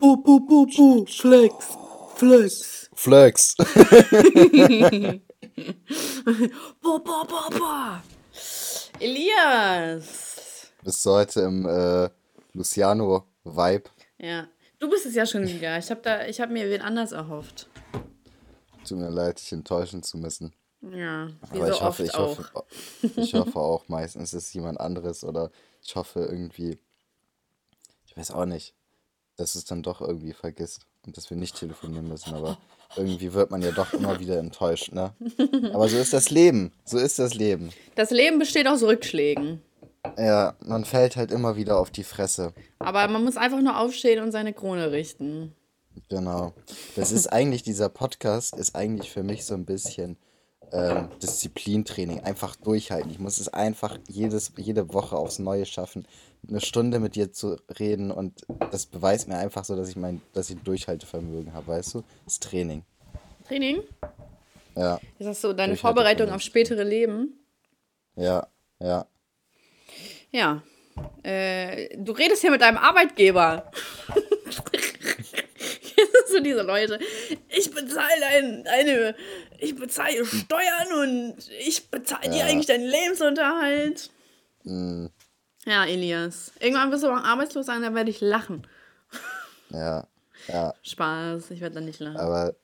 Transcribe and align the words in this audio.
Bu, 0.00 0.24
bu, 0.24 0.46
bu, 0.48 0.66
bu. 0.78 1.06
Flex. 1.06 1.54
Flex. 2.14 2.88
Flex. 2.94 3.56
Boah, 6.82 7.00
boah, 7.04 7.26
boah, 7.26 7.50
boah. 7.50 8.02
Elias. 9.00 10.70
Bist 10.84 11.04
du 11.04 11.10
heute 11.10 11.40
im 11.40 11.66
äh, 11.66 12.08
Luciano-Vibe? 12.52 13.90
Ja. 14.18 14.46
Du 14.78 14.88
bist 14.88 15.06
es 15.06 15.14
ja 15.16 15.26
schon 15.26 15.46
wieder. 15.48 15.78
Ich 15.78 15.90
habe 15.90 16.08
habe 16.08 16.52
mir 16.52 16.70
wen 16.70 16.80
anders 16.82 17.10
erhofft. 17.10 17.68
Tut 18.86 18.98
mir 18.98 19.10
leid, 19.10 19.40
dich 19.40 19.52
enttäuschen 19.52 20.04
zu 20.04 20.16
müssen. 20.18 20.54
Ja, 20.80 21.28
wie 21.50 21.58
Aber 21.58 21.66
so 21.66 21.72
ich 21.72 21.80
hoffe, 21.80 22.04
ich 22.04 22.14
auch. 22.14 22.38
hoffe, 22.38 22.64
ich 23.16 23.34
hoffe 23.34 23.58
auch, 23.58 23.88
meistens 23.88 24.32
ist 24.32 24.44
es 24.46 24.52
jemand 24.52 24.78
anderes 24.78 25.24
oder 25.24 25.50
ich 25.82 25.96
hoffe 25.96 26.20
irgendwie, 26.20 26.78
ich 28.06 28.16
weiß 28.16 28.30
auch 28.30 28.44
nicht, 28.44 28.74
dass 29.38 29.54
es 29.54 29.64
dann 29.64 29.82
doch 29.82 30.02
irgendwie 30.02 30.34
vergisst 30.34 30.82
und 31.06 31.16
dass 31.16 31.30
wir 31.30 31.36
nicht 31.36 31.58
telefonieren 31.58 32.08
müssen, 32.08 32.34
aber 32.34 32.58
irgendwie 32.96 33.32
wird 33.32 33.50
man 33.50 33.62
ja 33.62 33.70
doch 33.70 33.92
immer 33.94 34.20
wieder 34.20 34.38
enttäuscht, 34.38 34.92
ne? 34.92 35.14
Aber 35.72 35.88
so 35.88 35.96
ist 35.96 36.12
das 36.12 36.30
Leben, 36.30 36.72
so 36.84 36.98
ist 36.98 37.18
das 37.18 37.34
Leben. 37.34 37.70
Das 37.94 38.10
Leben 38.10 38.38
besteht 38.38 38.66
aus 38.66 38.82
Rückschlägen. 38.82 39.62
Ja, 40.16 40.56
man 40.64 40.84
fällt 40.84 41.16
halt 41.16 41.30
immer 41.30 41.56
wieder 41.56 41.78
auf 41.78 41.90
die 41.90 42.04
Fresse. 42.04 42.52
Aber 42.78 43.06
man 43.08 43.24
muss 43.24 43.36
einfach 43.36 43.60
nur 43.60 43.78
aufstehen 43.78 44.22
und 44.22 44.32
seine 44.32 44.52
Krone 44.52 44.90
richten. 44.90 45.54
Genau. 46.08 46.52
Das 46.96 47.12
ist 47.12 47.26
eigentlich, 47.28 47.62
dieser 47.62 47.88
Podcast 47.88 48.56
ist 48.56 48.74
eigentlich 48.74 49.10
für 49.10 49.22
mich 49.22 49.44
so 49.44 49.54
ein 49.54 49.64
bisschen 49.64 50.16
ähm, 50.72 51.08
Disziplintraining. 51.22 52.20
Einfach 52.20 52.56
durchhalten. 52.56 53.10
Ich 53.10 53.18
muss 53.18 53.38
es 53.38 53.48
einfach 53.48 53.98
jedes, 54.08 54.52
jede 54.56 54.92
Woche 54.92 55.16
aufs 55.16 55.38
Neue 55.38 55.66
schaffen, 55.66 56.06
eine 56.48 56.60
Stunde 56.60 57.00
mit 57.00 57.14
dir 57.14 57.32
zu 57.32 57.56
reden 57.78 58.10
und 58.10 58.42
das 58.70 58.86
beweist 58.86 59.28
mir 59.28 59.36
einfach 59.36 59.64
so, 59.64 59.76
dass 59.76 59.88
ich 59.88 59.96
mein, 59.96 60.20
dass 60.34 60.50
ich 60.50 60.56
ein 60.56 60.64
Durchhaltevermögen 60.64 61.52
habe, 61.52 61.68
weißt 61.68 61.94
du? 61.94 62.04
Das 62.24 62.34
ist 62.34 62.42
Training. 62.44 62.84
Training? 63.46 63.82
Ja, 64.76 65.00
Ist 65.18 65.26
das 65.26 65.40
so 65.40 65.52
deine. 65.52 65.76
Vorbereitung 65.76 66.30
auf 66.30 66.40
spätere 66.42 66.84
Leben? 66.84 67.34
ja, 68.16 68.46
ja. 68.80 69.06
Ja. 70.30 70.62
Äh, 71.22 71.96
du 71.96 72.12
redest 72.12 72.42
hier 72.42 72.50
mit 72.50 72.60
deinem 72.60 72.76
Arbeitgeber. 72.76 73.70
So 76.32 76.40
diese 76.40 76.62
Leute. 76.62 76.98
Ich 77.48 77.70
bezahle 77.72 78.20
dein, 78.20 78.64
deine, 78.64 79.14
ich 79.58 79.74
bezahle 79.76 80.24
Steuern 80.24 80.92
und 81.02 81.36
ich 81.66 81.90
bezahle 81.90 82.28
dir 82.30 82.38
Ja. 82.38 82.44
eigentlich 82.46 82.66
deinen 82.66 82.86
Lebensunterhalt. 82.88 84.10
Mm, 84.64 85.06
Ja, 85.64 85.84
Elias. 85.86 86.52
Irgendwann 86.60 86.90
wirst 86.92 87.04
du 87.04 87.08
auch 87.08 87.24
arbeitslos 87.24 87.66
sein, 87.66 87.82
dann 87.82 87.94
werde 87.94 88.10
ich 88.10 88.20
lachen. 88.20 88.66
ja, 89.70 90.06
ja. 90.48 90.74
Spaß, 90.82 91.50
ich 91.50 91.60
werde 91.60 91.76
dann 91.76 91.84
nicht 91.86 92.00
lachen. 92.00 92.16
Aber 92.16 92.54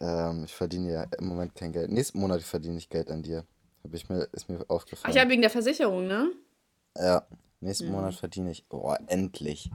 ähm, 0.00 0.44
ich 0.44 0.54
verdiene 0.54 0.92
ja 0.92 1.06
im 1.18 1.26
Moment 1.26 1.54
kein 1.54 1.72
Geld. 1.72 1.90
Nächsten 1.90 2.20
Monat 2.20 2.42
verdiene 2.42 2.78
ich 2.78 2.88
Geld 2.88 3.10
an 3.10 3.22
dir. 3.22 3.44
Hab 3.84 3.94
ich 3.94 4.08
mir, 4.08 4.28
ist 4.32 4.48
mir 4.48 4.60
Ach 4.60 4.70
aufgefallen. 4.70 5.14
ja, 5.14 5.28
wegen 5.28 5.42
der 5.42 5.50
Versicherung, 5.50 6.06
ne? 6.06 6.30
Ja, 6.96 7.26
nächsten 7.60 7.90
Monat 7.90 8.14
verdiene 8.14 8.50
ich. 8.50 8.64
Oh, 8.70 8.94
endlich. 9.06 9.70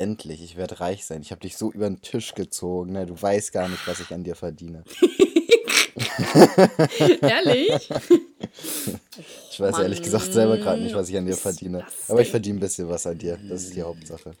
Endlich. 0.00 0.42
Ich 0.42 0.56
werde 0.56 0.80
reich 0.80 1.04
sein. 1.04 1.20
Ich 1.20 1.30
habe 1.30 1.42
dich 1.42 1.58
so 1.58 1.70
über 1.70 1.86
den 1.86 2.00
Tisch 2.00 2.34
gezogen. 2.34 2.92
Ne? 2.92 3.04
Du 3.04 3.20
weißt 3.20 3.52
gar 3.52 3.68
nicht, 3.68 3.86
was 3.86 4.00
ich 4.00 4.10
an 4.14 4.24
dir 4.24 4.34
verdiene. 4.34 4.82
Ehrlich? 7.20 7.90
Ich 9.50 9.60
weiß 9.60 9.78
ehrlich 9.78 10.00
gesagt 10.00 10.32
selber 10.32 10.56
gerade 10.56 10.80
nicht, 10.80 10.94
was 10.94 11.10
ich 11.10 11.18
an 11.18 11.26
dir 11.26 11.36
verdiene. 11.36 11.84
Aber 12.08 12.22
ich 12.22 12.30
verdiene 12.30 12.56
ein 12.56 12.60
bisschen 12.60 12.88
was 12.88 13.06
an 13.06 13.18
dir. 13.18 13.38
Das 13.46 13.64
ist 13.64 13.76
die 13.76 13.82
Hauptsache. 13.82 14.32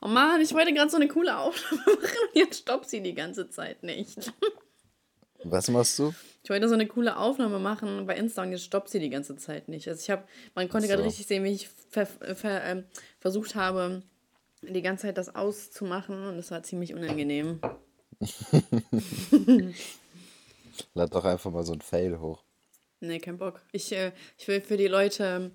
Oh 0.00 0.06
Mann, 0.06 0.40
ich 0.40 0.54
wollte 0.54 0.72
gerade 0.72 0.90
so 0.90 0.98
eine 0.98 1.08
coole 1.08 1.36
Aufnahme 1.36 1.82
machen 1.86 2.08
und 2.28 2.36
jetzt 2.36 2.60
stoppt 2.60 2.88
sie 2.88 3.02
die 3.02 3.14
ganze 3.14 3.50
Zeit 3.50 3.82
nicht. 3.82 4.32
Was 5.42 5.68
machst 5.68 5.98
du? 5.98 6.14
Ich 6.44 6.50
wollte 6.50 6.68
so 6.68 6.74
eine 6.74 6.86
coole 6.86 7.16
Aufnahme 7.16 7.58
machen 7.58 8.06
bei 8.06 8.16
Insta 8.16 8.42
und 8.42 8.52
jetzt 8.52 8.62
stoppt 8.62 8.88
sie 8.88 9.00
die 9.00 9.10
ganze 9.10 9.36
Zeit 9.36 9.66
nicht. 9.66 9.88
Also 9.88 10.00
ich 10.00 10.10
habe, 10.10 10.22
man 10.54 10.68
konnte 10.68 10.86
Ach 10.86 10.90
gerade 10.90 11.02
so. 11.02 11.08
richtig 11.08 11.26
sehen, 11.26 11.42
wie 11.42 11.50
ich 11.50 11.68
ver, 11.90 12.06
ver, 12.06 12.62
ähm, 12.64 12.84
versucht 13.18 13.56
habe, 13.56 14.02
die 14.62 14.82
ganze 14.82 15.06
Zeit 15.06 15.18
das 15.18 15.34
auszumachen 15.34 16.26
und 16.26 16.38
es 16.38 16.50
war 16.50 16.62
ziemlich 16.62 16.94
unangenehm. 16.94 17.60
Lad 20.94 21.14
doch 21.14 21.24
einfach 21.24 21.50
mal 21.50 21.64
so 21.64 21.72
ein 21.72 21.80
Fail 21.80 22.18
hoch. 22.20 22.42
Nee, 23.00 23.18
kein 23.18 23.38
Bock. 23.38 23.62
Ich, 23.72 23.92
äh, 23.92 24.12
ich 24.38 24.46
will 24.48 24.60
für 24.60 24.76
die 24.76 24.86
Leute. 24.86 25.50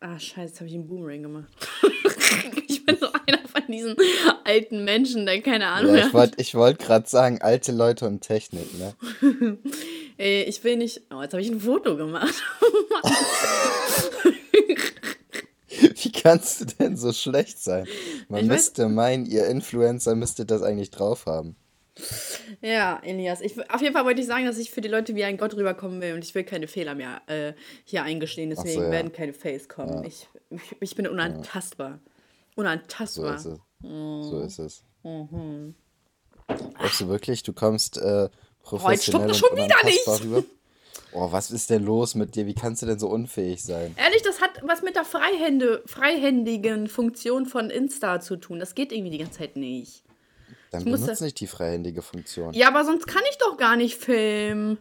Ah, 0.00 0.18
scheiße, 0.18 0.40
jetzt 0.48 0.60
habe 0.60 0.68
ich 0.68 0.74
einen 0.74 0.86
Boomerang 0.86 1.22
gemacht. 1.22 1.52
ich 2.68 2.84
bin 2.84 2.96
so 2.96 3.06
einer 3.26 3.38
von 3.48 3.62
diesen 3.68 3.96
alten 4.44 4.84
Menschen, 4.84 5.26
der 5.26 5.40
keine 5.40 5.66
Ahnung 5.68 5.92
Ja, 5.94 5.98
ich 6.00 6.04
hat. 6.06 6.14
wollte 6.14 6.40
ich 6.40 6.54
wollt 6.54 6.78
gerade 6.78 7.08
sagen, 7.08 7.40
alte 7.42 7.72
Leute 7.72 8.06
und 8.06 8.20
Technik, 8.20 8.68
ne? 8.78 8.94
Ey, 10.18 10.42
ich 10.48 10.62
will 10.62 10.76
nicht. 10.76 11.02
Oh, 11.10 11.22
jetzt 11.22 11.32
habe 11.32 11.42
ich 11.42 11.50
ein 11.50 11.60
Foto 11.60 11.96
gemacht. 11.96 12.34
Wie 16.04 16.12
kannst 16.12 16.60
du 16.60 16.64
denn 16.66 16.96
so 16.96 17.12
schlecht 17.12 17.58
sein? 17.62 17.86
Man 18.28 18.40
Ich 18.40 18.46
weiß- 18.46 18.52
müsste 18.52 18.88
meinen, 18.88 19.26
ihr 19.26 19.46
Influencer 19.46 20.14
müsstet 20.14 20.50
das 20.50 20.62
eigentlich 20.62 20.90
drauf 20.90 21.26
haben. 21.26 21.56
Ja, 22.60 22.98
Elias. 23.04 23.40
Ich, 23.40 23.58
auf 23.70 23.80
jeden 23.80 23.94
Fall 23.94 24.04
wollte 24.04 24.20
ich 24.20 24.26
sagen, 24.26 24.46
dass 24.46 24.58
ich 24.58 24.70
für 24.70 24.80
die 24.80 24.88
Leute 24.88 25.14
wie 25.14 25.22
ein 25.24 25.36
Gott 25.36 25.54
rüberkommen 25.54 26.00
will 26.00 26.14
und 26.14 26.24
ich 26.24 26.34
will 26.34 26.42
keine 26.44 26.66
Fehler 26.66 26.94
mehr 26.94 27.22
äh, 27.28 27.52
hier 27.84 28.02
eingestehen. 28.02 28.54
so, 28.54 28.62
Deswegen 28.62 28.82
ja. 28.84 28.90
werden 28.90 29.12
keine 29.12 29.32
Fails 29.32 29.68
kommen. 29.68 30.02
Ich, 30.04 30.28
ich, 30.50 30.60
ich 30.80 30.96
bin 30.96 31.06
unantastbar. 31.06 32.00
So 32.56 32.60
Unantastbar. 32.62 33.36
ist 33.36 33.44
es. 33.46 33.58
Mm. 33.80 34.22
So 34.22 34.40
ist 34.40 34.58
es. 34.58 34.82
Mhm. 35.04 35.74
Glaubst 36.76 37.00
du 37.00 37.08
wirklich, 37.08 37.42
du 37.44 37.52
kommst 37.52 37.96
äh, 37.98 38.28
professionell 38.62 39.28
das 39.28 39.40
und 39.42 39.48
schon 39.48 39.56
wieder 39.56 39.76
nicht. 39.84 40.08
rüber? 40.24 40.42
Oh, 41.16 41.30
was 41.30 41.52
ist 41.52 41.70
denn 41.70 41.84
los 41.84 42.16
mit 42.16 42.34
dir? 42.34 42.46
Wie 42.46 42.54
kannst 42.54 42.82
du 42.82 42.86
denn 42.86 42.98
so 42.98 43.08
unfähig 43.08 43.62
sein? 43.62 43.94
Ehrlich, 43.96 44.22
das 44.22 44.40
hat 44.40 44.50
was 44.64 44.82
mit 44.82 44.96
der 44.96 45.04
Freihände, 45.04 45.82
freihändigen 45.86 46.88
Funktion 46.88 47.46
von 47.46 47.70
Insta 47.70 48.20
zu 48.20 48.36
tun. 48.36 48.58
Das 48.58 48.74
geht 48.74 48.90
irgendwie 48.90 49.12
die 49.12 49.18
ganze 49.18 49.38
Zeit 49.38 49.56
nicht. 49.56 50.02
Dann 50.72 50.80
Ich 50.84 50.92
benutzt 50.92 51.20
nicht 51.22 51.38
die 51.38 51.46
freihändige 51.46 52.02
Funktion. 52.02 52.52
Ja, 52.52 52.66
aber 52.66 52.84
sonst 52.84 53.06
kann 53.06 53.22
ich 53.30 53.38
doch 53.38 53.56
gar 53.56 53.76
nicht 53.76 53.96
filmen. 53.96 54.78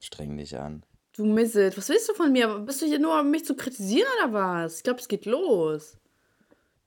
Streng 0.00 0.36
dich 0.38 0.56
an. 0.58 0.84
Du 1.14 1.26
Misset, 1.26 1.76
was 1.76 1.90
willst 1.90 2.08
du 2.08 2.14
von 2.14 2.32
mir? 2.32 2.48
Bist 2.60 2.80
du 2.80 2.86
hier 2.86 2.98
nur, 2.98 3.20
um 3.20 3.30
mich 3.30 3.44
zu 3.44 3.54
kritisieren 3.54 4.08
oder 4.24 4.32
was? 4.32 4.78
Ich 4.78 4.82
glaube, 4.84 5.00
es 5.00 5.08
geht 5.08 5.26
los. 5.26 5.98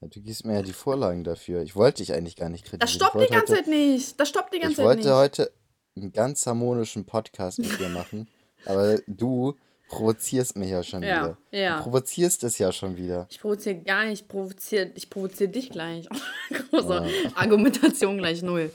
Ja, 0.01 0.07
du 0.07 0.19
gibst 0.21 0.43
mir 0.45 0.55
ja 0.55 0.61
die 0.63 0.73
Vorlagen 0.73 1.23
dafür. 1.23 1.61
Ich 1.61 1.75
wollte 1.75 2.01
dich 2.01 2.13
eigentlich 2.13 2.35
gar 2.35 2.49
nicht 2.49 2.65
kritisieren. 2.65 2.79
Das 2.79 2.89
Ich 2.89 2.95
stoppt 2.95 3.13
die 3.13 3.19
wollte 3.19 3.33
ganze 3.33 3.53
heute, 3.53 3.63
Zeit 3.63 3.67
nicht. 3.67 4.19
Das 4.19 4.29
stoppt 4.29 4.53
die 4.55 4.59
ganze 4.59 4.71
Ich 4.71 4.77
Zeit 4.77 4.85
wollte 4.85 5.07
nicht. 5.07 5.11
heute 5.15 5.51
einen 5.95 6.11
ganz 6.11 6.45
harmonischen 6.45 7.05
Podcast 7.05 7.59
mit 7.59 7.79
dir 7.79 7.89
machen, 7.89 8.27
aber 8.65 8.99
du 9.07 9.55
provozierst 9.87 10.57
mich 10.57 10.69
ja 10.71 10.81
schon 10.83 11.03
Ja, 11.03 11.23
wieder. 11.23 11.37
ja. 11.51 11.77
Du 11.77 11.83
provozierst 11.83 12.43
es 12.43 12.57
ja 12.57 12.71
schon 12.71 12.97
wieder. 12.97 13.27
Ich 13.29 13.39
provoziere 13.39 13.75
gar 13.77 14.05
nicht, 14.05 14.21
ich 14.23 14.27
provoziere 14.27 14.91
ich 14.95 15.09
provozier 15.09 15.47
dich 15.47 15.69
gleich. 15.69 16.07
Große 16.71 17.07
Argumentation 17.35 18.17
gleich 18.17 18.41
null. 18.41 18.71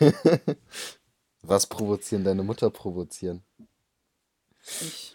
Was 1.42 1.66
provozieren? 1.66 2.24
Deine 2.24 2.42
Mutter 2.42 2.70
provozieren. 2.70 3.42
Ich 4.80 5.12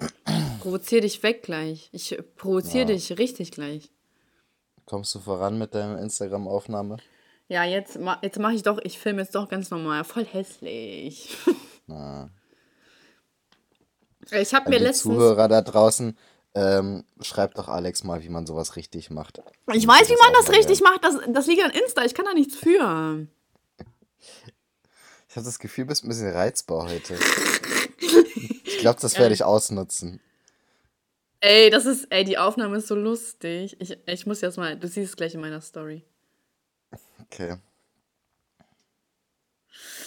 provoziere 0.62 1.02
dich 1.02 1.22
weg 1.24 1.44
gleich. 1.44 1.90
Ich 1.92 2.18
provoziere 2.36 2.90
Ja. 2.90 2.96
dich 2.96 3.18
richtig 3.18 3.52
gleich. 3.52 3.92
Kommst 4.86 5.14
du 5.16 5.20
voran 5.20 5.58
mit 5.58 5.76
deiner 5.76 6.00
Instagram-Aufnahme? 6.02 6.98
Ja, 7.50 7.64
jetzt, 7.66 8.00
ma- 8.00 8.20
jetzt 8.22 8.40
mache 8.40 8.54
ich 8.54 8.64
doch, 8.64 8.80
ich 8.84 8.98
filme 8.98 9.22
jetzt 9.22 9.36
doch 9.36 9.48
ganz 9.50 9.70
normal. 9.70 10.04
Voll 10.04 10.26
hässlich. 10.26 11.36
Na. 11.88 12.30
Ich 14.32 14.54
habe 14.54 14.70
mir 14.70 14.78
die 14.80 14.86
letztens. 14.86 15.14
Zuhörer 15.16 15.48
da 15.50 15.62
draußen, 15.62 16.18
ähm, 16.56 17.04
schreibt 17.22 17.58
doch 17.58 17.68
Alex 17.68 18.04
mal, 18.04 18.24
wie 18.24 18.30
man 18.30 18.46
sowas 18.48 18.76
richtig 18.78 19.10
macht. 19.10 19.40
Ich 19.74 19.86
Damit 19.86 19.88
weiß, 19.88 20.10
wie 20.10 20.16
man 20.22 20.34
das 20.34 20.50
richtig 20.52 20.80
lernen. 20.80 21.00
macht. 21.02 21.04
Das, 21.04 21.34
das 21.34 21.48
liegt 21.48 21.62
an 21.64 21.72
Insta. 21.72 22.04
Ich 22.06 22.14
kann 22.16 22.26
da 22.26 22.34
nichts 22.34 22.56
für. 22.56 23.28
Ich 25.30 25.36
habe 25.38 25.46
das 25.48 25.58
Gefühl, 25.58 25.86
du 25.86 25.90
bist 25.90 26.04
ein 26.06 26.10
bisschen 26.10 26.32
reizbar 26.32 26.88
heute. 26.90 27.18
Ich 28.66 28.78
glaube, 28.86 29.00
das 29.02 29.18
werde 29.18 29.34
ich 29.34 29.44
ausnutzen. 29.46 30.20
Ey, 31.40 31.70
das 31.70 31.86
ist, 31.86 32.06
ey, 32.12 32.24
die 32.26 32.38
Aufnahme 32.38 32.78
ist 32.78 32.88
so 32.88 32.96
lustig. 32.96 33.78
Ich, 33.80 33.98
ich 34.06 34.26
muss 34.26 34.42
jetzt 34.42 34.58
mal, 34.58 34.78
du 34.78 34.88
siehst 34.90 35.12
es 35.12 35.16
gleich 35.16 35.34
in 35.34 35.40
meiner 35.42 35.62
Story. 35.62 36.04
Okay. 37.34 37.56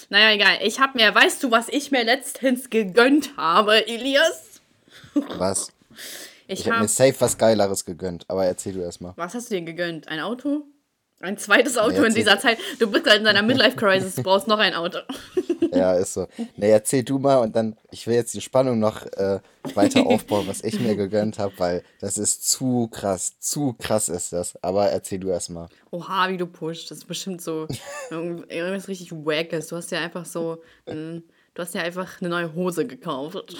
Naja, 0.09 0.31
egal. 0.33 0.59
Ich 0.63 0.79
habe 0.79 0.97
mir, 0.97 1.13
weißt 1.13 1.43
du, 1.43 1.51
was 1.51 1.69
ich 1.69 1.91
mir 1.91 2.05
letztens 2.05 2.71
gegönnt 2.71 3.37
habe, 3.37 3.87
Elias? 3.89 4.61
Was? 5.15 5.73
Ich, 6.47 6.61
Ich 6.61 6.67
habe 6.67 6.75
habe, 6.77 6.85
mir 6.85 6.89
safe 6.89 7.17
was 7.19 7.37
Geileres 7.39 7.85
gegönnt, 7.85 8.25
aber 8.29 8.47
erzähl 8.47 8.75
du 8.75 8.81
erstmal. 8.81 9.15
was 9.17 9.35
hast 9.35 9.51
du 9.51 9.57
dir 9.57 9.63
gegönnt? 9.63 10.07
Ein 10.09 10.21
Auto? 10.21 10.65
Ein 11.21 11.39
zweites 11.39 11.79
Auto 11.79 12.01
Nee, 12.01 12.07
in 12.09 12.15
dieser 12.15 12.39
Zeit. 12.39 12.59
Du 12.79 12.91
bist 12.91 13.07
halt 13.07 13.19
in 13.21 13.25
deiner 13.25 13.43
Midlife-Crisis, 13.43 14.17
du 14.17 14.23
brauchst 14.23 14.49
noch 14.49 14.59
ein 14.59 14.75
Auto. 14.75 14.99
Ja, 15.73 15.95
ist 15.95 16.13
so. 16.15 16.29
Nee, 16.57 16.71
erzähl 16.71 17.03
du 17.03 17.19
mal 17.19 17.37
und 17.39 17.57
dann, 17.57 17.77
ich 17.91 18.07
will 18.07 18.15
jetzt 18.15 18.35
die 18.35 18.41
Spannung 18.43 18.79
noch 18.79 19.03
äh, 19.07 19.41
weiter 19.75 20.07
aufbauen, 20.07 20.47
was 20.47 20.63
ich 20.63 20.79
mir 20.79 20.95
gegönnt 20.95 21.39
habe, 21.39 21.53
weil 21.59 21.83
das 22.01 22.19
ist 22.19 22.49
zu 22.51 22.89
krass, 22.89 23.39
zu 23.41 23.73
krass 23.79 24.09
ist 24.11 24.33
das. 24.35 24.63
Aber 24.63 24.89
erzähl 24.91 25.19
du 25.19 25.29
erst 25.29 25.51
mal. 25.51 25.69
Oha, 25.91 26.29
wie 26.29 26.37
du 26.37 26.47
pusht. 26.47 26.91
Das 26.91 26.99
ist 26.99 27.07
bestimmt 27.07 27.41
so 27.41 27.67
irgend- 28.11 28.51
irgendwas 28.53 28.89
richtig 28.89 29.11
Wackes. 29.13 29.69
Du 29.69 29.77
hast 29.77 29.91
ja 29.91 30.01
einfach 30.01 30.27
so. 30.27 30.63
ähm, 30.87 31.23
Du 31.55 31.63
hast 31.63 31.75
ja 31.75 31.81
einfach 31.81 32.21
eine 32.21 32.29
neue 32.29 32.53
Hose 32.55 32.87
gekauft. 32.87 33.57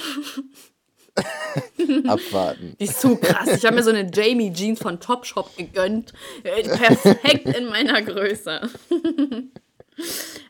Abwarten. 2.07 2.77
Die 2.79 2.85
ist 2.85 3.01
zu 3.01 3.17
krass. 3.17 3.49
Ich 3.57 3.65
habe 3.65 3.77
mir 3.77 3.83
so 3.83 3.91
eine 3.91 4.11
Jamie 4.13 4.53
Jeans 4.53 4.81
von 4.81 5.01
Topshop 5.01 5.57
gegönnt. 5.57 6.13
Perfekt 6.43 7.47
in 7.57 7.67
meiner 7.67 8.03
Größe. 8.03 8.61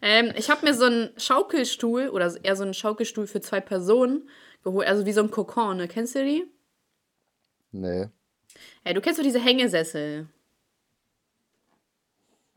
ähm, 0.02 0.32
ich 0.36 0.50
habe 0.50 0.66
mir 0.66 0.74
so 0.74 0.84
einen 0.84 1.10
Schaukelstuhl 1.16 2.08
oder 2.08 2.32
eher 2.42 2.56
so 2.56 2.64
einen 2.64 2.74
Schaukelstuhl 2.74 3.26
für 3.26 3.40
zwei 3.40 3.60
Personen 3.60 4.28
geholt. 4.62 4.88
Also 4.88 5.06
wie 5.06 5.12
so 5.12 5.22
ein 5.22 5.30
Kokon, 5.30 5.76
ne? 5.76 5.88
Kennst 5.88 6.14
du 6.14 6.24
die? 6.24 6.44
Nee. 7.72 8.06
Ja, 8.84 8.92
du 8.92 9.00
kennst 9.00 9.18
doch 9.18 9.24
diese 9.24 9.40
Hängesessel. 9.40 10.28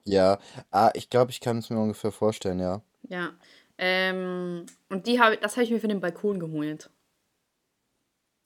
Ja, 0.05 0.39
ah, 0.71 0.91
ich 0.93 1.09
glaube, 1.09 1.31
ich 1.31 1.39
kann 1.39 1.59
es 1.59 1.69
mir 1.69 1.79
ungefähr 1.79 2.11
vorstellen, 2.11 2.59
ja. 2.59 2.81
Ja. 3.09 3.33
Ähm, 3.77 4.65
und 4.89 5.07
die 5.07 5.19
hab, 5.19 5.39
das 5.41 5.53
habe 5.53 5.63
ich 5.63 5.71
mir 5.71 5.79
für 5.79 5.87
den 5.87 5.99
Balkon 5.99 6.39
geholt. 6.39 6.89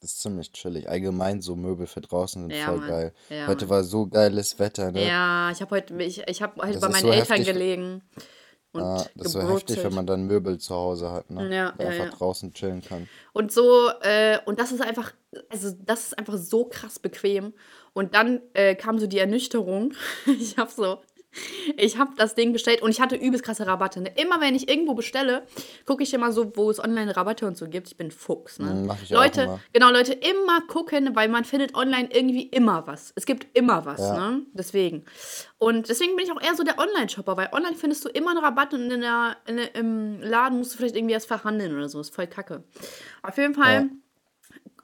Das 0.04 0.12
ist 0.16 0.22
ziemlich 0.22 0.52
chillig. 0.52 0.90
Allgemein 0.90 1.42
so 1.42 1.56
Möbel 1.56 1.88
für 1.88 2.02
draußen 2.02 2.42
sind 2.42 2.52
Ja, 2.52 2.66
voll 2.66 2.80
Mann. 2.80 2.90
geil. 2.90 3.14
Ja, 3.30 3.48
Heute 3.48 3.66
Mann. 3.66 3.70
war 3.70 3.84
so 3.86 4.06
geiles 4.06 4.60
Wetter, 4.60 4.92
ne? 4.92 5.08
Ja, 5.08 5.50
ich 5.50 5.62
habe 5.62 5.72
heute, 5.72 5.94
ich, 6.04 6.22
ich 6.28 6.42
hab 6.42 6.58
heute 6.62 6.74
Das 6.74 6.82
bei 6.82 6.88
ist 6.88 6.94
meinen 6.94 7.02
so 7.04 7.12
Eltern 7.12 7.38
heftig. 7.38 7.54
gelegen. 7.54 8.02
Und 8.74 8.82
Ah, 8.82 9.06
das 9.16 9.28
ist 9.28 9.32
so 9.32 9.40
heftig, 9.40 9.54
gebrutzelt. 9.60 9.84
wenn 9.86 9.94
man 9.94 10.06
dann 10.06 10.24
Möbel 10.28 10.58
zu 10.58 10.76
Hause 10.76 11.10
hat, 11.12 11.30
ne? 11.32 11.44
Ja, 11.44 11.74
ja, 11.80 11.88
einfach 11.88 12.06
ja. 12.06 12.10
draußen 12.12 12.54
chillen 12.54 12.82
kann. 12.82 13.08
Und 13.32 13.54
so, 13.54 13.92
äh, 14.02 14.40
und 14.46 14.60
das 14.60 14.74
ist 14.74 14.82
einfach, 14.82 15.14
also 15.50 15.72
das 15.86 16.08
ist 16.08 16.18
einfach 16.20 16.38
so 16.38 16.66
krass 16.66 17.00
bequem. 17.00 17.54
Und 17.94 18.14
dann 18.14 18.42
äh, 18.56 18.76
kam 18.76 19.00
so 19.00 19.08
die 19.08 19.20
Ernüchterung. 19.20 19.94
Ich 20.26 20.58
habe 20.58 20.70
so, 20.70 20.98
ich 21.78 21.98
habe 21.98 22.12
das 22.18 22.36
Ding 22.36 22.54
bestellt 22.54 22.82
und 22.82 22.92
ich 22.92 23.02
hatte 23.02 23.16
übelst 23.16 23.44
krasse 23.46 23.66
Rabatte. 23.68 24.02
Ne? 24.02 24.12
Immer 24.16 24.42
wenn 24.42 24.56
ich 24.56 24.70
irgendwo 24.70 24.94
bestelle, 24.94 25.46
gucke 25.86 26.04
ich 26.04 26.14
immer 26.14 26.32
so, 26.32 26.56
wo 26.56 26.70
es 26.70 26.80
online 26.80 27.16
Rabatte 27.16 27.48
und 27.48 27.58
so 27.58 27.68
gibt. 27.68 27.88
Ich 27.88 27.98
bin 27.98 28.12
Fuchs, 28.12 28.60
ne? 28.60 28.72
Mm, 28.74 28.86
mach 28.86 29.02
ich 29.02 29.16
auch 29.16 29.22
Leute, 29.22 29.42
immer. 29.44 29.60
genau, 29.74 29.92
Leute, 29.92 30.14
immer 30.14 30.62
gucken, 30.68 31.16
weil 31.16 31.30
man 31.30 31.46
findet 31.46 31.76
online 31.76 32.10
irgendwie 32.12 32.44
immer 32.44 32.88
was. 32.88 33.12
Es 33.16 33.26
gibt 33.26 33.48
immer 33.58 33.86
was, 33.86 34.00
Ja. 34.00 34.32
ne? 34.32 34.42
Deswegen. 34.54 35.06
Und 35.58 35.90
deswegen 35.90 36.16
bin 36.16 36.26
ich 36.26 36.32
auch 36.32 36.42
eher 36.42 36.56
so 36.56 36.64
der 36.64 36.78
Online-Shopper, 36.78 37.38
weil 37.38 37.50
online 37.54 37.76
findest 37.76 38.04
du 38.06 38.10
immer 38.10 38.32
einen 38.32 38.40
Rabatt 38.44 38.74
und 38.74 38.92
in 38.92 39.02
der, 39.02 39.38
in 39.48 39.58
der, 39.58 39.76
im 39.76 40.22
Laden 40.22 40.58
musst 40.58 40.74
du 40.74 40.78
vielleicht 40.78 40.96
irgendwie 40.96 41.14
erst 41.14 41.28
verhandeln 41.28 41.74
oder 41.76 41.88
so. 41.90 42.00
Ist 42.02 42.14
voll 42.14 42.28
kacke. 42.28 42.64
Auf 43.22 43.38
jeden 43.38 43.54
Fall 43.54 43.90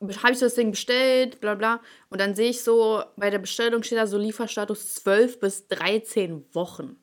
habe 0.02 0.34
ich 0.34 0.40
das 0.40 0.56
Ding 0.56 0.72
bestellt, 0.72 1.40
bla 1.42 1.56
bla. 1.56 1.82
Und 2.10 2.22
dann 2.22 2.36
sehe 2.36 2.50
ich 2.50 2.64
so, 2.64 3.04
bei 3.18 3.30
der 3.30 3.40
Bestellung 3.40 3.84
steht 3.84 3.98
da 3.98 4.08
so 4.08 4.18
Lieferstatus 4.18 4.96
12 4.96 5.40
bis 5.40 5.68
13 5.68 6.46
Wochen. 6.54 6.98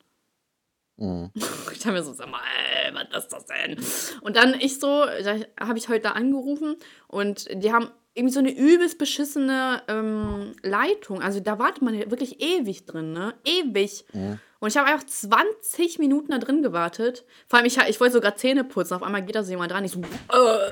Mhm. 0.96 1.30
Ich 1.72 1.84
habe 1.84 1.98
mir 1.98 2.02
so, 2.02 2.14
sag 2.14 2.30
mal, 2.30 2.40
ey, 2.84 2.94
was 2.94 3.24
ist 3.24 3.32
das 3.32 3.44
denn? 3.46 3.76
Und 4.22 4.36
dann 4.36 4.54
ich 4.54 4.80
so, 4.80 5.04
da 5.04 5.36
habe 5.60 5.78
ich 5.78 5.88
heute 5.88 6.00
da 6.00 6.10
angerufen 6.12 6.76
und 7.06 7.46
die 7.62 7.70
haben 7.70 7.90
irgendwie 8.16 8.32
so 8.32 8.40
eine 8.40 8.50
übelst 8.56 8.98
beschissene 8.98 9.82
ähm, 9.88 10.52
Leitung. 10.62 11.20
Also 11.22 11.40
da 11.40 11.58
wartet 11.58 11.82
man 11.82 11.94
ja 11.94 12.10
wirklich 12.10 12.40
ewig 12.42 12.86
drin, 12.86 13.12
ne? 13.12 13.34
Ewig. 13.44 14.04
Und 14.58 14.68
ich 14.68 14.76
habe 14.78 14.88
einfach 14.90 15.04
20 15.06 15.98
Minuten 15.98 16.32
da 16.32 16.38
drin 16.38 16.62
gewartet. 16.62 17.24
Vor 17.46 17.58
allem, 17.58 17.66
ich, 17.66 17.76
ich 17.76 18.00
wollte 18.00 18.14
sogar 18.14 18.36
Zähne 18.36 18.64
putzen. 18.64 18.94
Auf 18.94 19.02
einmal 19.02 19.22
geht 19.22 19.34
da 19.36 19.42
so 19.42 19.50
jemand 19.50 19.70
dran. 19.70 19.84
Ich 19.84 19.92
so, 19.92 20.00
äh, 20.00 20.70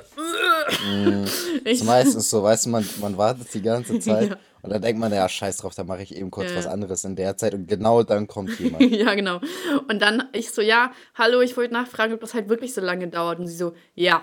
äh. 0.87 1.25
Ich, 1.65 1.81
ist 1.81 1.85
meistens 1.85 2.31
so, 2.31 2.43
weißt 2.43 2.67
du, 2.67 2.71
man, 2.71 2.89
man 3.01 3.17
wartet 3.19 3.53
die 3.53 3.63
ganze 3.63 3.99
Zeit 4.01 4.31
Ja. 4.31 4.37
und 4.63 4.71
dann 4.73 4.81
denkt 4.81 4.99
man, 5.01 5.13
ja, 5.13 5.29
scheiß 5.29 5.59
drauf, 5.59 5.75
da 5.75 5.85
mache 5.85 6.03
ich 6.03 6.17
eben 6.17 6.31
kurz 6.31 6.51
Ja. 6.51 6.57
was 6.57 6.67
anderes 6.67 7.05
in 7.05 7.15
der 7.17 7.37
Zeit 7.37 7.53
und 7.55 7.69
genau 7.69 8.03
dann 8.03 8.27
kommt 8.27 8.59
jemand. 8.59 8.83
ja, 8.91 9.15
genau. 9.15 9.41
Und 9.89 10.01
dann 10.01 10.25
ich 10.33 10.51
so, 10.51 10.63
ja, 10.63 10.93
hallo, 11.15 11.41
ich 11.43 11.57
wollte 11.57 11.75
nachfragen, 11.75 12.15
ob 12.15 12.21
das 12.21 12.33
halt 12.35 12.49
wirklich 12.49 12.73
so 12.75 12.81
lange 12.81 13.09
dauert. 13.09 13.39
Und 13.39 13.47
sie 13.49 13.57
so, 13.57 13.75
ja. 13.95 14.23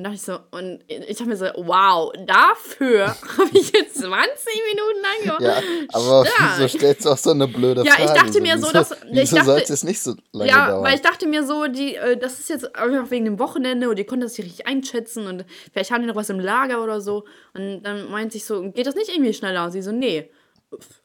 Und 0.00 0.04
dachte 0.04 0.16
ich 0.16 0.22
so, 0.22 0.38
und 0.52 0.80
ich 0.88 1.18
habe 1.20 1.28
mir 1.28 1.36
so, 1.36 1.44
wow, 1.56 2.10
dafür 2.26 3.08
habe 3.38 3.50
ich 3.52 3.70
jetzt 3.70 3.96
20 3.96 4.06
Minuten 4.06 5.02
lang 5.02 5.38
gemacht. 5.38 5.42
Ja, 5.42 5.62
aber 5.92 6.24
Stark. 6.24 6.58
wieso 6.58 6.68
stellst 6.78 7.04
du 7.04 7.10
auch 7.10 7.18
so 7.18 7.30
eine 7.32 7.46
blöde 7.46 7.82
Ja, 7.84 7.92
ich 7.98 8.04
Frage? 8.06 8.20
dachte 8.20 8.40
mir 8.40 8.56
so, 8.58 8.62
wieso, 8.68 8.72
dass- 8.72 8.92
ich 8.92 8.98
Wieso 9.12 9.36
dachte- 9.36 9.50
sollte 9.50 9.72
es 9.74 9.84
nicht 9.84 10.00
so 10.00 10.14
lange 10.32 10.50
Ja, 10.50 10.70
dauern? 10.70 10.84
weil 10.84 10.94
ich 10.94 11.02
dachte 11.02 11.26
mir 11.26 11.44
so, 11.46 11.66
die, 11.66 11.96
äh, 11.96 12.16
das 12.16 12.38
ist 12.40 12.48
jetzt 12.48 12.74
einfach 12.74 13.10
wegen 13.10 13.26
dem 13.26 13.38
Wochenende 13.38 13.90
und 13.90 13.96
die 13.98 14.04
konnten 14.04 14.22
das 14.22 14.36
hier 14.36 14.46
richtig 14.46 14.66
einschätzen 14.66 15.26
und 15.26 15.44
vielleicht 15.70 15.90
haben 15.90 16.00
die 16.00 16.06
noch 16.08 16.16
was 16.16 16.30
im 16.30 16.40
Lager 16.40 16.82
oder 16.82 17.02
so. 17.02 17.24
Und 17.52 17.82
dann 17.82 18.10
meinte 18.10 18.38
ich 18.38 18.46
so, 18.46 18.62
geht 18.70 18.86
das 18.86 18.94
nicht 18.94 19.10
irgendwie 19.10 19.34
schneller? 19.34 19.66
Und 19.66 19.72
sie 19.72 19.82
so, 19.82 19.92
nee. 19.92 20.30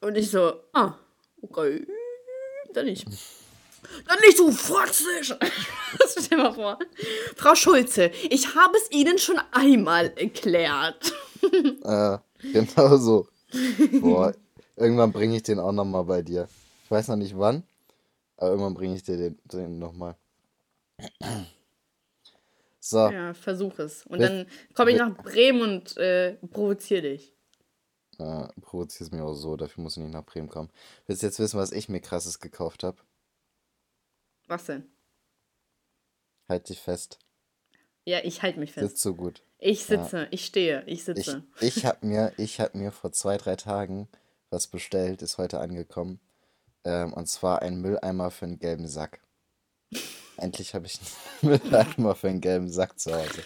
Und 0.00 0.16
ich 0.16 0.30
so, 0.30 0.54
ah, 0.72 0.94
okay, 1.42 1.86
dann 2.72 2.86
nicht. 2.86 3.04
Dann 4.06 4.18
nicht 4.20 4.36
so 4.36 4.50
fotzig. 4.50 5.34
Stell 6.08 6.22
dir 6.28 6.36
mal 6.38 6.52
vor. 6.52 6.78
Frau 7.36 7.54
Schulze, 7.54 8.10
ich 8.30 8.54
habe 8.54 8.76
es 8.76 8.90
Ihnen 8.90 9.18
schon 9.18 9.38
einmal 9.52 10.12
erklärt. 10.16 11.12
Äh, 11.84 12.18
genau 12.52 12.96
so. 12.96 13.28
Boah, 14.00 14.34
irgendwann 14.76 15.12
bringe 15.12 15.36
ich 15.36 15.42
den 15.44 15.58
auch 15.58 15.72
nochmal 15.72 16.04
bei 16.04 16.22
dir. 16.22 16.48
Ich 16.84 16.90
weiß 16.90 17.08
noch 17.08 17.16
nicht 17.16 17.36
wann, 17.38 17.62
aber 18.36 18.50
irgendwann 18.50 18.74
bringe 18.74 18.94
ich 18.96 19.02
dir 19.02 19.16
den, 19.16 19.38
den 19.44 19.78
nochmal. 19.78 20.16
So, 22.78 23.08
Ja, 23.08 23.34
versuch 23.34 23.78
es. 23.80 24.06
Und 24.06 24.20
dann 24.20 24.46
komme 24.74 24.92
ich 24.92 24.98
nach 24.98 25.16
Bremen 25.16 25.60
und 25.60 25.96
äh, 25.96 26.34
provoziere 26.52 27.02
dich. 27.02 27.32
äh, 28.18 28.46
provozierst 28.60 29.10
mich 29.12 29.20
auch 29.22 29.34
so, 29.34 29.56
dafür 29.56 29.82
musst 29.82 29.96
du 29.96 30.02
nicht 30.02 30.12
nach 30.12 30.24
Bremen 30.24 30.48
kommen. 30.48 30.70
Willst 31.06 31.22
du 31.22 31.26
jetzt 31.26 31.40
wissen, 31.40 31.58
was 31.58 31.72
ich 31.72 31.88
mir 31.88 32.00
krasses 32.00 32.38
gekauft 32.38 32.84
habe? 32.84 32.96
Was 34.46 34.66
denn? 34.66 34.84
Halt 36.48 36.68
dich 36.68 36.80
fest. 36.80 37.18
Ja, 38.04 38.20
ich 38.22 38.42
halte 38.42 38.60
mich 38.60 38.72
fest. 38.72 38.88
Sitzt 38.88 39.02
so 39.02 39.14
gut. 39.14 39.42
Ich 39.58 39.84
sitze, 39.84 40.28
ich 40.30 40.44
stehe, 40.44 40.82
ich 40.86 40.98
Ich, 40.98 41.04
sitze. 41.04 41.42
ich 41.60 41.84
habe 41.84 42.06
mir, 42.06 42.32
ich 42.36 42.60
hab 42.60 42.74
mir 42.74 42.92
vor 42.92 43.10
zwei, 43.12 43.36
drei 43.36 43.56
Tagen 43.56 44.08
was 44.50 44.68
bestellt, 44.68 45.22
ist 45.22 45.38
heute 45.38 45.58
angekommen. 45.58 46.20
Ähm, 46.84 47.12
und 47.12 47.26
zwar 47.26 47.62
ein 47.62 47.80
Mülleimer 47.80 48.30
für 48.30 48.44
einen 48.44 48.60
gelben 48.60 48.86
Sack. 48.86 49.20
Endlich 50.36 50.74
habe 50.74 50.86
ich 50.86 51.00
einen 51.42 51.50
Mülleimer 51.50 52.14
für 52.14 52.28
einen 52.28 52.40
gelben 52.40 52.68
Sack 52.70 53.00
zu 53.00 53.12
Hause. 53.12 53.42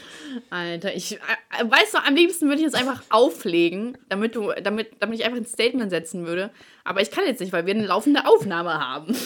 Alter, 0.51 0.95
ich, 0.95 1.13
äh, 1.15 1.17
äh, 1.59 1.71
weißt 1.71 1.95
du, 1.95 1.99
am 1.99 2.15
liebsten 2.17 2.49
würde 2.49 2.57
ich 2.57 2.65
jetzt 2.67 2.75
einfach 2.75 3.03
auflegen, 3.09 3.97
damit 4.11 4.35
du, 4.35 4.53
damit, 4.63 5.01
damit 5.01 5.19
ich 5.19 5.25
einfach 5.25 5.39
ein 5.39 5.47
Statement 5.47 5.91
setzen 5.91 6.27
würde. 6.27 6.51
Aber 6.85 7.01
ich 7.01 7.11
kann 7.11 7.25
jetzt 7.25 7.41
nicht, 7.41 7.53
weil 7.53 7.65
wir 7.65 7.75
eine 7.75 7.87
laufende 7.87 8.27
Aufnahme 8.27 8.75
haben. 8.75 9.17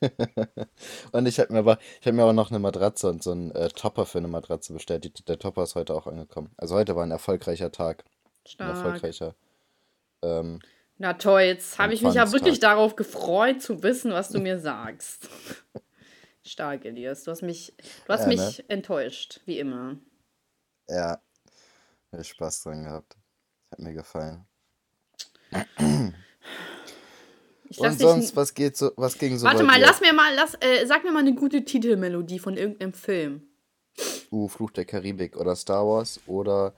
Und 1.12 1.26
ich 1.26 1.38
habe 1.40 1.52
mir 1.52 1.60
aber, 1.60 1.78
ich 2.00 2.06
habe 2.06 2.16
mir 2.16 2.22
aber 2.22 2.32
noch 2.32 2.50
eine 2.50 2.58
Matratze 2.58 3.08
und 3.08 3.22
so 3.22 3.32
einen 3.32 3.50
äh, 3.52 3.68
Topper 3.68 4.06
für 4.06 4.18
eine 4.18 4.28
Matratze 4.28 4.72
bestellt. 4.72 5.04
Die, 5.04 5.12
der 5.24 5.38
Topper 5.38 5.62
ist 5.62 5.74
heute 5.74 5.94
auch 5.94 6.06
angekommen. 6.06 6.50
Also 6.56 6.74
heute 6.74 6.94
war 6.96 7.04
ein 7.04 7.10
erfolgreicher 7.10 7.72
Tag. 7.72 8.04
Ein 8.06 8.48
Stark. 8.48 8.68
erfolgreicher. 8.76 9.34
Ähm, 10.22 10.60
Na 10.98 11.14
toll, 11.14 11.42
jetzt 11.42 11.78
habe 11.78 11.94
ich 11.94 12.02
mich 12.02 12.14
ja 12.14 12.30
wirklich 12.32 12.60
darauf 12.60 12.96
gefreut 12.96 13.62
zu 13.62 13.82
wissen, 13.82 14.12
was 14.12 14.28
du 14.28 14.38
mir 14.40 14.58
sagst. 14.58 15.28
Stark, 16.46 16.84
Elias. 16.84 17.24
Du 17.24 17.30
hast 17.30 17.42
mich, 17.42 17.74
du 18.06 18.12
hast 18.12 18.22
Ja, 18.22 18.26
mich 18.26 18.58
ne? 18.58 18.64
enttäuscht, 18.68 19.40
wie 19.46 19.58
immer. 19.58 19.96
ja, 20.88 21.18
hab 22.12 22.24
Spaß 22.24 22.62
dran 22.64 22.84
gehabt. 22.84 23.16
Hat 23.70 23.78
mir 23.78 23.94
gefallen. 23.94 24.46
Ich 27.68 27.78
Und 27.80 27.98
sonst, 27.98 28.36
was 28.36 28.52
geht 28.54 28.76
so, 28.76 28.92
was 28.96 29.16
ging 29.18 29.36
so 29.38 29.46
Warte 29.46 29.62
mal, 29.64 29.78
dir? 29.80 29.86
lass 29.86 30.00
mir 30.00 30.12
mal, 30.12 30.34
lass, 30.34 30.54
äh, 30.60 30.84
sag 30.86 31.02
mir 31.04 31.12
mal 31.12 31.20
eine 31.20 31.34
gute 31.34 31.64
Titelmelodie 31.64 32.38
von 32.38 32.56
irgendeinem 32.56 32.92
Film. 32.92 33.42
Uh, 34.30 34.48
Fluch 34.48 34.70
der 34.72 34.84
Karibik 34.84 35.36
oder 35.36 35.54
Star 35.56 35.86
Wars 35.86 36.20
oder 36.26 36.74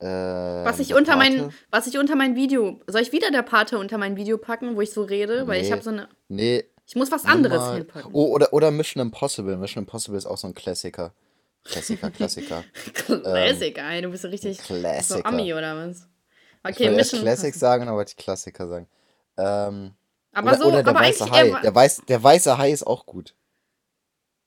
äh, 0.00 0.04
Was 0.06 0.80
ich 0.80 0.94
unter 0.94 1.16
mein, 1.16 1.52
was 1.70 1.86
ich 1.86 1.98
unter 1.98 2.14
mein 2.16 2.36
Video, 2.36 2.80
soll 2.86 3.00
ich 3.02 3.12
wieder 3.12 3.30
der 3.30 3.42
Pate 3.42 3.78
unter 3.78 3.96
mein 3.98 4.16
Video 4.16 4.38
packen, 4.38 4.76
wo 4.76 4.80
ich 4.80 4.90
so 4.90 5.02
rede, 5.02 5.46
weil 5.46 5.60
ich 5.60 5.68
Nee. 5.68 5.72
habe 5.72 5.82
so 5.82 5.90
eine, 5.90 6.08
Nee, 6.28 6.64
ich 6.86 6.94
muss 6.96 7.10
was 7.10 7.24
anderes 7.24 7.58
mal- 7.58 7.76
hinpacken. 7.76 8.10
Oh, 8.12 8.26
oder, 8.32 8.52
oder 8.52 8.70
Mission 8.70 9.00
Impossible. 9.00 9.56
Mission 9.56 9.84
Impossible 9.84 10.18
ist 10.18 10.26
auch 10.26 10.38
so 10.38 10.46
ein 10.48 10.54
Klassiker. 10.54 11.12
Klassiker, 11.64 12.10
Klassiker. 12.10 12.64
Classic, 13.06 13.76
ey, 13.78 14.02
du 14.02 14.08
bist 14.10 14.22
so 14.22 14.28
richtig 14.28 14.56
so 14.58 14.62
Klassiker. 14.74 15.26
Ami 15.26 15.52
oder 15.54 15.76
was? 15.76 16.06
ich 16.68 16.74
Okay, 16.76 16.84
erst 16.84 16.96
Mission. 16.96 17.20
Classic 17.20 17.54
sagen, 17.54 17.88
aber 17.88 18.04
ich 18.04 18.16
Klassiker 18.16 18.66
sagen. 18.68 18.86
Ähm, 19.36 19.92
Aber 20.32 20.48
oder, 20.48 20.58
so, 20.58 20.64
oder 20.66 20.82
der 20.82 20.88
aber 20.88 21.00
weiße 21.00 21.30
Hai. 21.30 21.60
Der, 21.62 21.74
weiß, 21.74 22.02
der 22.08 22.22
weiße 22.22 22.58
Hai 22.58 22.70
ist 22.72 22.86
auch 22.86 23.06
gut. 23.06 23.34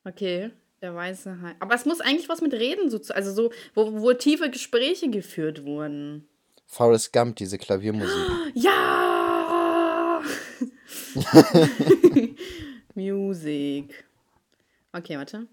Okay, 0.03 0.51
der 0.81 0.95
weiße 0.95 1.41
Hai. 1.41 1.55
Aber 1.59 1.75
es 1.75 1.85
muss 1.85 2.01
eigentlich 2.01 2.29
was 2.29 2.41
mit 2.41 2.53
Reden, 2.53 2.89
so, 2.89 2.99
also 3.13 3.31
so, 3.33 3.51
wo, 3.73 4.01
wo 4.01 4.13
tiefe 4.13 4.49
Gespräche 4.49 5.09
geführt 5.09 5.65
wurden. 5.65 6.27
Forrest 6.65 7.11
Gump, 7.13 7.35
diese 7.35 7.57
Klaviermusik. 7.57 8.15
Ja! 8.55 10.21
Music. 12.95 14.05
Okay, 14.93 15.17
warte. 15.17 15.47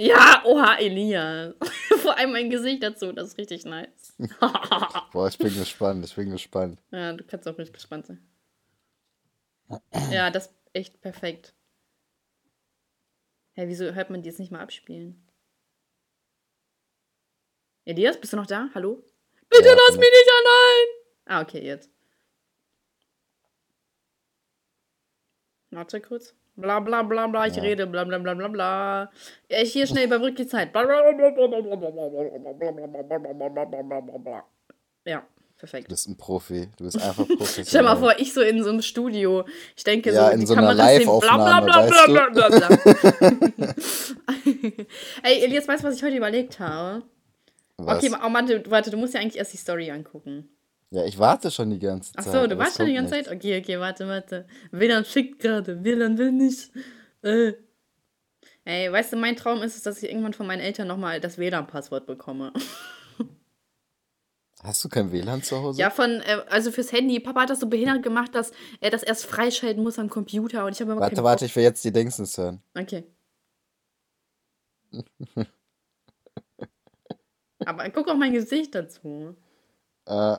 Ja, 0.00 0.42
oha, 0.46 0.78
Elias. 0.78 1.54
Vor 2.00 2.16
allem 2.16 2.32
mein 2.32 2.48
Gesicht 2.48 2.82
dazu, 2.82 3.12
das 3.12 3.28
ist 3.28 3.38
richtig 3.38 3.66
nice. 3.66 4.14
Boah, 5.12 5.28
ich 5.28 5.36
bin 5.36 5.54
gespannt, 5.54 6.02
ich 6.06 6.14
bin 6.14 6.30
gespannt. 6.30 6.80
ja, 6.90 7.12
du 7.12 7.22
kannst 7.22 7.46
auch 7.46 7.58
richtig 7.58 7.74
gespannt 7.74 8.06
sein. 8.06 8.26
Ja, 10.10 10.30
das 10.30 10.46
ist 10.46 10.54
echt 10.72 11.00
perfekt. 11.02 11.54
Hä, 13.52 13.64
wieso 13.66 13.92
hört 13.92 14.08
man 14.08 14.22
die 14.22 14.30
jetzt 14.30 14.38
nicht 14.38 14.50
mal 14.50 14.60
abspielen? 14.60 15.22
Elias, 17.84 18.18
bist 18.18 18.32
du 18.32 18.38
noch 18.38 18.46
da? 18.46 18.70
Hallo? 18.74 19.04
Bitte 19.50 19.68
Ja, 19.68 19.74
lass 19.74 19.98
mich 19.98 20.10
nicht 20.10 20.30
allein! 20.30 20.86
Ah, 21.26 21.42
okay, 21.42 21.62
jetzt. 21.62 21.90
Warte 25.70 26.00
kurz. 26.00 26.34
Bla 26.60 26.80
bla 26.80 27.02
bla 27.02 27.26
bla, 27.26 27.46
ich 27.46 27.56
Ja. 27.56 27.62
rede, 27.62 27.86
bla 27.86 28.04
bla 28.04 28.18
bla 28.18 28.34
bla 28.34 28.48
bla. 28.48 29.10
Ich 29.48 29.72
hier 29.72 29.86
schnell 29.86 30.06
überbrück 30.06 30.36
die 30.36 30.46
Zeit. 30.46 30.72
Bla, 30.72 30.84
bla, 30.84 31.02
bla, 31.12 31.30
bla, 31.30 31.46
bla, 31.46 31.60
bla, 31.60 31.76
bla, 31.76 31.82
bla, 33.18 33.48
bla, 33.48 33.64
bla, 33.64 33.82
bla, 33.82 34.00
bla, 34.00 34.18
bla. 34.18 34.44
Ja, 35.04 35.18
Du 35.20 35.56
perfekt. 35.56 35.88
bist 35.88 36.08
ein 36.08 36.16
Profi. 36.16 36.68
Du 36.76 36.84
bist 36.84 37.00
einfach 37.00 37.26
Profi. 37.26 37.64
Stell 37.64 37.82
mal 37.82 37.96
vor, 37.96 38.14
ich 38.18 38.32
so 38.32 38.40
in 38.42 38.62
so 38.62 38.70
einem 38.70 38.82
Studio. 38.82 39.44
Ich 39.76 39.84
denke 39.84 40.12
Ja, 40.12 40.26
so, 40.26 40.32
in 40.32 40.40
die 40.40 40.46
so 40.46 40.54
einer 40.54 40.74
bla 40.74 40.74
bla 40.74 40.84
Live-Aufnahme, 40.84 41.44
bla 41.44 41.60
bla 41.60 41.76
weißt 41.90 42.06
bla 42.06 42.48
bla 42.48 42.68
bla. 43.58 43.74
Ey, 45.22 45.44
Elias, 45.44 45.66
weißt 45.68 45.82
du, 45.84 45.88
was 45.88 45.96
ich 45.96 46.02
heute 46.02 46.16
überlegt 46.16 46.58
habe? 46.60 47.02
Was? 47.78 48.04
Okay, 48.04 48.14
oh, 48.14 48.32
warte, 48.32 48.62
warte, 48.70 48.90
du 48.90 48.96
musst 48.98 49.14
ja 49.14 49.20
eigentlich 49.20 49.38
erst 49.38 49.52
die 49.52 49.56
Story 49.56 49.90
angucken. 49.90 50.48
Ja, 50.90 51.04
ich 51.04 51.18
warte 51.18 51.50
schon 51.52 51.70
die 51.70 51.78
ganze 51.78 52.12
Ach 52.16 52.24
Zeit. 52.24 52.32
so, 52.32 52.46
du 52.48 52.58
warst 52.58 52.76
schon 52.76 52.86
die 52.86 52.94
ganze 52.94 53.14
nichts. 53.14 53.28
Zeit? 53.28 53.36
Okay, 53.36 53.60
okay, 53.60 53.78
warte, 53.78 54.08
warte. 54.08 54.46
WLAN 54.72 55.04
schickt 55.04 55.38
gerade, 55.38 55.84
WLAN 55.84 56.18
will 56.18 56.32
nicht. 56.32 56.72
Äh. 57.22 57.52
Ey, 58.64 58.90
weißt 58.90 59.12
du, 59.12 59.16
mein 59.16 59.36
Traum 59.36 59.62
ist 59.62 59.76
es, 59.76 59.84
dass 59.84 60.02
ich 60.02 60.10
irgendwann 60.10 60.34
von 60.34 60.46
meinen 60.46 60.60
Eltern 60.60 60.88
nochmal 60.88 61.20
das 61.20 61.38
WLAN-Passwort 61.38 62.06
bekomme. 62.06 62.52
Hast 64.62 64.84
du 64.84 64.88
kein 64.88 65.10
WLAN 65.12 65.42
zu 65.42 65.56
Hause? 65.62 65.80
Ja, 65.80 65.90
von, 65.90 66.20
äh, 66.20 66.42
also 66.48 66.70
fürs 66.70 66.92
Handy. 66.92 67.20
Papa 67.20 67.42
hat 67.42 67.50
das 67.50 67.60
so 67.60 67.68
behindert 67.68 68.02
gemacht, 68.02 68.34
dass 68.34 68.52
er 68.80 68.90
das 68.90 69.02
erst 69.02 69.24
freischalten 69.26 69.82
muss 69.82 69.98
am 69.98 70.10
Computer 70.10 70.66
und 70.66 70.72
ich 70.72 70.80
habe 70.80 70.96
Warte, 70.98 71.22
warte, 71.22 71.46
ich 71.46 71.54
will 71.56 71.62
jetzt 71.62 71.84
die 71.84 71.92
Dingsens 71.92 72.36
hören. 72.36 72.60
Okay. 72.74 73.04
Aber 77.64 77.88
guck 77.90 78.08
auch 78.08 78.16
mein 78.16 78.32
Gesicht 78.32 78.74
dazu. 78.74 79.36
Äh, 80.06 80.36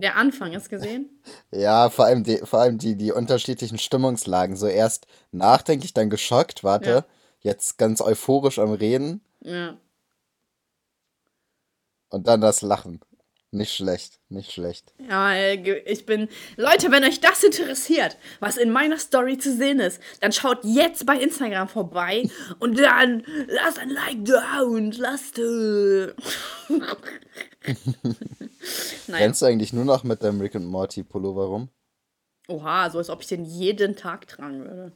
Der 0.00 0.16
Anfang, 0.16 0.52
du 0.52 0.68
gesehen? 0.70 1.22
ja, 1.52 1.90
vor 1.90 2.06
allem, 2.06 2.24
die, 2.24 2.38
vor 2.38 2.60
allem 2.60 2.78
die, 2.78 2.96
die 2.96 3.12
unterschiedlichen 3.12 3.78
Stimmungslagen. 3.78 4.56
So 4.56 4.66
erst 4.66 5.06
nachdenklich, 5.30 5.92
dann 5.92 6.08
geschockt, 6.10 6.64
warte. 6.64 6.90
Ja. 6.90 7.04
Jetzt 7.40 7.78
ganz 7.78 8.00
euphorisch 8.00 8.58
am 8.58 8.72
Reden 8.72 9.22
Ja. 9.40 9.76
und 12.08 12.26
dann 12.26 12.40
das 12.40 12.62
Lachen. 12.62 13.00
Nicht 13.52 13.74
schlecht, 13.74 14.20
nicht 14.28 14.52
schlecht. 14.52 14.94
Ja, 15.08 15.34
äh, 15.34 15.78
ich 15.80 16.06
bin. 16.06 16.28
Leute, 16.56 16.92
wenn 16.92 17.02
euch 17.02 17.18
das 17.18 17.42
interessiert, 17.42 18.16
was 18.38 18.56
in 18.56 18.70
meiner 18.70 18.96
Story 18.96 19.38
zu 19.38 19.52
sehen 19.52 19.80
ist, 19.80 20.00
dann 20.20 20.30
schaut 20.30 20.60
jetzt 20.62 21.04
bei 21.04 21.16
Instagram 21.16 21.66
vorbei 21.66 22.30
und 22.60 22.78
dann 22.78 23.24
lasst 23.48 23.80
ein 23.80 23.90
Like 23.90 24.24
da 24.24 24.60
und 24.60 24.96
lasst. 24.98 25.40
Äh. 25.40 25.42
naja. 29.08 29.24
Rennst 29.24 29.42
du 29.42 29.46
eigentlich 29.46 29.72
nur 29.72 29.84
noch 29.84 30.04
mit 30.04 30.22
deinem 30.22 30.40
Rick 30.40 30.54
und 30.54 30.66
Morty 30.66 31.02
Pullover 31.02 31.46
rum? 31.46 31.68
Oha, 32.46 32.88
so 32.88 32.98
als 32.98 33.10
ob 33.10 33.20
ich 33.22 33.26
den 33.26 33.44
jeden 33.44 33.96
Tag 33.96 34.28
tragen 34.28 34.60
würde. 34.60 34.92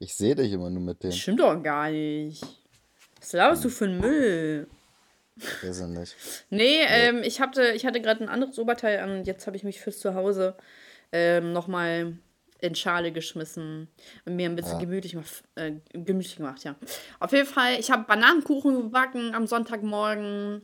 Ich 0.00 0.16
sehe 0.16 0.34
dich 0.34 0.52
immer 0.52 0.70
nur 0.70 0.82
mit 0.82 1.04
dem. 1.04 1.12
stimmt 1.12 1.38
doch 1.38 1.62
gar 1.62 1.88
nicht. 1.88 2.42
Was 3.20 3.32
laberst 3.32 3.64
du 3.64 3.68
für 3.68 3.84
einen 3.84 4.00
Müll? 4.00 4.66
Wir 5.60 5.72
sind 5.72 5.94
nicht. 5.94 6.14
Nee, 6.50 6.80
ähm, 6.88 7.22
ich 7.22 7.40
hatte, 7.40 7.72
ich 7.72 7.86
hatte 7.86 8.00
gerade 8.00 8.22
ein 8.22 8.28
anderes 8.28 8.58
Oberteil 8.58 8.98
an 9.00 9.10
und 9.18 9.26
jetzt 9.26 9.46
habe 9.46 9.56
ich 9.56 9.64
mich 9.64 9.80
fürs 9.80 9.98
Zuhause 9.98 10.56
ähm, 11.12 11.52
nochmal 11.52 12.18
in 12.60 12.74
Schale 12.74 13.10
geschmissen 13.12 13.88
und 14.24 14.36
mir 14.36 14.48
ein 14.48 14.54
bisschen 14.56 14.78
gemütlich, 14.80 15.14
mach- 15.14 15.42
äh, 15.56 15.72
gemütlich 15.92 16.36
gemacht, 16.36 16.62
ja. 16.64 16.76
Auf 17.18 17.32
jeden 17.32 17.46
Fall, 17.48 17.80
ich 17.80 17.90
habe 17.90 18.04
Bananenkuchen 18.04 18.74
gebacken 18.82 19.34
am 19.34 19.46
Sonntagmorgen 19.46 20.62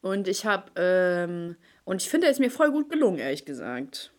und 0.00 0.26
ich 0.28 0.46
habe, 0.46 0.70
ähm, 0.76 1.56
und 1.84 2.00
ich 2.02 2.08
finde, 2.08 2.28
er 2.28 2.30
ist 2.30 2.40
mir 2.40 2.50
voll 2.50 2.70
gut 2.70 2.88
gelungen, 2.88 3.18
ehrlich 3.18 3.44
gesagt. 3.44 4.12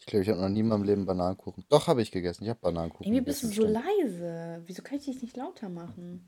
Ich 0.00 0.06
glaube, 0.06 0.24
ich 0.24 0.28
habe 0.28 0.40
noch 0.40 0.48
nie 0.48 0.60
in 0.60 0.68
meinem 0.68 0.82
Leben 0.82 1.06
Bananenkuchen. 1.06 1.64
Doch, 1.68 1.86
habe 1.86 2.02
ich 2.02 2.10
gegessen. 2.10 2.42
Ich 2.44 2.50
habe 2.50 2.58
Bananenkuchen 2.60 3.06
Irgendwie 3.06 3.24
bist 3.24 3.44
du 3.44 3.48
so 3.48 3.62
leise. 3.64 4.60
Wieso 4.66 4.82
kann 4.82 4.98
ich 4.98 5.04
dich 5.04 5.22
nicht 5.22 5.36
lauter 5.36 5.68
machen? 5.68 6.26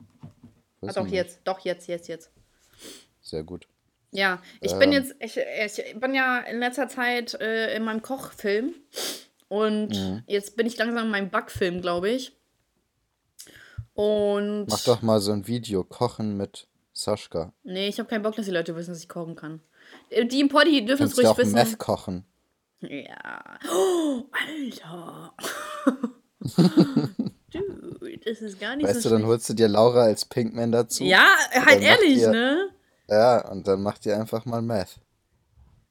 Ah, 0.83 0.93
doch, 0.93 1.07
jetzt, 1.07 1.41
doch, 1.45 1.59
jetzt, 1.61 1.87
jetzt, 1.89 2.09
jetzt. 2.09 2.31
Sehr 3.21 3.43
gut. 3.43 3.67
Ja, 4.13 4.43
ich 4.61 4.73
bin 4.79 4.93
Ähm. 4.93 5.03
jetzt, 5.05 5.15
ich, 5.21 5.37
ich 5.37 6.01
bin 6.01 6.15
ja 6.15 6.39
in 6.41 6.59
letzter 6.59 6.89
Zeit 6.89 7.35
äh, 7.35 7.75
in 7.77 7.85
meinem 7.85 8.03
Kochfilm 8.03 8.75
und 9.49 9.91
Mhm. 9.91 10.23
jetzt 10.27 10.57
bin 10.57 10.67
ich 10.67 10.77
langsam 10.79 11.05
in 11.05 11.11
meinem 11.11 11.31
Backfilm, 11.31 11.81
glaube 11.81 12.11
ich. 12.11 12.33
Und 13.95 14.67
Mach 14.69 14.83
doch 14.85 15.03
mal 15.03 15.21
so 15.21 15.33
ein 15.33 15.47
Video, 15.47 15.85
Kochen 15.85 16.37
mit 16.37 16.67
Sascha. 16.93 17.53
nee, 17.63 17.89
ich 17.89 17.99
habe 17.99 18.09
keinen 18.09 18.23
Bock, 18.23 18.35
dass 18.37 18.47
die 18.47 18.51
Leute 18.53 18.75
wissen, 18.75 18.91
dass 18.93 19.03
ich 19.03 19.09
kochen 19.09 19.37
kann. 19.37 19.61
Äh, 20.09 20.25
Die 20.27 20.41
im 20.41 20.49
Poddy 20.49 20.85
dürfen 20.85 21.05
es 21.05 21.11
Kannst 21.15 21.19
du 21.19 21.21
ruhig 21.23 21.29
auch 21.31 21.39
wissen. 21.39 21.55
Meth 21.55 21.79
kochen. 21.79 22.25
Ja. 22.81 23.59
Oh, 23.71 24.25
Alter. 24.33 25.35
Das 28.25 28.41
ist 28.41 28.61
gar 28.61 28.77
nicht 28.77 28.87
Weißt 28.89 29.03
so 29.03 29.09
du, 29.09 29.17
dann 29.17 29.27
holst 29.27 29.49
du 29.49 29.55
dir 29.55 29.69
Laura 29.69 30.03
als 30.03 30.25
Pinkman 30.25 30.73
dazu. 30.73 31.05
Ja, 31.05 31.27
halt 31.53 31.83
ehrlich, 31.83 32.19
ihr- 32.19 32.31
ne? 32.31 32.69
Ja, 33.09 33.49
und 33.51 33.67
dann 33.67 33.83
macht 33.83 34.07
ihr 34.07 34.17
einfach 34.17 34.45
mal 34.45 34.63
Meth. 34.63 35.01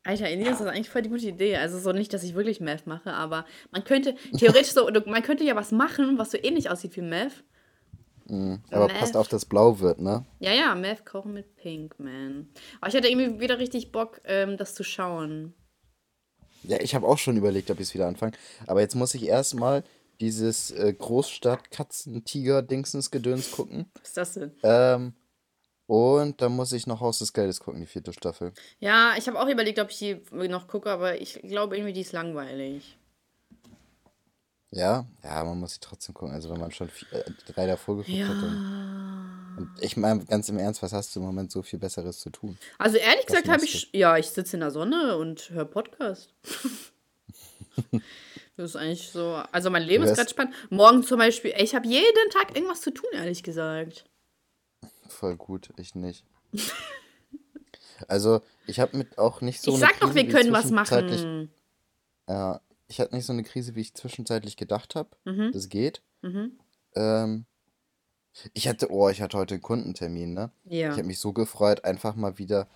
Alter, 0.03 0.27
Elias, 0.27 0.59
das 0.59 0.62
ist 0.62 0.67
eigentlich 0.67 0.89
voll 0.89 1.01
die 1.01 1.09
gute 1.09 1.27
Idee. 1.27 1.57
Also 1.57 1.77
so 1.79 1.91
nicht, 1.91 2.13
dass 2.13 2.24
ich 2.24 2.33
wirklich 2.33 2.62
Meth 2.62 2.88
mache, 2.88 3.12
aber 3.13 3.45
man 3.71 3.83
könnte 3.83 4.15
theoretisch 4.38 4.71
so, 4.71 4.89
man 5.05 5.21
könnte 5.24 5.43
ja 5.43 5.55
was 5.55 5.71
machen, 5.71 6.17
was 6.17 6.31
so 6.31 6.38
ähnlich 6.41 6.69
aussieht 6.69 6.95
wie 6.95 7.01
Meth. 7.01 7.43
Aber 8.71 8.88
Meth. 8.88 8.98
passt 9.00 9.17
auf, 9.17 9.27
dass 9.27 9.45
blau 9.45 9.79
wird, 9.79 10.00
ne? 10.00 10.24
Ja, 10.39 10.51
ja, 10.53 10.75
Meth 10.75 11.03
kochen 11.05 11.33
mit 11.33 11.55
Pinkman. 11.55 12.48
Aber 12.79 12.89
ich 12.89 12.95
hatte 12.95 13.07
irgendwie 13.09 13.39
wieder 13.39 13.57
richtig 13.57 13.91
Bock, 13.91 14.21
ähm, 14.24 14.55
das 14.55 14.75
zu 14.75 14.83
schauen. 14.83 15.53
Ja, 16.63 16.77
ich 16.79 16.93
habe 16.93 17.07
auch 17.07 17.17
schon 17.17 17.38
überlegt, 17.38 17.71
ob 17.71 17.79
ich 17.79 17.88
es 17.88 17.93
wieder 17.95 18.07
anfange. 18.07 18.33
Aber 18.67 18.81
jetzt 18.81 18.95
muss 18.95 19.15
ich 19.15 19.25
erstmal 19.25 19.83
dieses 20.19 20.71
äh, 20.71 20.91
Großstadt-Katzen-Tiger-Dingsens-Gedöns 20.93 23.51
gucken. 23.51 23.85
Was 23.93 24.07
ist 24.09 24.17
das 24.17 24.33
denn? 24.33 24.51
Ähm, 24.63 25.13
und 25.88 26.41
dann 26.41 26.55
muss 26.55 26.71
ich 26.71 26.88
noch 26.88 27.01
Haus 27.01 27.19
des 27.19 27.33
Geldes 27.33 27.59
gucken, 27.59 27.81
die 27.81 27.88
vierte 27.88 28.13
Staffel. 28.13 28.53
Ja, 28.79 29.15
ich 29.17 29.27
habe 29.27 29.39
auch 29.39 29.47
überlegt, 29.47 29.79
ob 29.79 29.89
ich 29.89 29.97
die 29.97 30.21
noch 30.31 30.67
gucke, 30.67 30.91
aber 30.91 31.19
ich 31.19 31.41
glaube 31.41 31.77
irgendwie, 31.77 31.93
die 31.93 32.01
ist 32.01 32.11
langweilig. 32.11 32.95
Ja, 34.71 35.07
ja, 35.23 35.43
man 35.43 35.59
muss 35.59 35.73
sie 35.73 35.79
trotzdem 35.79 36.13
gucken. 36.13 36.35
Also 36.35 36.51
wenn 36.51 36.59
man 36.59 36.69
schon 36.71 36.89
vier, 36.89 37.11
äh, 37.11 37.23
drei 37.47 37.65
davor 37.65 37.97
geguckt 37.97 38.21
hat, 38.21 38.38
dann. 38.38 38.53
Ja. 38.53 39.57
Und 39.57 39.71
ich 39.81 39.97
meine, 39.97 40.23
ganz 40.25 40.47
im 40.49 40.59
Ernst, 40.59 40.83
was 40.83 40.93
hast 40.93 41.15
du 41.15 41.21
im 41.21 41.25
Moment 41.25 41.51
so 41.51 41.63
viel 41.63 41.79
Besseres 41.79 42.19
zu 42.19 42.29
tun? 42.29 42.55
Also 42.77 42.97
ehrlich 42.97 43.25
Was 43.25 43.25
gesagt 43.25 43.47
habe 43.47 43.65
ich, 43.65 43.89
ja, 43.91 44.15
ich 44.17 44.29
sitze 44.29 44.57
in 44.57 44.61
der 44.61 44.69
Sonne 44.71 45.17
und 45.17 45.49
höre 45.49 45.65
Podcast. 45.65 46.35
das 48.59 48.71
ist 48.71 48.75
eigentlich 48.75 49.09
so, 49.09 49.41
also 49.53 49.69
mein 49.69 49.83
Leben 49.83 50.03
ist 50.03 50.15
gerade 50.17 50.29
spannend. 50.29 50.53
Morgen 50.69 51.03
zum 51.03 51.17
Beispiel, 51.17 51.53
ich 51.57 51.75
habe 51.75 51.87
jeden 51.87 52.29
Tag 52.31 52.57
irgendwas 52.57 52.81
zu 52.81 52.91
tun, 52.91 53.09
ehrlich 53.13 53.41
gesagt. 53.41 54.03
Voll 55.07 55.37
gut, 55.37 55.69
ich 55.77 55.95
nicht. 55.95 56.25
Also, 58.07 58.39
ich 58.65 58.79
habe 58.79 58.95
mit 58.95 59.17
auch 59.17 59.41
nicht 59.41 59.61
so 59.61 59.73
ich 59.73 59.79
sag 59.79 59.99
doch, 59.99 60.13
Krise, 60.13 60.15
wir 60.15 60.23
wie 60.23 60.27
ich 60.27 60.33
können 60.33 60.53
was 60.53 60.71
machen. 60.71 61.51
Ja, 62.29 62.61
ich 62.87 63.01
hatte 63.01 63.13
nicht 63.13 63.25
so 63.25 63.33
eine 63.33 63.43
Krise, 63.43 63.75
wie 63.75 63.81
ich 63.81 63.93
zwischenzeitlich 63.93 64.55
gedacht 64.55 64.95
habe. 64.95 65.09
Mhm. 65.25 65.51
Das 65.51 65.67
geht. 65.67 66.01
Mhm. 66.21 66.57
Ähm, 66.95 67.45
ich 68.53 68.69
hatte, 68.69 68.89
oh, 68.89 69.09
ich 69.09 69.21
hatte 69.21 69.37
heute 69.37 69.55
einen 69.55 69.61
Kundentermin, 69.61 70.33
ne? 70.33 70.49
Ja. 70.63 70.91
Ich 70.91 70.97
habe 70.97 71.07
mich 71.07 71.19
so 71.19 71.33
gefreut, 71.33 71.83
einfach 71.83 72.15
mal 72.15 72.37
wieder 72.37 72.69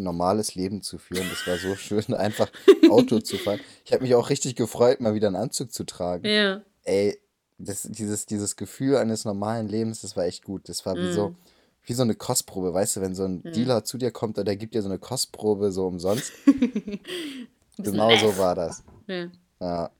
ein 0.00 0.04
normales 0.04 0.54
Leben 0.54 0.82
zu 0.82 0.98
führen. 0.98 1.26
Das 1.30 1.46
war 1.46 1.56
so 1.58 1.74
schön, 1.76 2.14
einfach 2.14 2.50
Auto 2.90 3.20
zu 3.20 3.36
fahren. 3.36 3.60
Ich 3.84 3.92
habe 3.92 4.02
mich 4.02 4.14
auch 4.14 4.30
richtig 4.30 4.56
gefreut, 4.56 5.00
mal 5.00 5.14
wieder 5.14 5.28
einen 5.28 5.36
Anzug 5.36 5.72
zu 5.72 5.84
tragen. 5.84 6.26
Ja. 6.26 6.62
Ey, 6.84 7.18
das, 7.58 7.82
dieses, 7.82 8.26
dieses 8.26 8.56
Gefühl 8.56 8.96
eines 8.96 9.24
normalen 9.24 9.68
Lebens, 9.68 10.00
das 10.00 10.16
war 10.16 10.24
echt 10.24 10.44
gut. 10.44 10.68
Das 10.68 10.84
war 10.86 10.96
wie 10.96 11.12
so, 11.12 11.36
wie 11.84 11.92
so 11.92 12.02
eine 12.02 12.14
Kostprobe, 12.14 12.72
weißt 12.74 12.96
du, 12.96 13.00
wenn 13.02 13.14
so 13.14 13.24
ein 13.24 13.42
Dealer 13.42 13.84
zu 13.84 13.98
dir 13.98 14.10
kommt 14.10 14.36
der 14.38 14.56
gibt 14.56 14.74
dir 14.74 14.82
so 14.82 14.88
eine 14.88 14.98
Kostprobe 14.98 15.70
so 15.72 15.86
umsonst. 15.86 16.32
genau 17.78 18.16
so 18.16 18.36
war 18.38 18.54
das. 18.54 18.82
ja. 19.06 19.30
Ja. 19.60 19.90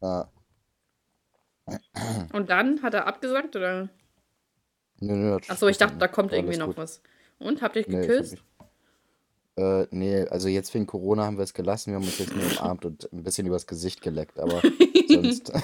Ja. 0.00 0.30
Und 2.32 2.50
dann 2.50 2.82
hat 2.82 2.94
er 2.94 3.06
abgesagt 3.06 3.56
oder? 3.56 3.88
Nö, 5.00 5.14
nö, 5.16 5.38
Achso, 5.48 5.66
ich 5.66 5.78
dachte, 5.78 5.96
da 5.98 6.06
kommt 6.08 6.32
irgendwie 6.32 6.56
noch 6.56 6.66
gut. 6.66 6.76
was. 6.76 7.00
Und 7.38 7.60
habt 7.62 7.74
ihr 7.76 7.84
Nee, 7.88 8.06
geküsst? 8.06 8.32
nicht- 8.32 8.44
Äh, 9.56 9.86
nee, 9.90 10.24
also 10.28 10.48
jetzt 10.48 10.72
wegen 10.74 10.86
Corona 10.86 11.24
haben 11.24 11.36
wir 11.36 11.44
es 11.44 11.52
gelassen. 11.54 11.90
Wir 11.90 11.96
haben 11.96 12.04
uns 12.04 12.18
jetzt 12.18 12.34
nur 12.34 12.44
umarmt 12.58 12.84
und 12.84 13.12
ein 13.12 13.22
bisschen 13.22 13.46
übers 13.46 13.66
Gesicht 13.66 14.00
geleckt, 14.00 14.38
aber 14.40 14.62
sonst. 15.08 15.52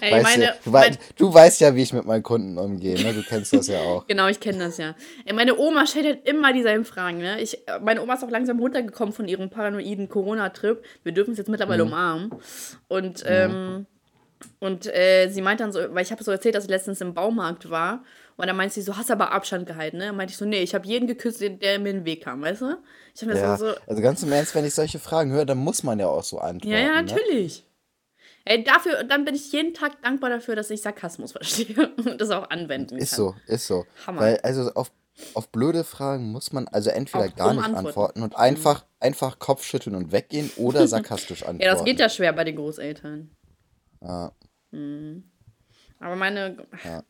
Ey, 0.00 0.12
weißt 0.12 0.22
meine, 0.24 0.46
du, 0.46 0.52
du, 0.64 0.72
wei 0.72 0.90
du 1.16 1.34
weißt 1.34 1.60
ja, 1.60 1.74
wie 1.74 1.82
ich 1.82 1.92
mit 1.92 2.04
meinen 2.04 2.22
Kunden 2.22 2.56
umgehe, 2.56 3.02
ne? 3.02 3.12
Du 3.14 3.22
kennst 3.22 3.52
das 3.52 3.66
ja 3.66 3.80
auch. 3.80 4.06
Genau, 4.08 4.28
ich 4.28 4.38
kenne 4.38 4.58
das 4.58 4.78
ja. 4.78 4.94
Ey, 5.24 5.32
meine 5.32 5.58
Oma 5.58 5.86
stellt 5.86 6.06
halt 6.06 6.28
immer 6.28 6.52
dieselben 6.52 6.84
Fragen, 6.84 7.18
ne? 7.18 7.40
Ich, 7.40 7.58
meine 7.82 8.02
Oma 8.02 8.14
ist 8.14 8.22
auch 8.22 8.30
langsam 8.30 8.60
runtergekommen 8.60 9.12
von 9.12 9.26
ihrem 9.26 9.50
paranoiden 9.50 10.08
Corona-Trip. 10.08 10.84
Wir 11.02 11.12
dürfen 11.12 11.32
es 11.32 11.38
jetzt 11.38 11.48
mittlerweile 11.48 11.84
Mhm. 11.84 11.90
umarmen. 11.92 12.30
Und, 12.86 13.24
ähm, 13.26 13.86
und 14.60 14.86
äh, 14.86 15.28
sie 15.30 15.42
meint 15.42 15.58
dann 15.60 15.72
so, 15.72 15.80
weil 15.90 16.04
ich 16.04 16.12
habe 16.12 16.22
so 16.22 16.30
erzählt, 16.30 16.54
dass 16.54 16.64
ich 16.64 16.70
letztens 16.70 17.00
im 17.00 17.14
Baumarkt 17.14 17.68
war. 17.70 18.04
Und 18.40 18.46
dann 18.46 18.56
meint 18.56 18.72
sie 18.72 18.82
so, 18.82 18.96
hast 18.96 19.10
aber 19.10 19.32
Abstand 19.32 19.66
gehalten, 19.66 19.98
ne? 19.98 20.12
Meinte 20.12 20.30
ich 20.30 20.36
so, 20.36 20.44
nee, 20.44 20.62
ich 20.62 20.72
habe 20.72 20.86
jeden 20.86 21.08
geküsst, 21.08 21.40
der 21.40 21.78
mir 21.80 21.90
in 21.90 21.96
den 21.98 22.04
Weg 22.04 22.22
kam, 22.22 22.40
weißt 22.40 22.62
du? 22.62 22.76
Ich 23.12 23.20
habe 23.22 23.32
mir 23.34 23.40
Ja, 23.40 23.56
so, 23.56 23.70
so, 23.72 23.74
also 23.88 24.00
ganz 24.00 24.22
im 24.22 24.30
Ernst, 24.30 24.54
wenn 24.54 24.64
ich 24.64 24.74
solche 24.74 25.00
Fragen 25.00 25.32
höre, 25.32 25.44
dann 25.44 25.58
muss 25.58 25.82
man 25.82 25.98
ja 25.98 26.06
auch 26.06 26.22
so 26.22 26.38
antworten. 26.38 26.72
ja, 26.72 26.78
ja, 26.78 27.02
Ne? 27.02 27.10
natürlich. 27.10 27.66
Ey, 28.44 28.62
dafür, 28.62 29.02
dann 29.02 29.24
bin 29.24 29.34
ich 29.34 29.50
jeden 29.52 29.74
Tag 29.74 30.00
dankbar 30.02 30.30
dafür, 30.30 30.54
dass 30.54 30.70
ich 30.70 30.80
Sarkasmus 30.80 31.32
verstehe 31.38 31.92
und 31.96 32.20
das 32.20 32.30
auch 32.30 32.48
anwenden 32.48 32.90
kann. 32.90 32.98
Ist 32.98 33.10
so, 33.10 33.34
ist 33.48 33.66
so. 33.66 33.86
Hammer. 34.06 34.20
Weil, 34.20 34.38
also 34.44 34.72
auf, 34.74 34.92
auf 35.34 35.48
blöde 35.48 35.82
Fragen 35.82 36.30
muss 36.30 36.52
man 36.52 36.68
also 36.68 36.90
entweder 36.90 37.24
Auch 37.26 37.34
gar 37.34 37.52
nicht 37.54 37.64
antworten. 37.64 37.86
antworten 37.88 38.22
und 38.22 38.36
einfach, 38.36 38.84
einfach 39.00 39.40
Kopfschütteln 39.40 39.96
und 39.96 40.12
weggehen 40.12 40.52
oder 40.56 40.86
sarkastisch 40.86 41.42
antworten. 41.42 41.60
Ja, 41.66 41.72
das 41.74 41.84
geht 41.84 41.98
ja 41.98 42.08
schwer 42.08 42.32
bei 42.32 42.44
den 42.44 42.54
Großeltern. 42.54 43.30
Ja, 44.00 44.30
Aber 45.98 46.14
meine. 46.14 46.56
Ja. 46.84 47.02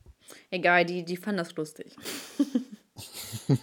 Egal, 0.51 0.85
die, 0.85 1.05
die 1.05 1.17
fanden 1.17 1.39
das 1.39 1.55
lustig. 1.57 1.97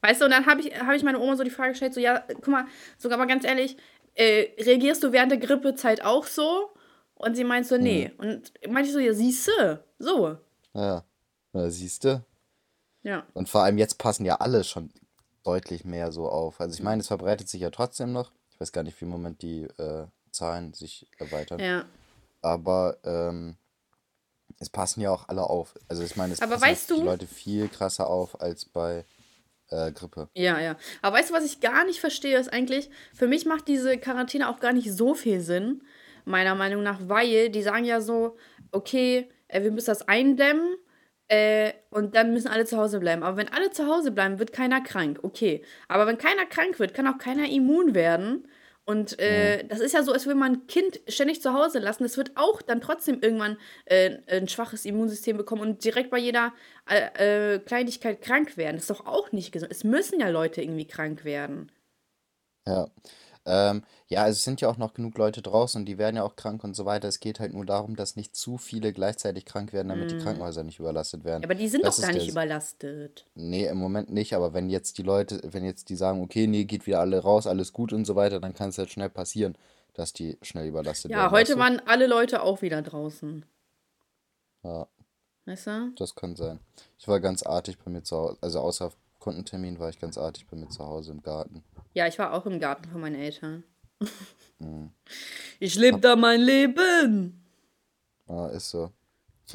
weißt 0.00 0.20
du, 0.20 0.24
und 0.26 0.30
dann 0.30 0.46
habe 0.46 0.60
ich, 0.60 0.74
hab 0.78 0.94
ich 0.94 1.02
meine 1.02 1.18
Oma 1.20 1.36
so 1.36 1.44
die 1.44 1.50
Frage 1.50 1.70
gestellt: 1.70 1.94
so, 1.94 2.00
ja, 2.00 2.24
guck 2.28 2.48
mal, 2.48 2.66
sogar 2.98 3.18
mal 3.18 3.26
ganz 3.26 3.44
ehrlich, 3.44 3.76
äh, 4.14 4.46
reagierst 4.62 5.02
du 5.02 5.12
während 5.12 5.32
der 5.32 5.38
Grippezeit 5.38 6.02
auch 6.04 6.26
so? 6.26 6.70
Und 7.14 7.36
sie 7.36 7.44
meint 7.44 7.66
so, 7.66 7.76
nee. 7.76 8.12
Und 8.18 8.52
meinte 8.68 8.88
ich 8.88 8.92
so, 8.92 8.98
ja, 8.98 9.14
siehste, 9.14 9.84
so. 9.98 10.36
ja. 10.74 11.04
ja 11.52 11.70
siehst 11.70 12.04
du? 12.04 12.24
Ja. 13.02 13.26
Und 13.34 13.48
vor 13.48 13.62
allem 13.62 13.78
jetzt 13.78 13.98
passen 13.98 14.24
ja 14.24 14.36
alle 14.36 14.64
schon 14.64 14.90
deutlich 15.44 15.84
mehr 15.84 16.10
so 16.10 16.28
auf. 16.28 16.60
Also 16.60 16.74
ich 16.74 16.82
meine, 16.82 17.00
es 17.00 17.08
verbreitet 17.08 17.48
sich 17.48 17.60
ja 17.60 17.70
trotzdem 17.70 18.12
noch. 18.12 18.32
Ich 18.50 18.60
weiß 18.60 18.72
gar 18.72 18.82
nicht, 18.82 19.00
wie 19.00 19.04
im 19.04 19.10
Moment 19.10 19.42
die 19.42 19.64
äh, 19.78 20.06
Zahlen 20.30 20.72
sich 20.72 21.06
erweitern. 21.18 21.60
Ja. 21.60 21.84
Aber 22.40 22.98
ähm, 23.04 23.56
es 24.60 24.70
passen 24.70 25.00
ja 25.00 25.10
auch 25.10 25.28
alle 25.28 25.42
auf. 25.42 25.74
Also 25.88 26.02
ich 26.02 26.16
meine, 26.16 26.32
es 26.32 26.42
Aber 26.42 26.52
passen 26.52 26.62
weißt 26.64 26.92
auch 26.92 26.96
die 26.96 27.00
du- 27.02 27.06
Leute 27.06 27.26
viel 27.26 27.68
krasser 27.68 28.08
auf 28.08 28.40
als 28.40 28.64
bei 28.64 29.04
äh, 29.70 29.92
Grippe. 29.92 30.28
Ja, 30.34 30.60
ja. 30.60 30.76
Aber 31.02 31.16
weißt 31.16 31.30
du, 31.30 31.34
was 31.34 31.44
ich 31.44 31.60
gar 31.60 31.84
nicht 31.84 32.00
verstehe, 32.00 32.38
ist 32.38 32.52
eigentlich, 32.52 32.90
für 33.14 33.26
mich 33.26 33.46
macht 33.46 33.66
diese 33.68 33.96
Quarantäne 33.98 34.48
auch 34.48 34.60
gar 34.60 34.72
nicht 34.72 34.92
so 34.92 35.14
viel 35.14 35.40
Sinn, 35.40 35.82
meiner 36.26 36.54
Meinung 36.54 36.82
nach, 36.82 36.98
weil 37.08 37.48
die 37.50 37.62
sagen 37.62 37.84
ja 37.84 38.00
so, 38.00 38.36
okay, 38.72 39.28
äh, 39.48 39.62
wir 39.62 39.70
müssen 39.72 39.86
das 39.86 40.06
eindämmen 40.06 40.76
äh, 41.28 41.72
und 41.90 42.14
dann 42.14 42.32
müssen 42.32 42.48
alle 42.48 42.66
zu 42.66 42.76
Hause 42.76 43.00
bleiben. 43.00 43.22
Aber 43.22 43.36
wenn 43.38 43.48
alle 43.48 43.70
zu 43.70 43.86
Hause 43.86 44.10
bleiben, 44.10 44.38
wird 44.38 44.52
keiner 44.52 44.80
krank. 44.82 45.20
Okay. 45.22 45.64
Aber 45.88 46.06
wenn 46.06 46.18
keiner 46.18 46.44
krank 46.46 46.78
wird, 46.78 46.92
kann 46.94 47.06
auch 47.06 47.18
keiner 47.18 47.48
immun 47.50 47.94
werden. 47.94 48.46
Und 48.86 49.18
äh, 49.18 49.64
das 49.66 49.80
ist 49.80 49.94
ja 49.94 50.02
so, 50.02 50.12
als 50.12 50.26
würde 50.26 50.38
man 50.38 50.52
ein 50.52 50.66
Kind 50.66 51.00
ständig 51.08 51.40
zu 51.40 51.54
Hause 51.54 51.78
lassen. 51.78 52.04
Es 52.04 52.18
wird 52.18 52.32
auch 52.34 52.60
dann 52.60 52.82
trotzdem 52.82 53.20
irgendwann 53.22 53.56
äh, 53.86 54.18
ein 54.28 54.46
schwaches 54.46 54.84
Immunsystem 54.84 55.38
bekommen 55.38 55.62
und 55.62 55.84
direkt 55.84 56.10
bei 56.10 56.18
jeder 56.18 56.52
äh, 56.88 57.54
äh, 57.54 57.58
Kleinigkeit 57.60 58.20
krank 58.20 58.58
werden. 58.58 58.76
Das 58.76 58.84
ist 58.84 58.90
doch 58.90 59.06
auch 59.06 59.32
nicht 59.32 59.52
gesund. 59.52 59.72
Es 59.72 59.84
müssen 59.84 60.20
ja 60.20 60.28
Leute 60.28 60.60
irgendwie 60.60 60.86
krank 60.86 61.24
werden. 61.24 61.72
Ja. 62.66 62.88
Ähm, 63.46 63.82
ja, 64.08 64.22
also 64.22 64.36
es 64.36 64.42
sind 64.42 64.60
ja 64.62 64.68
auch 64.68 64.78
noch 64.78 64.94
genug 64.94 65.18
Leute 65.18 65.42
draußen 65.42 65.80
und 65.82 65.86
die 65.86 65.98
werden 65.98 66.16
ja 66.16 66.22
auch 66.22 66.34
krank 66.36 66.64
und 66.64 66.74
so 66.74 66.86
weiter. 66.86 67.08
Es 67.08 67.20
geht 67.20 67.40
halt 67.40 67.52
nur 67.52 67.66
darum, 67.66 67.94
dass 67.96 68.16
nicht 68.16 68.34
zu 68.34 68.56
viele 68.56 68.92
gleichzeitig 68.92 69.44
krank 69.44 69.72
werden, 69.72 69.88
damit 69.88 70.10
die 70.10 70.16
Krankenhäuser 70.16 70.62
nicht 70.64 70.78
überlastet 70.78 71.24
werden. 71.24 71.44
Aber 71.44 71.54
die 71.54 71.68
sind 71.68 71.84
Das 71.84 71.96
doch 71.96 72.02
gar 72.04 72.12
nicht 72.12 72.28
überlastet. 72.30 73.26
Nee, 73.34 73.66
im 73.66 73.76
Moment 73.78 74.10
nicht, 74.10 74.34
aber 74.34 74.54
wenn 74.54 74.70
jetzt 74.70 74.96
die 74.98 75.02
Leute, 75.02 75.40
wenn 75.44 75.64
jetzt 75.64 75.88
die 75.90 75.96
sagen, 75.96 76.22
okay, 76.22 76.46
nee, 76.46 76.64
geht 76.64 76.86
wieder 76.86 77.00
alle 77.00 77.18
raus, 77.22 77.46
alles 77.46 77.72
gut 77.72 77.92
und 77.92 78.04
so 78.06 78.16
weiter, 78.16 78.40
dann 78.40 78.54
kann 78.54 78.70
es 78.70 78.78
halt 78.78 78.90
schnell 78.90 79.10
passieren, 79.10 79.56
dass 79.92 80.12
die 80.12 80.38
schnell 80.42 80.66
überlastet 80.66 81.10
Ja, 81.10 81.18
werden. 81.18 81.32
heute 81.32 81.52
weißt 81.52 81.54
du? 81.54 81.58
waren 81.58 81.80
alle 81.86 82.06
Leute 82.06 82.42
auch 82.42 82.62
wieder 82.62 82.80
draußen. 82.82 83.44
Ja, 84.62 84.86
Weißt 85.46 85.66
du? 85.66 85.92
das 85.96 86.14
kann 86.14 86.36
sein. 86.36 86.60
Ich 86.98 87.06
war 87.08 87.20
ganz 87.20 87.42
artig 87.42 87.78
bei 87.78 87.90
mir 87.90 88.02
zu 88.02 88.16
Hause, 88.16 88.38
also 88.40 88.60
außer 88.60 88.92
Kundentermin 89.24 89.78
war 89.78 89.88
ich 89.88 89.98
ganz 89.98 90.18
artig 90.18 90.46
bei 90.50 90.54
mir 90.54 90.68
zu 90.68 90.84
Hause 90.84 91.12
im 91.12 91.22
Garten. 91.22 91.64
Ja, 91.94 92.06
ich 92.06 92.18
war 92.18 92.34
auch 92.34 92.44
im 92.44 92.60
Garten 92.60 92.90
von 92.90 93.00
meinen 93.00 93.14
Eltern. 93.14 93.64
Mhm. 94.58 94.90
Ich 95.58 95.76
lebe 95.76 95.98
da 95.98 96.14
mein 96.14 96.42
Leben. 96.42 97.42
Ja, 98.28 98.48
ist 98.48 98.68
so. 98.68 98.92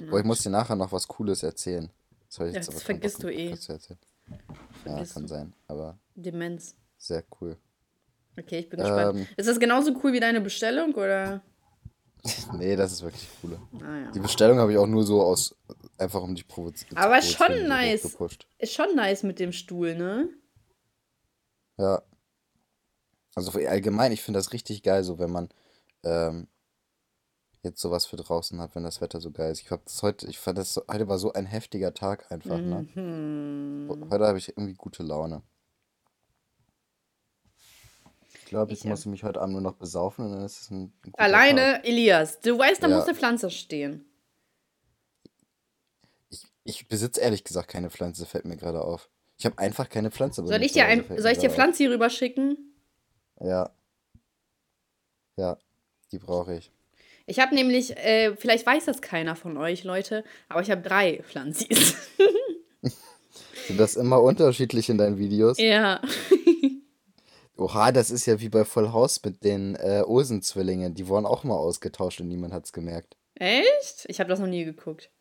Boah, 0.09 0.17
ich 0.19 0.25
muss 0.25 0.41
dir 0.41 0.49
nachher 0.49 0.75
noch 0.75 0.91
was 0.91 1.07
Cooles 1.07 1.43
erzählen. 1.43 1.87
Das, 2.25 2.37
ich 2.37 2.39
Ja, 2.39 2.45
jetzt 2.47 2.55
das 2.67 2.67
aber 2.69 2.83
keinen 2.83 2.85
vergisst 2.99 3.15
Bock, 3.17 3.29
du 3.29 3.33
eh. 3.35 3.49
Erzählen. 3.51 3.79
Ja, 4.27 4.35
Vergisst 4.81 5.13
kann 5.13 5.27
sein, 5.27 5.53
aber 5.67 5.99
Demenz. 6.15 6.75
sehr 6.97 7.23
cool. 7.39 7.55
Okay, 8.39 8.59
ich 8.59 8.69
bin 8.69 8.79
gespannt. 8.79 9.19
Ähm. 9.19 9.27
Ist 9.37 9.49
das 9.49 9.59
genauso 9.59 9.93
cool 10.03 10.13
wie 10.13 10.19
deine 10.19 10.41
Bestellung 10.41 10.95
oder? 10.95 11.43
Nee, 12.53 12.75
das 12.75 12.91
ist 12.91 13.01
wirklich 13.01 13.27
cool. 13.43 13.59
Ah, 13.81 13.97
ja. 13.97 14.11
Die 14.11 14.19
Bestellung 14.19 14.59
habe 14.59 14.71
ich 14.71 14.77
auch 14.77 14.87
nur 14.87 15.03
so 15.03 15.21
aus, 15.21 15.55
einfach 15.97 16.21
um 16.21 16.35
dich 16.35 16.47
provozieren. 16.47 16.97
Aber 16.97 17.21
schon 17.21 17.67
nice. 17.67 18.03
Gepusht. 18.03 18.47
Ist 18.57 18.73
schon 18.73 18.95
nice 18.95 19.23
mit 19.23 19.39
dem 19.39 19.51
Stuhl, 19.51 19.95
ne? 19.95 20.29
Ja. 21.77 22.01
Also 23.35 23.51
allgemein, 23.51 24.11
ich 24.11 24.21
finde 24.21 24.39
das 24.39 24.51
richtig 24.53 24.83
geil, 24.83 25.03
so 25.03 25.17
wenn 25.19 25.31
man 25.31 25.49
ähm, 26.03 26.47
jetzt 27.63 27.79
sowas 27.81 28.05
für 28.05 28.17
draußen 28.17 28.59
hat, 28.59 28.75
wenn 28.75 28.83
das 28.83 29.01
Wetter 29.01 29.21
so 29.21 29.31
geil 29.31 29.51
ist. 29.51 29.61
Ich 29.61 29.67
glaube, 29.67 29.83
das 29.85 30.01
heute, 30.03 30.27
ich 30.27 30.39
fand 30.39 30.57
das 30.57 30.81
heute 30.91 31.07
war 31.07 31.19
so 31.19 31.33
ein 31.33 31.45
heftiger 31.45 31.93
Tag 31.93 32.31
einfach, 32.31 32.59
ne? 32.59 32.87
Mhm. 32.95 34.07
Heute 34.09 34.27
habe 34.27 34.37
ich 34.37 34.49
irgendwie 34.49 34.73
gute 34.73 35.03
Laune. 35.03 35.41
Ich 38.49 38.51
glaube, 38.51 38.73
Ich, 38.73 38.83
muss 38.83 39.01
ich 39.01 39.05
mich 39.05 39.23
heute 39.23 39.39
Abend 39.41 39.53
nur 39.53 39.61
noch 39.61 39.75
besaufen 39.75 40.25
und 40.25 40.31
dann 40.31 40.43
ist 40.43 40.59
es 40.59 40.71
ein, 40.71 40.85
ein 40.85 40.93
guter 41.03 41.17
Tag. 41.17 41.23
Alleine, 41.23 41.83
Elias, 41.83 42.39
du 42.39 42.57
weißt, 42.57 42.81
da 42.81 42.87
Ja. 42.87 42.95
muss 42.95 43.05
eine 43.05 43.13
Pflanze 43.15 43.51
stehen. 43.51 44.05
Ich, 46.31 46.47
ich 46.63 46.87
besitze 46.87 47.21
ehrlich 47.21 47.43
gesagt 47.43 47.67
keine 47.69 47.91
Pflanze, 47.91 48.25
fällt 48.25 48.45
mir 48.45 48.57
gerade 48.57 48.81
auf. 48.81 49.07
Ich 49.37 49.45
habe 49.45 49.59
einfach 49.59 49.87
keine 49.87 50.09
Pflanze. 50.09 50.43
Soll 50.47 50.63
ich 50.63 50.71
dir, 50.71 50.87
ein, 50.87 51.05
soll 51.19 51.31
ich 51.31 51.37
dir. 51.37 51.51
Pflanze 51.51 51.83
hier 51.83 51.91
rüber 51.91 52.09
schicken? 52.09 52.57
Ja. 53.39 53.69
Ja, 55.37 55.59
die 56.11 56.17
brauche 56.17 56.55
ich. 56.55 56.71
Ich 57.27 57.37
habe 57.37 57.53
nämlich, 57.53 57.95
äh, 57.97 58.35
vielleicht 58.35 58.65
weiß 58.65 58.85
das 58.85 59.03
keiner 59.03 59.35
von 59.35 59.57
euch, 59.57 59.83
Leute, 59.83 60.23
aber 60.47 60.63
ich 60.63 60.71
habe 60.71 60.81
drei 60.81 61.21
Pflanzis. 61.21 61.95
Sind 63.67 63.79
das 63.79 63.95
immer 63.95 64.23
unterschiedlich 64.23 64.89
in 64.89 64.97
deinen 64.97 65.19
Videos? 65.19 65.59
ja. 65.59 66.01
Oha, 67.59 67.91
das 67.91 68.09
ist 68.09 68.25
ja 68.25 68.39
wie 68.39 68.47
bei 68.47 68.63
Full 68.63 68.93
House 68.93 69.21
mit 69.25 69.43
den 69.43 69.75
äh, 69.75 70.01
Olsen-Zwillingen. 70.05 70.93
Die 70.93 71.07
wurden 71.07 71.25
auch 71.25 71.43
mal 71.43 71.57
ausgetauscht 71.57 72.21
und 72.21 72.29
niemand 72.29 72.53
hat's 72.53 72.71
gemerkt. 72.71 73.17
Echt? 73.35 74.05
Ich 74.07 74.21
habe 74.21 74.29
das 74.29 74.39
noch 74.39 74.47
nie 74.47 74.63
geguckt. 74.63 75.11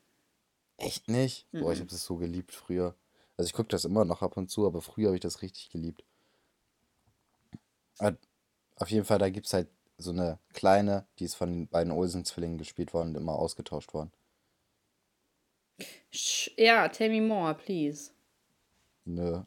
Echt 0.77 1.09
nicht? 1.09 1.49
Boah, 1.51 1.73
ich 1.73 1.81
habe 1.81 1.91
das 1.91 2.05
so 2.05 2.17
geliebt 2.17 2.53
früher. 2.53 2.95
Also 3.37 3.49
ich 3.49 3.55
gucke 3.55 3.69
das 3.69 3.85
immer 3.85 4.05
noch 4.05 4.23
ab 4.23 4.37
und 4.37 4.49
zu, 4.51 4.67
aber 4.67 4.81
früher 4.81 5.09
habe 5.09 5.17
ich 5.17 5.21
das 5.21 5.43
richtig 5.43 5.71
geliebt. 5.71 6.05
Ah, 7.99 8.13
Auf 8.77 8.91
jeden 8.91 9.05
Fall, 9.05 9.19
da 9.19 9.31
gibt 9.31 9.47
es 9.47 9.53
halt 9.53 9.69
so 9.97 10.13
eine 10.13 10.39
kleine, 10.53 11.07
die 11.19 11.25
ist 11.25 11.35
von 11.35 11.51
den 11.51 11.67
beiden 11.67 11.93
Olsen-Zwillingen 11.93 12.59
gespielt 12.59 12.95
worden 12.95 13.11
und 13.11 13.17
immer 13.17 13.35
ausgetauscht 13.35 13.93
worden. 13.95 14.13
Sch 16.13 16.51
ja, 16.57 16.87
tell 16.89 17.11
me 17.11 17.21
more, 17.21 17.55
please. 17.55 18.13
Nö. 19.05 19.43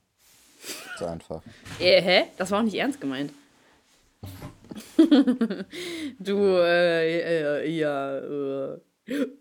So 0.97 1.05
einfach. 1.05 1.41
Äh, 1.79 2.01
hä? 2.01 2.23
Das 2.37 2.51
war 2.51 2.59
auch 2.59 2.63
nicht 2.63 2.75
ernst 2.75 3.01
gemeint. 3.01 3.33
du, 6.19 6.37
äh, 6.37 7.63
äh, 7.63 7.69
ja, 7.69 8.17
äh. 8.17 8.79
Äh, 9.07 9.31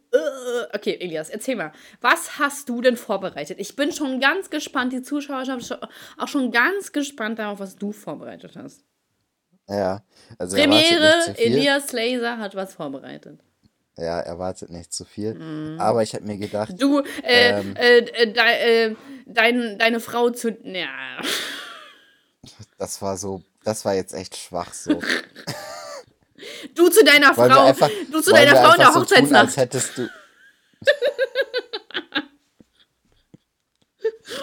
Okay, 0.73 0.97
Elias, 1.01 1.31
erzähl 1.31 1.57
mal. 1.57 1.73
Was 2.01 2.39
hast 2.39 2.69
du 2.69 2.81
denn 2.81 2.97
vorbereitet? 2.97 3.59
Ich 3.61 3.77
bin 3.77 3.93
schon 3.93 4.21
ganz 4.21 4.51
gespannt, 4.51 4.93
die 4.93 5.03
Zuschauer 5.03 5.45
sind 5.45 5.79
auch 6.19 6.29
schon 6.29 6.51
ganz 6.51 6.93
gespannt 6.93 7.39
darauf, 7.39 7.61
was 7.61 7.77
du 7.77 7.93
vorbereitet 7.93 8.57
hast. 8.57 8.85
Ja, 9.69 10.03
also 10.39 10.57
Premiere. 10.57 11.35
Elias 11.37 11.93
Laser 11.93 12.39
hat 12.39 12.57
was 12.57 12.75
vorbereitet. 12.75 13.41
Ja, 13.97 14.21
erwartet 14.21 14.71
nicht 14.71 14.93
zu 14.95 15.05
viel. 15.05 15.77
Aber 15.79 16.03
ich 16.03 16.15
habe 16.15 16.25
mir 16.25 16.39
gedacht, 16.39 16.73
Du, 16.79 17.01
äh, 17.23 17.61
Ähm. 17.61 17.77
äh, 17.77 17.99
äh, 17.99 18.33
de, 18.33 18.43
äh, 18.93 18.97
dein, 19.27 19.79
deine 19.79 20.01
Frau 20.01 20.31
zu. 20.31 20.57
Ja. 20.65 20.89
das 22.79 23.03
war 23.03 23.17
so, 23.19 23.43
das 23.65 23.85
war 23.85 23.95
jetzt 23.95 24.15
echt 24.15 24.37
schwach 24.37 24.73
so. 24.73 25.01
Du 26.75 26.89
zu 26.89 27.05
deiner 27.05 27.37
Wollen 27.37 27.51
Frau. 27.53 27.67
einfach, 27.67 27.91
du 28.11 28.21
zu 28.23 28.31
deiner 28.33 28.57
Frau 28.57 28.73
in 28.73 28.79
der 28.79 28.93
so 28.93 29.05
tun, 29.05 29.17
als 29.17 29.31
Hochzeitsnacht. 29.51 29.57
hättest 29.59 29.99
du. 29.99 30.09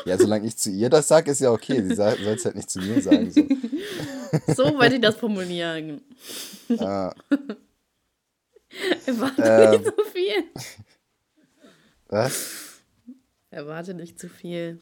Ja, 0.05 0.17
solange 0.17 0.47
ich 0.47 0.57
zu 0.57 0.69
ihr 0.69 0.89
das 0.89 1.07
sage, 1.07 1.31
ist 1.31 1.41
ja 1.41 1.51
okay. 1.51 1.81
Sie 1.81 1.95
soll 1.95 2.15
es 2.35 2.45
halt 2.45 2.55
nicht 2.55 2.69
zu 2.69 2.79
mir 2.79 3.01
sagen. 3.01 3.31
So. 3.31 3.43
So 4.53 4.77
wollte 4.77 4.95
ich 4.95 5.01
das 5.01 5.15
formulieren. 5.15 6.01
Äh, 6.69 7.09
Erwarte 9.05 9.41
Ähm. 9.43 9.71
nicht 9.71 9.85
zu 9.85 10.03
viel. 10.11 10.43
was? 12.07 12.81
Erwarte 13.49 13.93
nicht 13.93 14.19
zu 14.19 14.29
viel. 14.29 14.81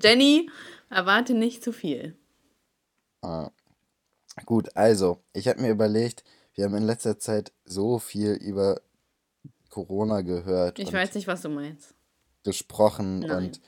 Jenny, 0.00 0.50
erwarte 0.90 1.34
nicht 1.34 1.62
zu 1.64 1.72
viel. 1.72 2.16
Ah. 3.22 3.50
Gut, 4.46 4.76
also, 4.76 5.22
ich 5.32 5.48
habe 5.48 5.60
mir 5.60 5.70
überlegt, 5.70 6.24
wir 6.54 6.64
haben 6.64 6.74
in 6.76 6.82
letzter 6.84 7.18
Zeit 7.18 7.52
so 7.64 7.98
viel 7.98 8.32
über 8.32 8.80
Corona 9.70 10.20
gehört 10.22 10.78
Ich 10.78 10.92
weiß 10.92 11.14
nicht, 11.14 11.26
was 11.26 11.42
du 11.42 11.48
meinst. 11.48 11.94
gesprochen 12.44 13.20
Nein. 13.20 13.36
und 13.46 13.60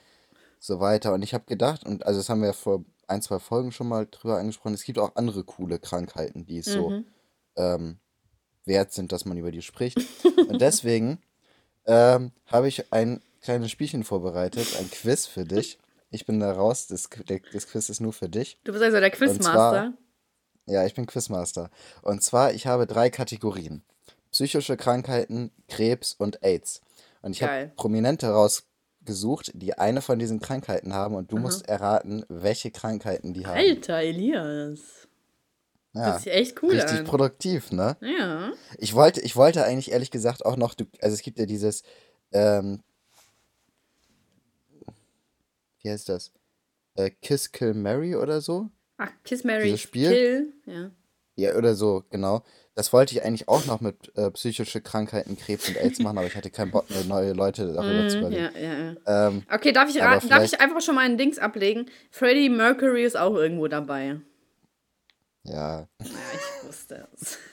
so 0.59 0.79
weiter. 0.79 1.13
Und 1.13 1.21
ich 1.23 1.33
habe 1.33 1.45
gedacht, 1.45 1.85
und 1.85 2.05
also 2.05 2.19
das 2.19 2.29
haben 2.29 2.41
wir 2.41 2.47
ja 2.47 2.53
vor 2.53 2.83
ein, 3.07 3.21
zwei 3.21 3.39
Folgen 3.39 3.71
schon 3.71 3.87
mal 3.87 4.07
drüber 4.09 4.37
angesprochen, 4.37 4.73
es 4.73 4.83
gibt 4.83 4.99
auch 4.99 5.15
andere 5.15 5.43
coole 5.43 5.79
Krankheiten, 5.79 6.45
die 6.45 6.59
es 6.59 6.65
so 6.67 6.89
Mhm. 6.89 7.05
Ähm, 7.57 7.97
wert 8.65 8.93
sind, 8.93 9.11
dass 9.11 9.25
man 9.25 9.37
über 9.37 9.51
die 9.51 9.61
spricht. 9.61 9.97
Und 10.49 10.61
deswegen 10.61 11.19
ähm, 11.85 12.31
habe 12.45 12.67
ich 12.67 12.91
ein 12.93 13.21
kleines 13.41 13.71
Spielchen 13.71 14.03
vorbereitet, 14.03 14.67
ein 14.79 14.89
Quiz 14.91 15.25
für 15.25 15.45
dich. 15.45 15.79
Ich 16.09 16.25
bin 16.25 16.39
da 16.39 16.51
raus, 16.51 16.87
das, 16.87 17.09
das 17.25 17.67
Quiz 17.67 17.89
ist 17.89 17.99
nur 17.99 18.13
für 18.13 18.29
dich. 18.29 18.59
Du 18.63 18.71
bist 18.71 18.83
also 18.83 18.99
der 18.99 19.09
Quizmaster. 19.09 19.93
Ja, 20.65 20.85
ich 20.85 20.93
bin 20.93 21.05
Quizmaster. 21.05 21.69
Und 22.01 22.23
zwar, 22.23 22.53
ich 22.53 22.67
habe 22.67 22.87
drei 22.87 23.09
Kategorien. 23.09 23.83
Psychische 24.31 24.75
Krankheiten, 24.75 25.51
Krebs 25.69 26.13
und 26.13 26.43
AIDS. 26.43 26.81
Und 27.21 27.31
ich 27.31 27.43
habe. 27.43 27.71
Prominente 27.75 28.27
rausgesucht, 28.27 29.51
die 29.55 29.77
eine 29.77 30.01
von 30.01 30.19
diesen 30.19 30.39
Krankheiten 30.39 30.93
haben 30.93 31.15
und 31.15 31.31
du 31.31 31.37
musst 31.37 31.67
erraten, 31.67 32.25
welche 32.27 32.71
Krankheiten 32.71 33.33
die 33.33 33.45
haben. 33.45 33.57
Alter, 33.57 34.01
Elias. 34.01 35.06
Ja, 35.93 36.11
Das 36.11 36.19
ist 36.19 36.27
echt 36.27 36.61
cool 36.63 36.71
richtig 36.73 36.99
an. 36.99 37.05
produktiv, 37.05 37.71
ne? 37.71 37.97
Ja. 38.01 38.51
Ich 38.77 38.93
wollte, 38.93 39.21
ich 39.21 39.35
wollte 39.35 39.63
eigentlich 39.63 39.91
ehrlich 39.91 40.11
gesagt 40.11 40.45
auch 40.45 40.57
noch, 40.57 40.75
also 41.01 41.13
es 41.13 41.21
gibt 41.21 41.39
ja 41.39 41.45
dieses, 41.45 41.83
ähm, 42.31 42.81
wie 45.81 45.89
heißt 45.89 46.09
das? 46.09 46.31
Äh, 46.95 47.11
Kiss 47.21 47.51
Kill 47.51 47.73
Mary 47.73 48.15
oder 48.15 48.41
so? 48.41 48.69
Ach, 48.97 49.11
Kiss 49.23 49.43
Mary 49.43 49.63
Dieses 49.63 49.81
Spiel? 49.81 50.09
Kill. 50.09 50.53
Ja. 50.65 50.91
Ja, 51.35 51.55
oder 51.55 51.75
so, 51.75 52.03
genau. 52.09 52.43
Das 52.73 52.91
wollte 52.93 53.13
ich 53.13 53.23
eigentlich 53.23 53.47
auch 53.47 53.63
noch 53.65 53.79
mit 53.79 54.11
äh, 54.17 54.31
psychische 54.31 54.81
Krankheiten, 54.81 55.37
Krebs 55.37 55.67
und 55.69 55.77
AIDS 55.77 55.99
machen, 55.99 56.17
aber 56.17 56.25
ich 56.25 56.35
hatte 56.35 56.49
keinen 56.49 56.71
Bock 56.71 56.85
neue 57.07 57.33
Leute 57.33 57.71
darüber 57.73 58.07
zu 58.07 58.17
Mhm, 58.17 58.21
überlegen. 58.23 58.49
ja, 58.55 58.59
ja, 58.59 58.95
ja. 59.05 59.27
Ähm, 59.27 59.43
Okay, 59.51 59.71
darf 59.71 59.87
ich, 59.89 60.01
raten, 60.01 60.29
darf 60.29 60.43
ich 60.43 60.59
einfach 60.59 60.81
schon 60.81 60.95
mal 60.95 61.05
ein 61.05 61.17
Dings 61.19 61.37
ablegen? 61.37 61.85
Freddie 62.09 62.49
Mercury 62.49 63.03
ist 63.03 63.15
auch 63.17 63.35
irgendwo 63.35 63.67
dabei. 63.67 64.19
Ja. 65.47 65.79
Ja, 65.81 65.87
ich 66.01 66.67
wusste 66.67 67.07
es. 67.19 67.37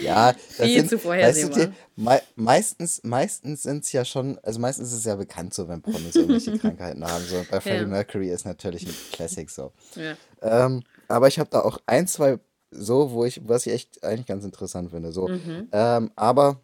Ja, 0.00 0.32
das 0.32 0.66
Viel 0.66 0.88
sind, 0.88 0.88
zu 1.02 1.04
weißt 1.06 1.54
du, 1.54 1.74
mei 1.96 2.22
meistens, 2.34 3.02
meistens 3.04 3.62
sind 3.64 3.84
es 3.84 3.92
ja 3.92 4.02
schon, 4.06 4.38
also 4.38 4.58
meistens 4.58 4.88
ist 4.88 5.00
es 5.00 5.04
ja 5.04 5.16
bekannt 5.16 5.52
so, 5.52 5.68
wenn 5.68 5.82
Promis 5.82 6.16
irgendwelche 6.16 6.52
Krankheiten 6.58 7.04
haben. 7.04 7.22
So, 7.26 7.44
bei 7.50 7.60
Freddie 7.60 7.82
Ja. 7.82 7.86
Mercury 7.86 8.30
ist 8.30 8.46
natürlich 8.46 8.86
ein 8.86 8.94
Classic 9.12 9.50
so. 9.50 9.72
Ja. 9.96 10.16
Ähm, 10.40 10.82
aber 11.08 11.28
ich 11.28 11.38
habe 11.38 11.50
da 11.50 11.60
auch 11.60 11.76
ein, 11.84 12.06
zwei 12.06 12.38
so, 12.70 13.10
wo 13.10 13.26
ich, 13.26 13.46
was 13.46 13.66
ich 13.66 13.74
echt 13.74 14.02
eigentlich 14.02 14.26
ganz 14.26 14.44
interessant 14.46 14.90
finde. 14.92 15.12
So. 15.12 15.28
Mhm. 15.28 15.68
Ähm, 15.72 16.10
aber 16.16 16.60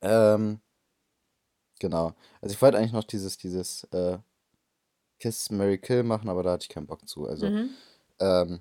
ähm, 0.00 0.60
genau. 1.78 2.14
Also 2.40 2.54
ich 2.54 2.62
wollte 2.62 2.78
eigentlich 2.78 2.92
noch 2.92 3.04
dieses, 3.04 3.36
dieses 3.36 3.84
äh, 3.92 4.16
Kiss, 5.18 5.50
Mary 5.50 5.76
Kill 5.78 6.04
machen, 6.04 6.28
aber 6.30 6.42
da 6.42 6.52
hatte 6.52 6.62
ich 6.64 6.68
keinen 6.70 6.86
Bock 6.86 7.06
zu. 7.06 7.26
Also, 7.28 7.50
Mhm. 7.50 7.70
ähm, 8.18 8.60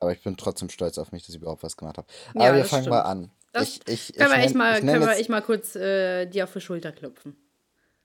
aber 0.00 0.12
ich 0.12 0.22
bin 0.22 0.36
trotzdem 0.36 0.68
stolz 0.70 0.98
auf 0.98 1.12
mich, 1.12 1.22
dass 1.26 1.34
ich 1.34 1.40
überhaupt 1.40 1.62
was 1.62 1.76
gemacht 1.76 1.98
habe. 1.98 2.08
Ja, 2.34 2.42
Aber 2.46 2.54
wir 2.54 2.60
das 2.62 2.70
fangen 2.70 2.82
stimmt. 2.84 2.96
mal 2.96 3.02
an. 3.02 3.30
Das 3.52 3.68
ich, 3.68 3.80
ich, 3.88 4.12
Können 4.14 4.30
wir 4.30 4.38
ich 4.38 4.44
echt 4.46 4.54
nenn- 4.54 4.58
mal, 4.58 4.74
ich 4.74 4.80
können 4.86 5.00
wir 5.02 5.16
echt 5.16 5.28
mal 5.28 5.42
kurz 5.42 5.76
äh, 5.76 6.26
dir 6.26 6.44
auf 6.44 6.52
die 6.52 6.60
Schulter 6.60 6.92
klopfen. 6.92 7.36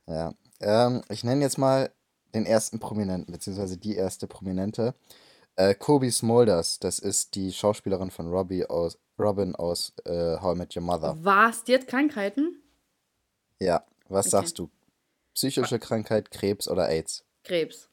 Ja, 0.07 0.33
ähm, 0.59 1.03
ich 1.09 1.23
nenne 1.23 1.41
jetzt 1.41 1.57
mal 1.57 1.91
den 2.33 2.45
ersten 2.45 2.79
Prominenten, 2.79 3.31
beziehungsweise 3.31 3.77
die 3.77 3.95
erste 3.95 4.27
Prominente. 4.27 4.93
Äh, 5.55 5.73
Kobe 5.73 6.11
Smulders, 6.11 6.79
das 6.79 6.99
ist 6.99 7.35
die 7.35 7.53
Schauspielerin 7.53 8.11
von 8.11 8.27
Robbie 8.27 8.65
aus, 8.65 8.97
Robin 9.17 9.55
aus 9.55 9.93
äh, 10.05 10.37
How 10.41 10.53
I 10.55 10.57
Met 10.57 10.75
Your 10.75 10.83
Mother. 10.83 11.15
Was? 11.21 11.63
Die 11.63 11.73
hat 11.75 11.87
Krankheiten? 11.87 12.61
Ja, 13.59 13.85
was 14.09 14.25
Okay. 14.25 14.31
sagst 14.31 14.59
du? 14.59 14.69
Psychische 15.33 15.79
Krankheit, 15.79 16.29
Krebs 16.31 16.67
oder 16.67 16.89
AIDS? 16.89 17.23
Krebs. 17.43 17.89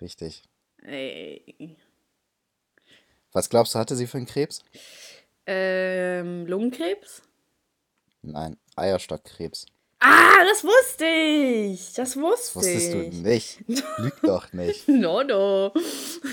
Richtig. 0.00 0.44
Ey. 0.82 1.76
Was 3.32 3.48
glaubst 3.50 3.74
du, 3.74 3.78
hatte 3.78 3.96
sie 3.96 4.06
für 4.06 4.16
einen 4.18 4.26
Krebs? 4.26 4.60
Ähm, 5.46 6.46
Lungenkrebs? 6.46 7.22
Nein, 8.22 8.56
Eierstockkrebs. 8.76 9.66
Ah, 10.00 10.44
das 10.48 10.62
wusste 10.64 11.06
ich. 11.06 11.92
Das 11.94 12.16
wusste 12.16 12.56
Wusstest 12.56 12.92
du 12.92 13.02
ich. 13.02 13.14
nicht? 13.14 13.64
Lüg 13.98 14.14
doch 14.22 14.52
nicht. 14.52 14.86
No, 14.88 15.22
no. 15.22 15.72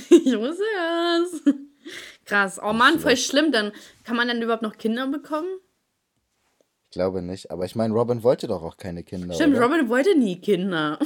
Ich 0.09 0.37
wusste 0.37 0.63
es. 1.23 1.41
Krass. 2.25 2.59
Oh 2.61 2.73
Mann, 2.73 2.99
voll 2.99 3.17
schlimm. 3.17 3.51
Dann 3.51 3.71
kann 4.03 4.15
man 4.15 4.27
dann 4.27 4.41
überhaupt 4.41 4.63
noch 4.63 4.77
Kinder 4.77 5.07
bekommen? 5.07 5.49
Ich 6.85 6.91
glaube 6.91 7.21
nicht. 7.21 7.49
Aber 7.51 7.65
ich 7.65 7.75
meine, 7.75 7.93
Robin 7.93 8.23
wollte 8.23 8.47
doch 8.47 8.61
auch 8.63 8.77
keine 8.77 9.03
Kinder. 9.03 9.33
Stimmt, 9.33 9.55
oder? 9.57 9.65
Robin 9.65 9.89
wollte 9.89 10.15
nie 10.17 10.39
Kinder. 10.39 10.99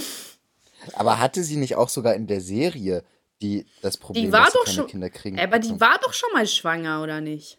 Aber 0.93 1.19
hatte 1.19 1.43
sie 1.43 1.58
nicht 1.58 1.75
auch 1.75 1.89
sogar 1.89 2.15
in 2.15 2.28
der 2.28 2.41
Serie 2.41 3.04
die, 3.41 3.65
das 3.82 3.97
Problem, 3.97 4.32
war 4.32 4.45
dass 4.45 4.54
doch 4.54 4.65
keine 4.65 4.75
schon- 4.75 4.88
Kinder 4.88 5.10
kriegen? 5.10 5.39
Aber 5.39 5.60
die 5.60 5.80
war 5.80 5.97
doch 6.02 6.13
schon 6.13 6.30
mal 6.34 6.45
schwanger, 6.47 7.02
oder 7.04 7.21
nicht? 7.21 7.58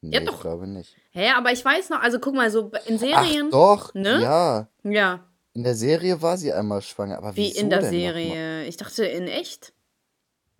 Nee, 0.00 0.16
ja 0.16 0.20
ich 0.22 0.28
doch. 0.28 0.40
glaube 0.40 0.66
nicht. 0.66 0.96
Hä, 1.12 1.30
aber 1.30 1.52
ich 1.52 1.64
weiß 1.64 1.90
noch, 1.90 2.00
also 2.02 2.18
guck 2.18 2.34
mal, 2.34 2.50
so 2.50 2.70
in 2.86 2.96
Ach 2.96 3.00
Serien. 3.00 3.50
doch, 3.50 3.94
ne? 3.94 4.20
ja. 4.20 4.68
Ja. 4.82 5.28
In 5.54 5.62
der 5.64 5.74
Serie 5.74 6.20
war 6.22 6.36
sie 6.38 6.52
einmal 6.52 6.80
schwanger. 6.82 7.18
Aber 7.18 7.36
Wie 7.36 7.50
in 7.50 7.68
der? 7.70 7.84
Serie. 7.84 8.64
Ich 8.64 8.76
dachte 8.78 9.04
in 9.04 9.28
echt. 9.28 9.72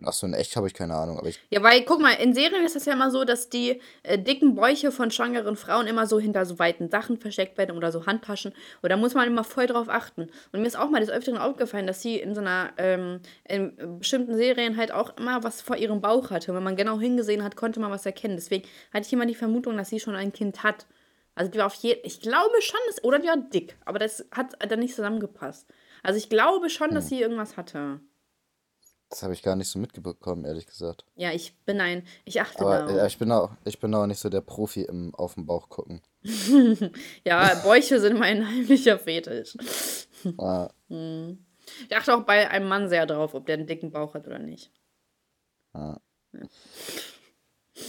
Achso, 0.07 0.25
in 0.27 0.33
echt 0.33 0.55
habe 0.55 0.67
ich 0.67 0.73
keine 0.73 0.95
Ahnung. 0.95 1.17
Aber 1.17 1.27
ich, 1.27 1.39
Ja, 1.49 1.61
weil, 1.63 1.83
guck 1.83 2.01
mal, 2.01 2.11
in 2.13 2.33
Serien 2.33 2.65
ist 2.65 2.75
das 2.75 2.85
ja 2.85 2.93
immer 2.93 3.11
so, 3.11 3.23
dass 3.25 3.49
die 3.49 3.81
äh, 4.03 4.17
dicken 4.19 4.55
Bäuche 4.55 4.91
von 4.91 5.11
schwangeren 5.11 5.55
Frauen 5.55 5.87
immer 5.87 6.07
so 6.07 6.19
hinter 6.19 6.45
so 6.45 6.59
weiten 6.59 6.89
Sachen 6.89 7.17
versteckt 7.17 7.57
werden 7.57 7.75
oder 7.77 7.91
so 7.91 8.05
Handtaschen. 8.05 8.53
Und 8.81 8.89
da 8.91 8.97
muss 8.97 9.13
man 9.13 9.27
immer 9.27 9.43
voll 9.43 9.67
drauf 9.67 9.89
achten. 9.89 10.29
Und 10.51 10.61
mir 10.61 10.67
ist 10.67 10.77
auch 10.77 10.89
mal 10.89 10.99
des 11.01 11.09
Öfteren 11.09 11.37
aufgefallen, 11.37 11.87
dass 11.87 12.01
sie 12.01 12.17
in 12.17 12.35
so 12.35 12.41
einer, 12.41 12.71
ähm, 12.77 13.19
in 13.47 13.99
bestimmten 13.99 14.35
Serien 14.35 14.77
halt 14.77 14.91
auch 14.91 15.17
immer 15.17 15.43
was 15.43 15.61
vor 15.61 15.75
ihrem 15.77 16.01
Bauch 16.01 16.29
hatte. 16.31 16.53
Wenn 16.53 16.63
man 16.63 16.75
genau 16.75 16.99
hingesehen 16.99 17.43
hat, 17.43 17.55
konnte 17.55 17.79
man 17.79 17.91
was 17.91 18.05
erkennen. 18.05 18.35
Deswegen 18.35 18.67
hatte 18.93 19.05
ich 19.07 19.13
immer 19.13 19.25
die 19.25 19.35
Vermutung, 19.35 19.77
dass 19.77 19.89
sie 19.89 19.99
schon 19.99 20.15
ein 20.15 20.33
Kind 20.33 20.63
hat. 20.63 20.85
Also 21.35 21.49
die 21.49 21.57
war 21.57 21.65
auf 21.65 21.73
jeden 21.75 21.99
ich 22.03 22.21
glaube 22.21 22.61
schon, 22.61 22.79
dass, 22.87 23.03
oder 23.03 23.17
die 23.17 23.27
war 23.27 23.37
dick, 23.37 23.75
aber 23.85 23.97
das 23.97 24.23
hat 24.31 24.53
dann 24.69 24.79
nicht 24.79 24.93
zusammengepasst. 24.95 25.67
Also 26.03 26.17
ich 26.17 26.29
glaube 26.29 26.69
schon, 26.69 26.89
Hm. 26.89 26.95
dass 26.95 27.09
sie 27.09 27.19
irgendwas 27.21 27.57
hatte. 27.57 28.01
Das 29.13 29.23
habe 29.23 29.33
ich 29.33 29.43
gar 29.43 29.55
nicht 29.55 29.67
so 29.69 29.77
mitbekommen, 29.79 30.43
ehrlich 30.43 30.65
gesagt. 30.65 31.05
Ja, 31.15 31.31
ich 31.31 31.55
bin 31.65 31.79
ein, 31.79 32.05
ich 32.25 32.41
achte 32.41 32.59
Aber 32.65 32.79
da. 32.91 33.03
äh, 33.03 33.07
ich 33.07 33.17
bin 33.17 33.31
auch, 33.31 33.51
ich 33.63 33.79
bin 33.79 33.93
auch 33.93 34.07
nicht 34.07 34.19
so 34.19 34.29
der 34.29 34.41
Profi 34.41 34.81
im 34.83 35.13
auf 35.15 35.35
dem 35.35 35.45
Bauch 35.45 35.69
gucken. 35.69 36.01
Ja, 37.25 37.53
Bäuche 37.63 37.99
sind 37.99 38.17
mein 38.17 38.47
heimlicher 38.47 38.97
Fetisch. 38.99 39.55
Ah, 40.37 40.69
Ich 40.87 41.95
achte 41.95 42.15
auch 42.15 42.23
bei 42.23 42.49
einem 42.49 42.67
Mann 42.69 42.87
sehr 42.87 43.05
drauf, 43.05 43.33
ob 43.33 43.45
der 43.45 43.55
einen 43.57 43.67
dicken 43.67 43.91
Bauch 43.91 44.13
hat 44.13 44.25
oder 44.25 44.39
nicht. 44.39 44.71
ah. 45.73 45.99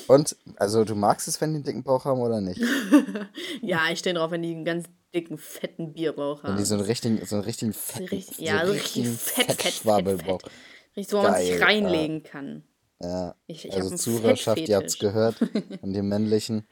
Und, 0.08 0.37
also 0.56 0.84
du 0.84 0.94
magst 0.94 1.28
es, 1.28 1.40
wenn 1.40 1.50
die 1.50 1.56
einen 1.56 1.64
dicken 1.64 1.82
Bauch 1.84 2.04
haben 2.04 2.20
oder 2.20 2.40
nicht? 2.40 2.60
Ja, 3.62 3.88
ich 3.90 4.00
stehe 4.00 4.14
drauf, 4.14 4.30
wenn 4.32 4.42
die 4.42 4.52
einen 4.52 4.64
ganz 4.64 4.87
dicken, 5.14 5.38
fetten 5.38 5.92
Bierbauch 5.92 6.42
Wenn 6.42 6.50
haben. 6.52 6.58
die 6.58 6.64
so 6.64 6.74
einen 6.74 6.84
richtigen, 6.84 7.24
so 7.24 7.37
einen 7.37 7.44
richtigen 7.44 7.72
fetten, 7.72 8.08
richtig, 8.08 8.37
so 8.37 8.42
ja, 8.42 8.66
so 8.66 8.72
richtig 8.72 9.08
fett, 9.08 9.16
fett, 9.46 9.46
fett, 9.46 9.62
Fettschwabelbauch. 9.62 10.40
fett. 10.40 10.50
Richtig, 10.96 11.11
so, 11.11 11.18
wo 11.18 11.22
man 11.22 11.35
sich 11.40 11.61
reinlegen 11.61 12.22
kann. 12.22 12.64
Ja. 13.02 13.35
Ich, 13.46 13.64
ich 13.66 13.74
also 13.74 13.94
Zuhörerschaft, 13.96 14.68
ihr 14.68 14.76
habt's 14.76 14.94
Fettfetisch. 14.96 15.40
gehört. 15.40 15.80
Und 15.83 15.92
die 15.92 16.02
männlichen. 16.02 16.66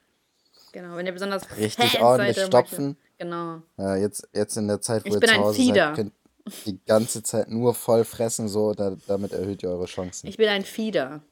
Genau, 0.73 0.97
wenn 0.97 1.05
ihr 1.07 1.13
besonders 1.13 1.43
Richtig 1.57 2.01
ordentlich 2.01 2.37
seid, 2.37 2.47
stopfen. 2.47 2.97
Genau. 3.19 3.63
Ja, 3.77 3.97
jetzt, 3.97 4.29
jetzt 4.33 4.57
in 4.57 4.69
der 4.69 4.81
Zeit, 4.81 5.05
wo 5.05 5.09
Ich 5.09 5.15
ihr 5.15 5.21
zu 5.21 5.37
Hause 5.37 5.57
Fieder. 5.57 5.87
seid, 5.89 5.97
könnt 5.97 6.13
die 6.67 6.81
ganze 6.87 7.23
Zeit 7.23 7.49
nur 7.51 7.75
voll 7.75 8.05
fressen, 8.05 8.49
so, 8.49 8.73
da, 8.73 8.97
damit 9.07 9.33
erhöht 9.33 9.63
ihr 9.63 9.69
eure 9.71 9.85
Chancen. 9.87 10.27
Ich 10.29 10.37
bin 10.39 10.49
ein 10.49 10.65
Fieder. 10.65 11.23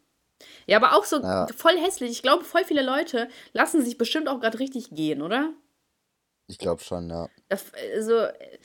Ja, 0.66 0.76
aber 0.76 0.94
auch 0.96 1.04
so 1.04 1.20
Ja. 1.20 1.46
voll 1.56 1.76
hässlich. 1.78 2.10
Ich 2.10 2.22
glaube, 2.22 2.44
voll 2.44 2.64
viele 2.64 2.82
Leute 2.82 3.28
lassen 3.52 3.84
sich 3.84 3.98
bestimmt 3.98 4.28
auch 4.28 4.40
gerade 4.40 4.58
richtig 4.58 4.90
gehen, 4.90 5.22
oder? 5.22 5.52
Ich 6.46 6.58
glaube 6.58 6.82
schon, 6.82 7.08
ja. 7.10 7.28
Das, 7.48 7.64
also, 7.94 8.16
äh, 8.18 8.58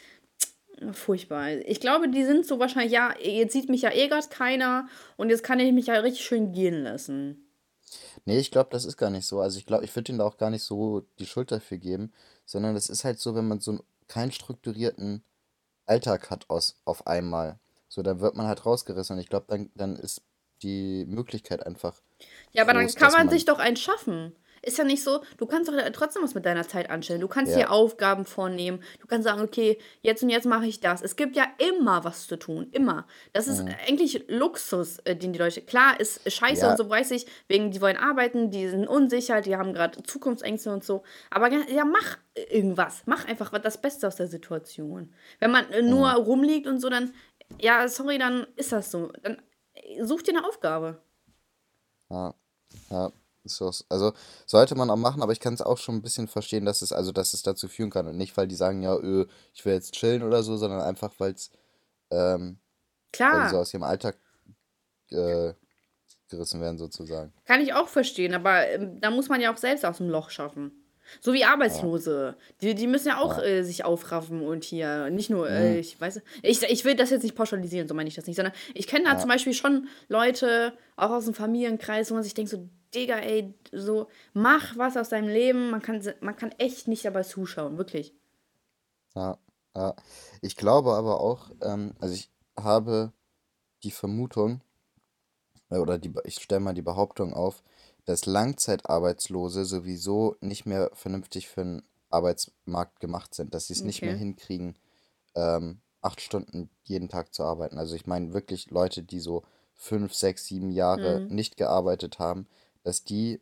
furchtbar. 0.91 1.51
Ich 1.65 1.79
glaube, 1.79 2.09
die 2.09 2.25
sind 2.25 2.45
so 2.45 2.59
wahrscheinlich, 2.59 2.91
ja, 2.91 3.13
jetzt 3.21 3.53
sieht 3.53 3.69
mich 3.69 3.81
ja 3.81 3.91
eh 3.91 4.07
gerade 4.07 4.27
keiner 4.29 4.87
und 5.17 5.29
jetzt 5.29 5.43
kann 5.43 5.59
ich 5.59 5.73
mich 5.73 5.87
ja 5.87 5.95
richtig 5.95 6.25
schön 6.25 6.51
gehen 6.51 6.83
lassen. 6.83 7.41
Nee, 8.25 8.39
ich 8.39 8.51
glaube, 8.51 8.69
das 8.71 8.85
ist 8.85 8.97
gar 8.97 9.09
nicht 9.09 9.25
so. 9.25 9.39
Also 9.39 9.57
ich 9.59 9.65
glaube, 9.65 9.85
ich 9.85 9.95
würde 9.95 10.11
ihnen 10.11 10.19
da 10.19 10.25
auch 10.25 10.37
gar 10.37 10.49
nicht 10.49 10.63
so 10.63 11.05
die 11.19 11.25
Schuld 11.25 11.51
dafür 11.51 11.77
geben, 11.77 12.11
sondern 12.45 12.73
das 12.73 12.89
ist 12.89 13.03
halt 13.03 13.19
so, 13.19 13.35
wenn 13.35 13.47
man 13.47 13.59
so 13.59 13.73
ein 13.73 13.79
keinen 14.07 14.31
strukturierten 14.31 15.23
Alltag 15.85 16.29
hat 16.29 16.49
aus, 16.49 16.79
auf 16.85 17.07
einmal. 17.07 17.59
So, 17.87 18.01
dann 18.01 18.19
wird 18.19 18.35
man 18.35 18.47
halt 18.47 18.65
rausgerissen 18.65 19.15
und 19.15 19.21
ich 19.21 19.29
glaube, 19.29 19.45
dann, 19.47 19.69
dann 19.75 19.95
ist 19.95 20.21
die 20.61 21.05
Möglichkeit 21.05 21.65
einfach. 21.65 22.01
Ja, 22.51 22.63
aber 22.63 22.73
groß, 22.73 22.93
dann 22.93 23.01
kann 23.01 23.11
man, 23.11 23.27
man 23.27 23.29
sich 23.29 23.45
doch 23.45 23.59
einen 23.59 23.77
schaffen. 23.77 24.35
Ist 24.65 24.77
ja 24.77 24.83
nicht 24.83 25.03
so, 25.03 25.21
du 25.37 25.45
kannst 25.45 25.69
doch 25.69 25.75
trotzdem 25.93 26.23
was 26.23 26.33
mit 26.33 26.45
deiner 26.45 26.67
Zeit 26.67 26.89
anstellen. 26.89 27.21
Du 27.21 27.27
kannst 27.27 27.51
ja. 27.51 27.59
dir 27.59 27.71
Aufgaben 27.71 28.25
vornehmen. 28.25 28.81
Du 28.99 29.07
kannst 29.07 29.25
sagen, 29.25 29.41
okay, 29.41 29.77
jetzt 30.01 30.23
und 30.23 30.29
jetzt 30.29 30.45
mache 30.45 30.65
ich 30.65 30.79
das. 30.79 31.01
Es 31.01 31.15
gibt 31.15 31.35
ja 31.35 31.45
immer 31.57 32.03
was 32.03 32.27
zu 32.27 32.37
tun. 32.37 32.67
Immer. 32.71 33.05
Das 33.31 33.47
ist 33.47 33.63
mhm. 33.63 33.75
eigentlich 33.87 34.25
Luxus, 34.27 34.99
äh, 34.99 35.15
den 35.15 35.33
die 35.33 35.39
Leute. 35.39 35.61
Klar, 35.61 35.99
ist 35.99 36.31
scheiße 36.31 36.61
ja. 36.61 36.71
und 36.71 36.77
so 36.77 36.89
weiß 36.89 37.11
ich, 37.11 37.27
wegen 37.47 37.71
die 37.71 37.79
wollen 37.79 37.97
arbeiten, 37.97 38.49
die 38.49 38.67
sind 38.67 38.87
unsicher, 38.87 39.41
die 39.41 39.55
haben 39.55 39.73
gerade 39.73 40.01
Zukunftsängste 40.01 40.71
und 40.71 40.83
so. 40.83 41.03
Aber 41.29 41.51
ja, 41.51 41.85
mach 41.85 42.17
irgendwas. 42.49 43.03
Mach 43.05 43.25
einfach 43.25 43.57
das 43.59 43.79
Beste 43.79 44.07
aus 44.07 44.15
der 44.15 44.27
Situation. 44.27 45.13
Wenn 45.39 45.51
man 45.51 45.69
äh, 45.71 45.81
nur 45.81 46.09
mhm. 46.11 46.23
rumliegt 46.23 46.67
und 46.67 46.79
so, 46.79 46.89
dann, 46.89 47.13
ja, 47.59 47.87
sorry, 47.87 48.17
dann 48.17 48.47
ist 48.55 48.71
das 48.71 48.91
so. 48.91 49.11
Dann 49.21 49.41
äh, 49.73 50.03
such 50.03 50.23
dir 50.23 50.35
eine 50.35 50.47
Aufgabe. 50.47 51.01
Ja, 52.09 52.33
ja. 52.89 53.11
Also 53.89 54.13
sollte 54.45 54.75
man 54.75 54.89
auch 54.89 54.95
machen, 54.97 55.21
aber 55.21 55.31
ich 55.31 55.39
kann 55.39 55.53
es 55.53 55.61
auch 55.61 55.77
schon 55.77 55.95
ein 55.95 56.01
bisschen 56.01 56.27
verstehen, 56.27 56.65
dass 56.65 56.81
es 56.81 56.91
also 56.91 57.11
dass 57.11 57.33
es 57.33 57.43
dazu 57.43 57.67
führen 57.67 57.89
kann 57.89 58.07
und 58.07 58.17
nicht, 58.17 58.35
weil 58.37 58.47
die 58.47 58.55
sagen, 58.55 58.81
ja, 58.81 58.95
öh, 58.97 59.25
ich 59.53 59.65
will 59.65 59.73
jetzt 59.73 59.93
chillen 59.93 60.23
oder 60.23 60.43
so, 60.43 60.57
sondern 60.57 60.81
einfach, 60.81 61.13
ähm, 62.11 62.59
weil 63.31 63.41
die 63.41 63.49
so 63.49 63.57
Klar, 63.57 63.61
aus 63.61 63.73
ihrem 63.73 63.83
Alltag 63.83 64.17
äh, 65.11 65.53
gerissen 66.29 66.61
werden 66.61 66.77
sozusagen. 66.77 67.33
kann 67.45 67.61
ich 67.61 67.73
auch 67.73 67.87
verstehen, 67.87 68.33
aber 68.33 68.67
ähm, 68.67 68.99
da 68.99 69.09
muss 69.11 69.29
man 69.29 69.41
ja 69.41 69.53
auch 69.53 69.57
selbst 69.57 69.85
aus 69.85 69.97
dem 69.97 70.09
Loch 70.09 70.29
schaffen. 70.29 70.71
So 71.21 71.33
wie 71.33 71.41
Ja, 71.41 71.49
Arbeitslose. 71.53 72.35
Die, 72.61 72.73
die 72.73 72.87
müssen 72.87 73.09
ja 73.09 73.19
auch 73.21 73.37
ja. 73.37 73.43
äh, 73.43 73.63
sich 73.63 73.85
aufraffen 73.85 74.41
und 74.41 74.63
hier 74.63 75.11
nicht 75.11 75.29
nur, 75.29 75.47
äh, 75.47 75.73
Mhm. 75.75 75.79
ich 75.79 76.01
weiß, 76.01 76.19
ich, 76.41 76.63
ich 76.63 76.83
will 76.83 76.95
das 76.95 77.11
jetzt 77.11 77.21
nicht 77.21 77.35
pauschalisieren, 77.35 77.87
so 77.87 77.93
meine 77.93 78.09
ich 78.09 78.15
das 78.15 78.25
nicht, 78.25 78.35
sondern 78.37 78.55
ich 78.73 78.87
kenne 78.87 79.05
da 79.05 79.17
zum 79.17 79.29
Ja. 79.29 79.35
Beispiel 79.35 79.53
schon 79.53 79.87
Leute, 80.07 80.73
auch 80.95 81.11
aus 81.11 81.25
dem 81.25 81.35
Familienkreis, 81.35 82.09
wo 82.09 82.15
man 82.15 82.23
sich 82.23 82.33
denkt, 82.33 82.49
so, 82.49 82.67
Digga, 82.93 83.17
ey, 83.19 83.53
so, 83.71 84.07
mach 84.33 84.77
was 84.77 84.97
aus 84.97 85.09
deinem 85.09 85.27
Leben. 85.27 85.69
Man 85.71 85.81
kann, 85.81 86.01
man 86.21 86.35
kann 86.35 86.51
echt 86.57 86.87
nicht 86.87 87.05
dabei 87.05 87.23
zuschauen, 87.23 87.77
wirklich. 87.77 88.13
Ja, 89.15 89.37
ja. 89.75 89.95
Ich 90.41 90.55
glaube 90.55 90.93
aber 90.93 91.19
auch, 91.19 91.51
ähm, 91.61 91.93
also 91.99 92.13
ich 92.15 92.31
habe 92.57 93.11
die 93.83 93.91
Vermutung, 93.91 94.61
äh, 95.69 95.77
oder 95.77 95.97
die, 95.97 96.13
ich 96.23 96.35
stelle 96.35 96.61
mal 96.61 96.73
die 96.73 96.81
Behauptung 96.81 97.33
auf, 97.33 97.63
dass 98.05 98.25
Langzeitarbeitslose 98.25 99.65
sowieso 99.65 100.35
nicht 100.41 100.65
mehr 100.65 100.91
vernünftig 100.93 101.47
für 101.49 101.61
den 101.63 101.83
Arbeitsmarkt 102.09 102.99
gemacht 102.99 103.33
sind, 103.33 103.53
dass 103.53 103.67
sie 103.67 103.73
es 103.73 103.83
nicht 103.83 104.03
mehr 104.03 104.13
Okay. 104.13 104.15
hinkriegen, 104.15 104.77
ähm, 105.35 105.81
acht 106.01 106.21
Stunden 106.21 106.69
jeden 106.83 107.09
Tag 107.09 107.33
zu 107.33 107.43
arbeiten. 107.43 107.79
Also 107.79 107.95
ich 107.95 108.07
meine 108.07 108.33
wirklich 108.33 108.71
Leute, 108.71 109.03
die 109.03 109.19
so 109.19 109.43
fünf, 109.75 110.13
sechs, 110.15 110.45
sieben 110.47 110.71
Jahre 110.71 111.23
Mhm. 111.23 111.29
nicht 111.29 111.57
gearbeitet 111.57 112.19
haben, 112.19 112.47
dass 112.85 113.03
die, 113.03 113.41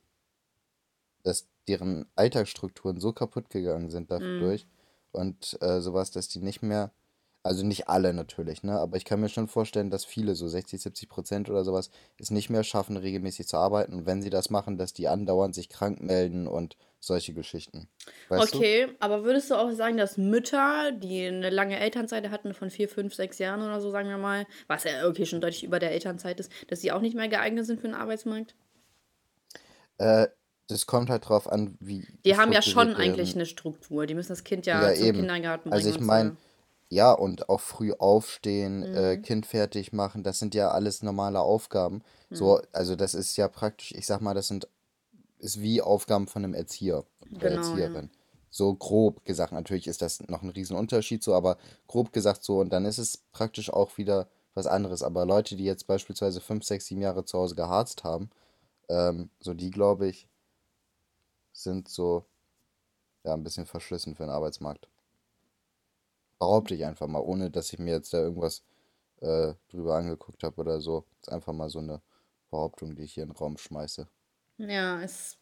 dass 1.24 1.48
deren 1.68 2.06
Alltagsstrukturen 2.16 3.00
so 3.00 3.14
kaputt 3.14 3.50
gegangen 3.50 3.90
sind 3.90 4.10
dadurch 4.10 4.66
und 5.12 5.58
äh, 5.62 5.82
sowas, 5.82 6.12
dass 6.12 6.28
die 6.30 6.40
nicht 6.40 6.64
mehr, 6.64 6.92
also 7.44 7.66
nicht 7.66 7.90
alle 7.90 8.14
natürlich, 8.14 8.64
ne, 8.64 8.80
aber 8.80 8.96
ich 8.96 9.06
kann 9.06 9.20
mir 9.20 9.30
schon 9.30 9.50
vorstellen, 9.50 9.90
dass 9.90 10.06
viele, 10.06 10.34
so 10.34 10.48
60, 10.48 10.82
70 10.82 11.10
Prozent 11.10 11.50
oder 11.50 11.66
sowas, 11.66 11.92
es 12.18 12.32
nicht 12.32 12.50
mehr 12.50 12.64
schaffen, 12.64 12.96
regelmäßig 12.96 13.48
zu 13.48 13.58
arbeiten 13.58 13.94
und 13.94 14.06
wenn 14.06 14.22
sie 14.22 14.30
das 14.30 14.50
machen, 14.50 14.78
dass 14.78 14.94
die 14.94 15.10
andauernd 15.10 15.54
sich 15.54 15.70
krank 15.70 16.02
melden 16.02 16.48
und 16.48 16.78
solche 17.02 17.34
Geschichten. 17.34 17.90
Weißt 18.30 18.54
du? 18.54 18.58
Okay, 18.58 18.88
aber 19.02 19.26
würdest 19.26 19.52
du 19.52 19.56
auch 19.56 19.72
sagen, 19.72 19.98
dass 19.98 20.18
Mütter, 20.18 20.94
die 20.94 21.28
eine 21.28 21.50
lange 21.50 21.78
Elternzeit 21.78 22.30
hatten 22.30 22.54
von 22.54 22.70
vier, 22.70 22.88
fünf, 22.88 23.14
sechs 23.14 23.40
Jahren 23.40 23.62
oder 23.62 23.82
so, 23.82 23.92
sagen 23.92 24.08
wir 24.08 24.18
mal, 24.18 24.48
was 24.68 24.86
ja 24.86 25.06
okay 25.06 25.26
schon 25.26 25.42
deutlich 25.42 25.66
über 25.66 25.80
der 25.80 25.92
Elternzeit 25.92 26.40
ist, 26.40 26.50
dass 26.70 26.80
sie 26.80 26.94
auch 26.94 27.02
nicht 27.02 27.16
mehr 27.16 27.28
geeignet 27.28 27.66
sind 27.66 27.82
für 27.82 27.88
den 27.88 27.96
Arbeitsmarkt? 27.96 28.56
Äh, 29.98 30.28
das 30.68 30.86
kommt 30.86 31.10
halt 31.10 31.28
drauf 31.28 31.52
an, 31.52 31.76
wie 31.80 32.08
Die 32.26 32.38
haben 32.38 32.52
ja 32.52 32.62
schon 32.62 32.96
eigentlich 32.96 33.36
eine 33.36 33.46
Struktur. 33.46 34.06
Die 34.06 34.16
müssen 34.16 34.30
das 34.30 34.44
Kind 34.44 34.66
Ja, 34.66 34.90
ja 34.90 34.96
zum 34.96 35.06
eben. 35.06 35.20
Kindergarten 35.20 35.72
Also 35.72 35.86
bringen 35.86 35.96
ich 35.96 36.02
und 36.02 36.08
meine, 36.08 36.30
so. 36.32 36.36
ja, 36.90 37.12
und 37.12 37.50
auch 37.50 37.60
früh 37.60 37.92
aufstehen, 37.94 38.84
äh, 38.84 39.18
Mhm. 39.18 39.22
Kind 39.24 39.46
fertig 39.46 39.94
machen, 39.94 40.24
das 40.24 40.40
sind 40.40 40.56
ja 40.56 40.72
alles 40.72 41.04
normale 41.04 41.42
Aufgaben. 41.42 42.04
Mhm. 42.30 42.36
So, 42.36 42.62
also 42.72 42.96
das 42.96 43.14
ist 43.14 43.36
ja 43.38 43.48
praktisch, 43.48 43.92
ich 43.94 44.06
sag 44.06 44.22
mal, 44.22 44.34
das 44.34 44.48
sind, 44.48 44.68
ist 45.40 45.62
wie 45.62 45.82
Aufgaben 45.82 46.28
von 46.28 46.44
einem 46.44 46.54
Erzieher 46.54 47.06
oder 47.36 47.50
Genau, 47.50 47.56
ja. 47.56 47.58
Erzieherin. 47.58 48.10
So 48.50 48.74
grob 48.76 49.26
gesagt, 49.26 49.52
natürlich 49.52 49.88
ist 49.88 50.02
das 50.02 50.22
noch 50.28 50.44
ein 50.44 50.50
Riesenunterschied 50.50 51.24
so, 51.24 51.34
aber 51.34 51.58
grob 51.88 52.14
gesagt 52.14 52.44
so, 52.44 52.60
und 52.60 52.72
dann 52.72 52.86
ist 52.86 53.00
es 53.00 53.18
praktisch 53.32 53.72
auch 53.74 53.98
wieder 53.98 54.28
was 54.54 54.68
anderes. 54.68 55.02
Aber 55.04 55.26
Leute, 55.26 55.56
die 55.56 55.66
jetzt 55.66 55.88
beispielsweise 55.88 56.40
fünf, 56.40 56.64
sechs, 56.64 56.86
sieben 56.86 57.02
Jahre 57.02 57.26
zu 57.26 57.38
Hause 57.40 57.56
geharzt 57.56 58.04
haben, 58.04 58.30
ähm, 58.90 59.30
so 59.40 59.54
die, 59.54 59.72
glaube 59.72 60.08
ich, 60.08 60.30
sind 61.54 61.88
so, 61.90 62.26
ja, 63.24 63.34
ein 63.34 63.44
bisschen 63.44 63.66
verschlissen 63.66 64.16
für 64.16 64.24
den 64.24 64.32
Arbeitsmarkt. 64.32 64.90
Behaupte 66.38 66.76
ich 66.76 66.86
einfach 66.86 67.08
mal, 67.08 67.22
ohne 67.22 67.50
dass 67.50 67.74
ich 67.74 67.80
mir 67.80 67.94
jetzt 67.96 68.14
da 68.14 68.20
irgendwas 68.20 68.64
äh, 69.22 69.56
drüber 69.70 69.96
angeguckt 69.96 70.44
habe 70.44 70.62
oder 70.62 70.82
so. 70.82 71.06
Ist 71.22 71.32
einfach 71.32 71.54
mal 71.54 71.70
so 71.70 71.80
eine 71.80 72.02
Behauptung, 72.52 72.96
die 72.96 73.04
ich 73.04 73.14
hier 73.16 73.24
in 73.24 73.30
den 73.30 73.38
Raum 73.38 73.58
schmeiße. 73.58 74.08
Ja, 74.58 75.02
es. 75.02 75.38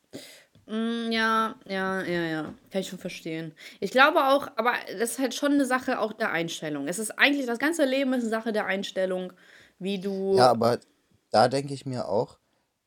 Mm, 0.67 1.11
ja, 1.11 1.59
ja, 1.67 2.03
ja, 2.03 2.21
ja. 2.23 2.43
Kann 2.71 2.81
ich 2.81 2.89
schon 2.89 2.99
verstehen. 2.99 3.53
Ich 3.79 3.91
glaube 3.91 4.27
auch, 4.29 4.47
aber 4.57 4.73
das 4.99 5.11
ist 5.13 5.19
halt 5.19 5.33
schon 5.35 5.53
eine 5.53 5.65
Sache 5.65 5.99
auch 5.99 6.13
der 6.13 6.31
Einstellung. 6.31 6.87
Es 6.87 6.99
ist 6.99 7.11
eigentlich, 7.19 7.45
das 7.45 7.59
ganze 7.59 7.85
Leben 7.85 8.13
ist 8.13 8.21
eine 8.23 8.29
Sache 8.29 8.53
der 8.53 8.65
Einstellung, 8.65 9.33
wie 9.79 9.99
Ja, 10.29 10.49
du. 10.49 10.51
aber 10.51 10.79
da 11.31 11.47
denke 11.47 11.73
ich 11.73 11.85
mir 11.85 12.07
auch, 12.07 12.39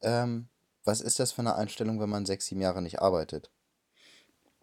ähm, 0.04 0.48
was 0.84 1.00
ist 1.00 1.18
das 1.18 1.32
für 1.32 1.40
eine 1.42 1.56
Einstellung, 1.56 2.00
wenn 2.00 2.10
man 2.10 2.26
sechs, 2.26 2.46
sieben 2.46 2.60
Jahre 2.60 2.82
nicht 2.82 3.00
arbeitet? 3.00 3.50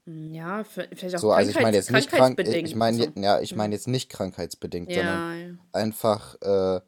Mm, 0.05 0.33
Ja, 0.33 0.63
vielleicht 0.63 1.15
auch 1.15 1.19
So, 1.19 1.31
also 1.31 1.49
ich 1.49 1.59
meine 1.59 1.77
jetzt 1.77 1.91
nicht 1.91 2.09
krank, 2.09 2.39
ich 2.39 2.45
krankheitsbedingt. 2.45 2.67
ich 2.67 2.75
meine, 2.75 2.97
So. 2.97 3.03
je- 3.03 3.21
ja, 3.23 3.39
ich 3.41 3.55
meine 3.55 3.75
jetzt 3.75 3.87
nicht 3.87 4.09
krankheitsbedingt, 4.09 4.91
sondern 4.93 5.19
Ja, 5.19 5.35
ja. 5.35 5.53
einfach 5.73 6.35
äh, 6.41 6.81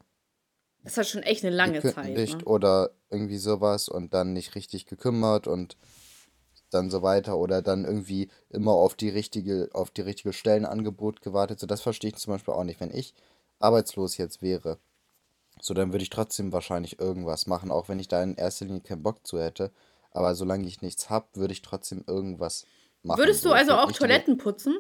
Das 0.84 0.98
halt 0.98 1.08
schon 1.08 1.24
echt 1.24 1.44
eine 1.46 1.56
lange 1.56 1.82
Zeit, 1.82 2.16
ne? 2.16 2.38
oder 2.46 2.92
irgendwie 3.10 3.38
sowas 3.38 3.90
und 3.90 4.14
dann 4.14 4.34
nicht 4.34 4.56
richtig 4.56 4.86
gekümmert 4.86 5.48
und 5.48 5.78
dann 6.72 6.90
so 6.90 7.04
weiter 7.04 7.38
oder 7.38 7.62
dann 7.62 7.86
irgendwie 7.86 8.30
immer 8.50 8.72
auf 8.72 8.96
die 8.96 9.10
richtige, 9.10 9.70
auf 9.74 9.92
die 9.92 10.02
richtige 10.02 10.34
Stellenangebot 10.34 11.22
gewartet. 11.22 11.60
So, 11.60 11.68
das 11.68 11.82
verstehe 11.82 12.10
ich 12.10 12.16
zum 12.18 12.34
Beispiel 12.34 12.54
auch 12.54 12.64
nicht. 12.64 12.80
Wenn 12.82 12.92
ich 12.94 13.14
arbeitslos 13.60 14.18
jetzt 14.18 14.42
wäre, 14.42 14.80
so 15.66 15.74
dann 15.74 15.92
würde 15.94 16.04
ich 16.04 16.10
trotzdem 16.10 16.52
wahrscheinlich 16.54 17.00
irgendwas 17.00 17.48
machen, 17.48 17.72
auch 17.72 17.90
wenn 17.90 18.00
ich 18.00 18.08
da 18.08 18.22
in 18.24 18.36
erster 18.36 18.66
Linie 18.66 18.82
keinen 18.82 19.04
Bock 19.04 19.26
zu 19.26 19.40
hätte. 19.40 19.72
Aber 20.12 20.36
solange 20.36 20.68
ich 20.68 20.82
nichts 20.82 21.10
habe, 21.10 21.28
würde 21.36 21.54
ich 21.54 21.62
trotzdem 21.62 22.04
irgendwas 22.08 22.66
machen. 23.04 23.20
Würdest 23.20 23.46
du 23.46 23.50
So, 23.50 23.56
also 23.56 23.74
auch 23.76 23.92
Toiletten 23.92 24.38
putzen? 24.38 24.76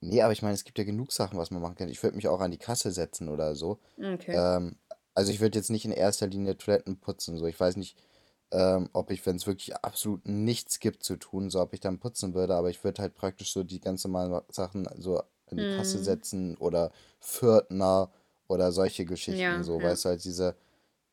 Nee, 0.00 0.22
aber 0.22 0.32
ich 0.32 0.42
meine, 0.42 0.54
es 0.54 0.64
gibt 0.64 0.78
ja 0.78 0.84
genug 0.84 1.12
Sachen, 1.12 1.38
was 1.38 1.50
man 1.50 1.62
machen 1.62 1.76
kann. 1.76 1.88
Ich 1.88 2.02
würde 2.02 2.16
mich 2.16 2.26
auch 2.28 2.40
an 2.40 2.50
die 2.50 2.58
Kasse 2.58 2.90
setzen 2.90 3.28
oder 3.28 3.54
so. 3.54 3.78
Okay. 3.98 4.32
Ähm, 4.34 4.76
also 5.14 5.30
ich 5.32 5.40
würde 5.40 5.58
jetzt 5.58 5.70
nicht 5.70 5.84
in 5.84 5.92
erster 5.92 6.26
Linie 6.26 6.56
Toiletten 6.58 6.98
putzen. 6.98 7.38
So, 7.38 7.46
ich 7.46 7.58
weiß 7.60 7.76
nicht, 7.76 7.96
ähm, 8.50 8.90
ob 8.92 9.10
ich, 9.10 9.24
wenn 9.26 9.36
es 9.36 9.46
wirklich 9.46 9.76
absolut 9.76 10.26
nichts 10.26 10.80
gibt 10.80 11.04
zu 11.04 11.16
tun, 11.16 11.50
so 11.50 11.60
ob 11.60 11.72
ich 11.74 11.80
dann 11.80 12.00
putzen 12.00 12.34
würde, 12.34 12.54
aber 12.56 12.70
ich 12.70 12.82
würde 12.84 13.02
halt 13.02 13.14
praktisch 13.14 13.52
so 13.52 13.62
die 13.64 13.80
ganz 13.80 14.04
normalen 14.04 14.42
Sachen 14.50 14.88
so 14.98 15.22
in 15.50 15.58
die 15.58 15.66
Kasse 15.68 15.98
Hm. 15.98 16.04
setzen 16.04 16.56
oder 16.58 16.90
Pförtner 17.20 18.10
oder 18.52 18.72
solche 18.72 19.02
Ja, 19.02 19.08
Geschichten, 19.08 19.64
so, 19.64 19.78
ja. 19.78 19.82
weißt 19.82 20.04
du, 20.04 20.08
halt 20.10 20.24
diese 20.24 20.56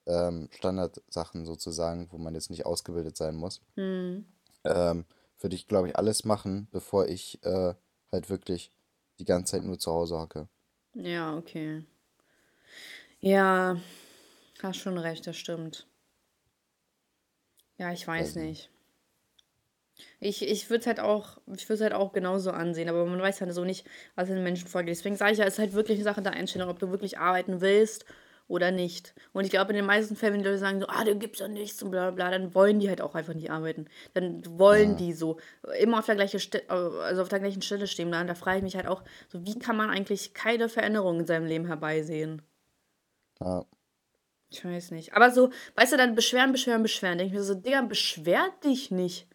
ähm, 0.06 0.50
Standardsachen 0.52 1.46
sozusagen, 1.46 2.08
wo 2.12 2.18
man 2.18 2.36
jetzt 2.36 2.50
nicht 2.50 2.66
ausgebildet 2.66 3.18
sein 3.18 3.36
muss. 3.36 3.62
Hm. 3.76 4.26
Ähm, 4.64 5.06
würde 5.40 5.56
ich, 5.56 5.68
glaube 5.68 5.88
ich, 5.90 5.96
alles 5.98 6.26
machen, 6.26 6.68
bevor 6.72 7.08
ich 7.08 7.44
äh, 7.44 7.74
halt 8.12 8.30
wirklich 8.30 8.72
die 9.20 9.26
ganze 9.26 9.52
Zeit 9.54 9.64
nur 9.64 9.80
zu 9.80 9.92
Hause 9.92 10.18
hocke. 10.20 10.48
Ja, 10.94 11.38
okay. 11.38 11.84
Ja, 13.22 13.78
hast 14.62 14.78
schon 14.78 14.98
recht, 14.98 15.28
das 15.28 15.38
stimmt. 15.38 15.88
Ja, 17.78 17.92
ich 17.94 18.06
weiß 18.08 18.36
Weiß 18.36 18.36
nicht. 18.36 18.70
Ich, 20.20 20.42
ich 20.48 20.70
würde 20.70 20.82
es 20.82 20.88
halt 20.88 21.00
auch, 21.00 21.38
ich 21.56 21.68
würde 21.70 21.84
halt 21.84 21.94
auch 21.94 22.12
genauso 22.14 22.52
ansehen, 22.52 22.90
aber 22.90 23.06
man 23.06 23.22
weiß 23.22 23.42
halt 23.42 23.54
so 23.54 23.64
nicht, 23.66 23.86
was 24.16 24.30
in 24.30 24.36
den 24.36 24.44
Menschen 24.44 24.68
vorgeht. 24.68 24.92
Deswegen 24.92 25.16
sage 25.16 25.34
ich 25.34 25.38
ja, 25.40 25.46
es 25.46 25.54
ist 25.54 25.60
halt 25.60 25.74
wirklich 25.74 25.98
eine 25.98 26.04
Sache 26.04 26.22
der 26.22 26.34
Einstellung, 26.34 26.70
ob 26.70 26.80
du 26.80 26.90
wirklich 26.92 27.18
arbeiten 27.20 27.62
willst 27.62 28.06
oder 28.48 28.72
nicht. 28.72 29.14
Und 29.32 29.44
ich 29.46 29.52
glaube, 29.52 29.72
in 29.72 29.76
den 29.78 29.86
meisten 29.86 30.16
Fällen, 30.16 30.34
wenn 30.34 30.40
die 30.42 30.48
Leute 30.48 30.58
sagen 30.60 30.80
so, 30.80 30.88
ah, 30.88 31.04
du 31.04 31.16
gibst 31.16 31.40
ja 31.40 31.48
nichts 31.48 31.82
und 31.84 31.92
bla 31.92 32.12
bla, 32.12 32.32
dann 32.32 32.56
wollen 32.56 32.80
die 32.80 32.90
halt 32.90 33.02
auch 33.02 33.14
einfach 33.16 33.34
nicht 33.36 33.52
arbeiten. 33.52 33.86
Dann 34.16 34.42
wollen 34.58 34.96
Ja, 34.96 34.98
die 34.98 35.14
so 35.14 35.38
immer 35.80 36.00
auf 36.00 36.06
der 36.08 36.16
gleichen 36.16 36.40
Ste 36.40 36.64
also 36.70 37.22
auf 37.22 37.30
der 37.30 37.40
gleichen 37.40 37.62
Stelle 37.62 37.88
stehen 37.88 38.10
bleiben. 38.10 38.28
Da 38.28 38.36
frage 38.36 38.58
ich 38.58 38.64
mich 38.64 38.76
halt 38.76 38.88
auch, 38.88 39.04
so 39.30 39.46
wie 39.46 39.60
kann 39.60 39.78
man 39.78 39.90
eigentlich 39.92 40.34
keine 40.34 40.68
Veränderung 40.70 41.20
in 41.22 41.28
seinem 41.28 41.46
Leben 41.46 41.68
herbeisehen? 41.68 42.42
ja, 43.40 43.64
Ich 44.52 44.66
weiß 44.66 44.92
nicht. 44.92 45.14
Aber 45.14 45.32
so, 45.32 45.52
weißt 45.76 45.94
du, 45.94 45.98
dann 45.98 46.16
beschweren, 46.16 46.52
beschweren, 46.52 46.82
beschweren. 46.84 47.18
Denke 47.18 47.34
ich 47.34 47.40
mir 47.40 47.44
so, 47.44 47.54
Digga, 47.56 47.82
beschwer 47.82 48.50
dich 48.64 48.90
nicht. 48.92 49.28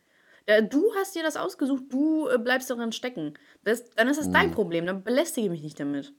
Äh, 0.47 0.63
Du 0.63 0.95
hast 0.95 1.15
dir 1.15 1.23
das 1.23 1.37
ausgesucht, 1.37 1.85
du 1.89 2.29
äh, 2.29 2.39
bleibst 2.39 2.71
darin 2.71 2.93
stecken. 2.93 3.35
Das, 3.63 3.91
dann 3.91 4.09
ist 4.09 4.19
das 4.19 4.31
dein 4.31 4.51
Mhm. 4.51 4.55
Problem, 4.55 4.87
dann 4.87 5.03
belästige 5.05 5.51
mich 5.51 5.63
nicht 5.63 5.79
damit. 5.81 6.13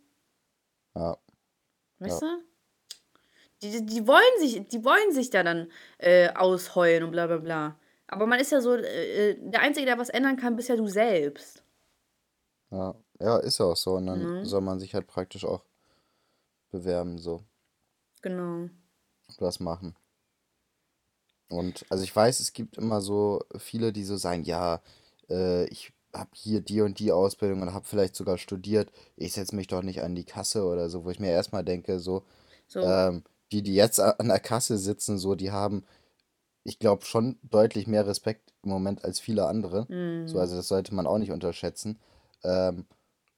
Ja. 0.95 1.17
Weißt 1.99 2.21
du? 2.21 2.25
Die, 3.61 3.85
die, 3.85 4.07
wollen 4.07 4.39
sich, 4.39 4.67
die 4.67 4.83
wollen 4.83 5.11
sich 5.11 5.29
da 5.29 5.43
dann 5.43 5.71
äh, 5.97 6.29
ausheulen 6.33 7.03
und 7.03 7.11
bla 7.11 7.27
bla 7.27 7.37
bla. 7.37 7.79
Aber 8.07 8.27
man 8.27 8.39
ist 8.39 8.51
ja 8.51 8.61
so, 8.61 8.75
äh, 8.75 9.31
äh, 9.31 9.37
der 9.39 9.61
Einzige, 9.61 9.85
der 9.85 9.97
was 9.97 10.09
ändern 10.09 10.37
kann, 10.37 10.55
bist 10.55 10.69
ja 10.69 10.75
du 10.75 10.87
selbst. 10.87 11.63
Ja, 12.71 12.95
ja, 13.19 13.37
ist 13.37 13.59
ja 13.59 13.65
auch 13.67 13.77
so. 13.77 13.93
Und 13.95 14.07
dann 14.07 14.19
Mhm. 14.21 14.45
soll 14.45 14.61
man 14.61 14.79
sich 14.79 14.93
halt 14.93 15.07
praktisch 15.07 15.45
auch 15.45 15.63
bewerben, 16.71 17.17
so, 17.17 17.43
Genau. 18.21 18.69
was 19.39 19.59
machen. 19.59 19.95
Und 21.49 21.85
also 21.89 22.03
ich 22.03 22.15
weiß, 22.15 22.39
es 22.39 22.53
gibt 22.53 22.77
immer 22.77 23.01
so 23.01 23.41
viele, 23.57 23.93
die 23.93 24.03
so 24.03 24.17
sagen, 24.17 24.43
ja, 24.43 24.81
äh, 25.29 25.65
ich 25.67 25.93
habe 26.13 26.29
hier 26.33 26.61
die 26.61 26.81
und 26.81 26.99
die 26.99 27.11
Ausbildung 27.11 27.61
und 27.61 27.73
habe 27.73 27.85
vielleicht 27.85 28.15
sogar 28.15 28.37
studiert, 28.37 28.91
ich 29.17 29.33
setze 29.33 29.55
mich 29.55 29.67
doch 29.67 29.83
nicht 29.83 30.01
an 30.01 30.15
die 30.15 30.23
Kasse 30.25 30.65
oder 30.65 30.89
so, 30.89 31.03
wo 31.05 31.09
ich 31.11 31.19
mir 31.19 31.31
erstmal 31.31 31.63
denke, 31.63 31.99
so, 31.99 32.23
So, 32.67 32.79
ähm, 32.81 33.23
die, 33.51 33.63
die 33.63 33.75
jetzt 33.75 33.99
an 33.99 34.27
der 34.27 34.39
Kasse 34.39 34.77
sitzen, 34.77 35.17
so, 35.19 35.35
die 35.35 35.51
haben, 35.51 35.85
ich 36.63 36.79
glaube, 36.79 37.05
schon 37.05 37.39
deutlich 37.43 37.87
mehr 37.87 38.07
Respekt 38.07 38.53
im 38.63 38.71
Moment 38.71 39.05
als 39.05 39.19
viele 39.19 39.47
andere. 39.47 39.89
So, 40.25 40.37
mm, 40.37 40.39
also 40.39 40.55
das 40.55 40.67
sollte 40.67 40.95
man 40.95 41.07
auch 41.07 41.17
nicht 41.19 41.31
unterschätzen. 41.31 41.99
Ähm, 42.43 42.87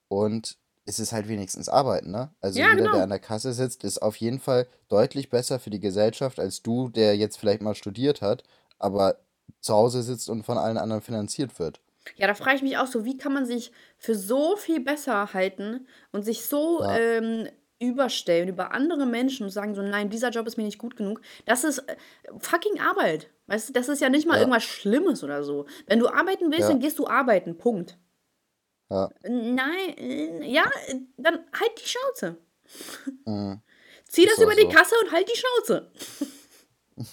und 0.09 0.57
es 0.87 0.99
ist 0.99 1.11
halt 1.11 1.27
wenigstens 1.27 1.67
Arbeiten, 1.67 2.11
ne? 2.11 2.31
Also 2.39 2.59
ja, 2.59 2.69
jeder, 2.69 2.77
der 2.77 2.91
genau. 2.91 3.03
an 3.03 3.09
der 3.09 3.19
Kasse 3.19 3.51
sitzt, 3.53 3.83
ist 3.83 4.01
auf 4.01 4.15
jeden 4.15 4.39
Fall 4.39 4.67
deutlich 4.87 5.29
besser 5.29 5.59
für 5.59 5.69
die 5.69 5.81
Gesellschaft 5.81 6.39
als 6.39 6.63
du, 6.63 6.89
der 6.89 7.15
jetzt 7.15 7.37
vielleicht 7.37 7.61
mal 7.61 7.75
studiert 7.75 8.21
hat, 8.21 8.43
aber 8.79 9.17
zu 9.59 9.73
Hause 9.73 10.01
sitzt 10.01 10.29
und 10.29 10.43
von 10.43 10.57
allen 10.57 10.77
anderen 10.77 11.01
finanziert 11.01 11.59
wird. 11.59 11.81
Ja, 12.15 12.27
da 12.27 12.33
frage 12.33 12.55
ich 12.55 12.61
mich 12.61 12.77
auch 12.77 12.87
so, 12.87 13.03
wie 13.03 13.17
kann 13.17 13.33
man 13.33 13.45
sich 13.45 13.73
für 13.97 14.15
so 14.15 14.55
viel 14.55 14.79
besser 14.79 15.33
halten 15.33 15.87
und 16.13 16.23
sich 16.23 16.45
so 16.45 16.81
Ja, 16.81 16.97
ähm, 16.97 17.49
überstellen 17.79 18.47
über 18.47 18.71
andere 18.71 19.05
Menschen 19.05 19.43
und 19.43 19.51
sagen 19.51 19.75
so, 19.75 19.81
nein, 19.81 20.09
dieser 20.09 20.29
Job 20.29 20.47
ist 20.47 20.57
mir 20.57 20.63
nicht 20.63 20.79
gut 20.79 20.95
genug. 20.95 21.21
Das 21.45 21.63
ist 21.63 21.79
äh, 21.79 21.95
fucking 22.39 22.79
Arbeit. 22.79 23.29
Weißt 23.47 23.69
du, 23.69 23.73
das 23.73 23.87
ist 23.87 24.01
ja 24.01 24.09
nicht 24.09 24.27
mal 24.27 24.35
ja, 24.35 24.39
irgendwas 24.39 24.63
Schlimmes 24.63 25.23
oder 25.23 25.43
so. 25.43 25.67
Wenn 25.85 25.99
du 25.99 26.07
arbeiten 26.07 26.51
willst, 26.51 26.69
dann 26.69 26.81
ja, 26.81 26.87
gehst 26.87 26.97
du 26.97 27.07
arbeiten. 27.07 27.57
Punkt. 27.57 27.97
Ja. 28.89 29.09
Nein, 29.23 29.97
äh, 29.97 30.45
ja, 30.51 30.63
äh, 30.87 30.95
dann 31.17 31.39
halt 31.53 31.71
die 31.83 31.87
Schnauze. 31.89 32.37
mhm. 33.25 33.61
Zieh 34.07 34.25
das 34.25 34.39
über 34.39 34.55
die 34.55 34.61
so. 34.61 34.69
Kasse 34.69 34.95
und 35.03 35.11
halt 35.11 35.27
die 35.29 35.37
Schnauze. 35.37 35.91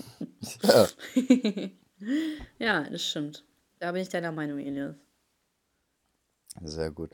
Ja, 0.62 0.86
Ja, 2.58 2.88
das 2.88 3.02
stimmt. 3.04 3.44
Da 3.78 3.92
bin 3.92 4.02
ich 4.02 4.08
deiner 4.08 4.32
Meinung, 4.32 4.58
Elias. 4.58 4.94
sehr 6.62 6.90
gut. 6.90 7.10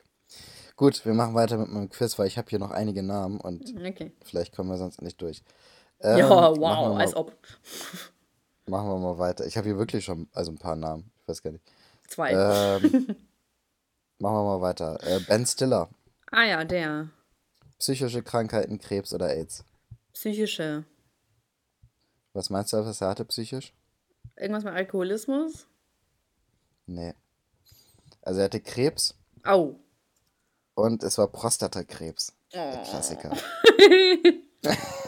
Gut, 0.77 1.05
wir 1.05 1.15
machen 1.15 1.35
weiter 1.35 1.57
mit 1.59 1.69
meinem 1.69 1.89
Quiz, 1.91 2.19
weil 2.19 2.27
ich 2.27 2.39
habe 2.39 2.49
hier 2.49 2.59
noch 2.59 2.71
einige 2.71 3.03
Namen 3.03 3.41
und 3.41 3.75
Okay. 3.77 4.13
vielleicht 4.25 4.55
kommen 4.55 4.71
wir 4.71 4.79
sonst 4.79 5.03
nicht 5.03 5.21
durch. 5.21 5.43
Ja, 6.03 6.17
Ähm, 6.19 6.19
wir 6.19 6.61
wow, 6.61 6.97
als 6.99 7.13
mal, 7.13 7.21
ob. 7.21 7.37
machen 8.67 8.89
wir 8.89 8.99
mal 8.99 9.19
weiter. 9.19 9.47
Ich 9.47 9.57
habe 9.57 9.69
hier 9.69 9.79
wirklich 9.79 10.05
schon, 10.05 10.29
also 10.33 10.51
ein 10.53 10.59
paar 10.59 10.77
Namen. 10.77 11.11
Ich 11.21 11.29
weiß 11.29 11.43
gar 11.43 11.51
nicht. 11.53 11.65
Zwei. 12.09 12.33
Ähm, 12.33 13.17
machen 14.21 14.35
wir 14.37 14.45
mal 14.45 14.61
weiter. 14.61 14.99
Äh, 15.03 15.21
Ben 15.21 15.45
Stiller. 15.47 15.89
Ah 16.31 16.45
ja, 16.45 16.65
der. 16.65 17.09
Psychische 17.79 18.23
Krankheiten, 18.23 18.79
Krebs 18.79 19.13
oder 19.13 19.29
AIDS. 19.31 19.65
Psychische. 20.13 20.85
Was 22.33 22.51
meinst 22.51 22.73
du, 22.73 22.77
was 22.85 23.01
er 23.01 23.09
hatte 23.09 23.25
psychisch? 23.25 23.73
Irgendwas 24.37 24.65
mit 24.65 24.75
Alkoholismus? 24.75 25.67
Nee. 26.87 27.15
Also 28.23 28.41
er 28.41 28.45
hatte 28.45 28.61
Krebs 28.61 29.15
Au. 29.45 29.77
und 30.75 31.03
es 31.03 31.17
war 31.19 31.29
Prostatakrebs. 31.29 32.33
Der 32.53 32.83
Oh. 32.85 32.89
Klassiker. 32.91 33.37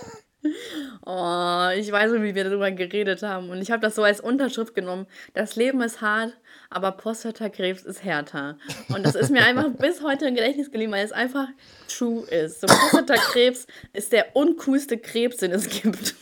oh, 1.04 1.68
ich 1.76 1.90
weiß 1.90 2.12
noch, 2.12 2.22
wie 2.22 2.34
wir 2.34 2.44
darüber 2.44 2.70
geredet 2.70 3.22
haben. 3.22 3.50
Und 3.50 3.60
ich 3.60 3.70
habe 3.70 3.82
das 3.82 3.94
so 3.94 4.02
als 4.02 4.20
Unterschrift 4.20 4.74
genommen. 4.74 5.06
Das 5.34 5.56
Leben 5.56 5.80
ist 5.82 6.00
hart, 6.00 6.32
aber 6.70 6.92
Prostatakrebs 6.92 7.82
ist 7.82 8.04
härter. 8.04 8.58
Und 8.88 9.04
das 9.04 9.14
ist 9.14 9.30
mir 9.30 9.44
einfach 9.44 9.70
bis 9.78 10.02
heute 10.02 10.26
im 10.26 10.34
Gedächtnis 10.34 10.70
geblieben, 10.70 10.92
weil 10.92 11.04
es 11.04 11.12
einfach 11.12 11.48
true 11.88 12.24
ist. 12.26 12.60
So, 12.60 12.66
Prostatakrebs 12.66 13.66
ist 13.92 14.12
der 14.12 14.36
uncoolste 14.36 14.98
Krebs, 14.98 15.38
den 15.38 15.52
es 15.52 15.68
gibt. 15.68 16.14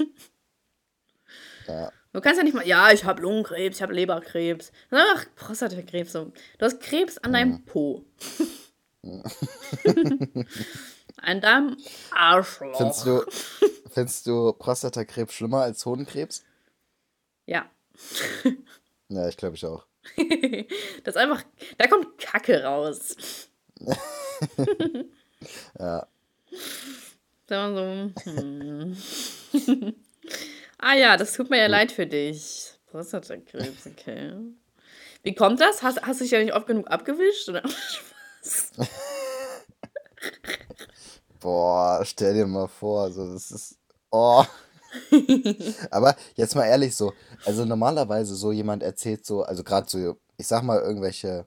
Ja. 1.67 1.93
Du 2.13 2.21
kannst 2.21 2.39
ja 2.39 2.45
nicht 2.45 2.55
mal, 2.55 2.67
ja, 2.67 2.91
ich 2.91 3.05
habe 3.05 3.23
Lungenkrebs, 3.23 3.77
ich 3.77 3.83
habe 3.83 3.95
Leberkrebs. 3.95 4.73
Ach, 4.91 5.27
Prostatakrebs. 5.37 6.13
So. 6.13 6.33
Du 6.59 6.65
hast 6.65 6.81
Krebs 6.81 7.19
an 7.19 7.33
deinem 7.33 7.65
Po. 7.65 8.05
an 11.23 11.41
deinem 11.41 11.77
Findest 11.79 12.13
Arschloch. 12.13 13.05
du, 13.05 13.25
findest 13.91 14.27
du 14.27 14.53
Prostatakrebs 14.53 15.35
schlimmer 15.35 15.63
als 15.63 15.85
Hodenkrebs? 15.85 16.45
Ja. 17.47 17.71
Ja, 19.13 19.29
ich 19.29 19.37
glaube 19.37 19.57
ich 19.57 19.67
auch. 19.67 19.85
das 21.05 21.17
ist 21.17 21.17
einfach, 21.17 21.43
da 21.79 21.89
kommt 21.89 22.17
Kacke 22.19 22.63
raus. 22.63 23.17
Ja. 25.79 26.07
Da 27.47 27.75
so, 27.75 28.31
hm. 28.31 28.97
ah 30.79 30.95
ja, 30.95 31.17
das 31.17 31.33
tut 31.33 31.49
mir 31.49 31.59
ja 31.59 31.67
leid 31.67 31.91
für 31.91 32.07
dich. 32.07 32.75
Prostatakrebs, 32.91 33.87
okay. 33.87 34.35
Wie 35.23 35.35
kommt 35.35 35.61
das? 35.61 35.83
Hast, 35.83 36.03
hast 36.03 36.21
du 36.21 36.25
dich 36.25 36.33
ja 36.33 36.41
nicht 36.41 36.53
oft 36.53 36.67
genug 36.67 36.89
abgewischt? 36.91 37.49
Oder? 37.49 37.63
Boah, 41.41 42.03
stell 42.05 42.35
dir 42.35 42.47
mal 42.47 42.69
vor, 42.69 43.11
so 43.11 43.33
das 43.33 43.51
ist. 43.51 43.80
Oh. 44.13 44.45
Aber 45.91 46.17
jetzt 46.37 46.55
mal 46.57 46.65
ehrlich 46.67 46.97
so, 46.97 47.15
also 47.45 47.65
normalerweise 47.65 48.35
so 48.35 48.53
jemand 48.53 48.83
erzählt 48.83 49.25
so, 49.25 49.43
also 49.43 49.63
gerade 49.65 49.89
so, 49.89 50.17
ich 50.37 50.47
sag 50.49 50.63
mal 50.65 50.81
irgendwelche, 50.81 51.47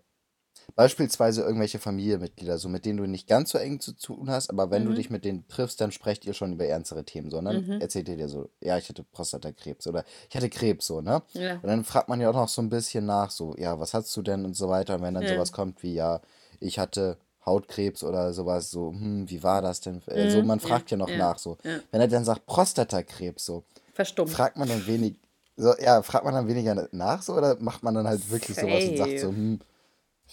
beispielsweise 0.75 1.43
irgendwelche 1.43 1.79
Familienmitglieder, 1.79 2.57
so 2.59 2.69
mit 2.69 2.85
denen 2.85 2.97
du 2.99 3.07
nicht 3.07 3.27
ganz 3.27 3.51
so 3.51 3.59
eng 3.59 3.79
zu 3.81 3.93
tun 3.93 4.29
hast, 4.31 4.49
aber 4.51 4.71
wenn 4.71 4.85
du 4.85 4.91
Mhm. 4.91 4.95
dich 4.95 5.09
mit 5.11 5.25
denen 5.25 5.47
triffst, 5.49 5.81
dann 5.81 5.91
sprecht 5.91 6.25
ihr 6.25 6.33
schon 6.33 6.53
über 6.53 6.65
ernstere 6.65 7.05
Themen, 7.05 7.31
so, 7.31 7.39
und 7.39 7.45
dann 7.45 7.57
Mhm. 7.57 7.81
erzählt 7.81 8.09
ihr 8.09 8.17
dir 8.17 8.29
so, 8.29 8.49
ja, 8.61 8.77
ich 8.77 8.89
hatte 8.89 9.03
Prostatakrebs 9.05 9.87
oder 9.87 10.05
ich 10.29 10.35
hatte 10.37 10.49
Krebs, 10.49 10.87
so, 10.87 11.01
ne? 11.01 11.23
Ja. 11.33 11.55
Und 11.63 11.69
dann 11.69 11.83
fragt 11.85 12.09
man 12.09 12.21
ja 12.21 12.29
auch 12.31 12.35
noch 12.35 12.49
so 12.49 12.61
ein 12.61 12.69
bisschen 12.69 13.05
nach, 13.05 13.31
so, 13.31 13.55
ja, 13.57 13.79
was 13.79 13.93
hast 13.95 14.15
du 14.17 14.21
denn 14.23 14.45
und 14.45 14.55
so 14.55 14.69
weiter, 14.69 14.95
und 14.95 15.01
wenn 15.03 15.15
dann 15.15 15.25
Ja. 15.25 15.29
sowas 15.29 15.51
kommt 15.53 15.83
wie, 15.83 15.95
ja, 15.95 16.21
ich 16.61 16.79
hatte 16.79 17.17
Hautkrebs 17.45 18.03
oder 18.03 18.33
sowas, 18.33 18.71
so, 18.71 18.91
hm, 18.91 19.29
wie 19.29 19.43
war 19.43 19.61
das 19.61 19.81
denn? 19.81 20.01
Also 20.07 20.41
Mhm. 20.41 20.47
man 20.47 20.59
Ja. 20.59 20.67
fragt 20.67 20.91
ja 20.91 20.97
noch 20.97 21.09
Ja. 21.09 21.17
nach, 21.17 21.37
so. 21.37 21.57
Ja. 21.63 21.79
Wenn 21.91 22.01
er 22.01 22.07
dann 22.07 22.23
sagt 22.25 22.45
Prostatakrebs, 22.45 23.45
so, 23.45 23.63
Verstummt. 23.93 24.31
fragt 24.31 24.57
man 24.57 24.69
dann 24.69 24.85
wenig, 24.87 25.15
so, 25.57 25.73
ja, 25.79 26.01
fragt 26.01 26.25
man 26.25 26.33
dann 26.33 26.47
weniger 26.47 26.87
nach, 26.91 27.21
so, 27.21 27.33
oder 27.33 27.57
macht 27.59 27.83
man 27.83 27.93
dann 27.95 28.07
halt 28.07 28.29
wirklich 28.31 28.57
sowas 28.57 28.85
und 28.85 28.97
sagt 28.97 29.19
so, 29.19 29.27
Safe. 29.27 29.35
hm, 29.37 29.59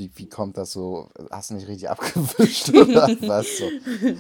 wie, 0.01 0.11
wie 0.17 0.29
kommt 0.29 0.57
das 0.57 0.73
so? 0.73 1.11
Hast 1.31 1.51
du 1.51 1.55
nicht 1.55 1.69
richtig 1.69 1.91
abgewischt 1.91 2.71
oder 2.75 3.09
was 3.21 3.59
so? 3.59 3.71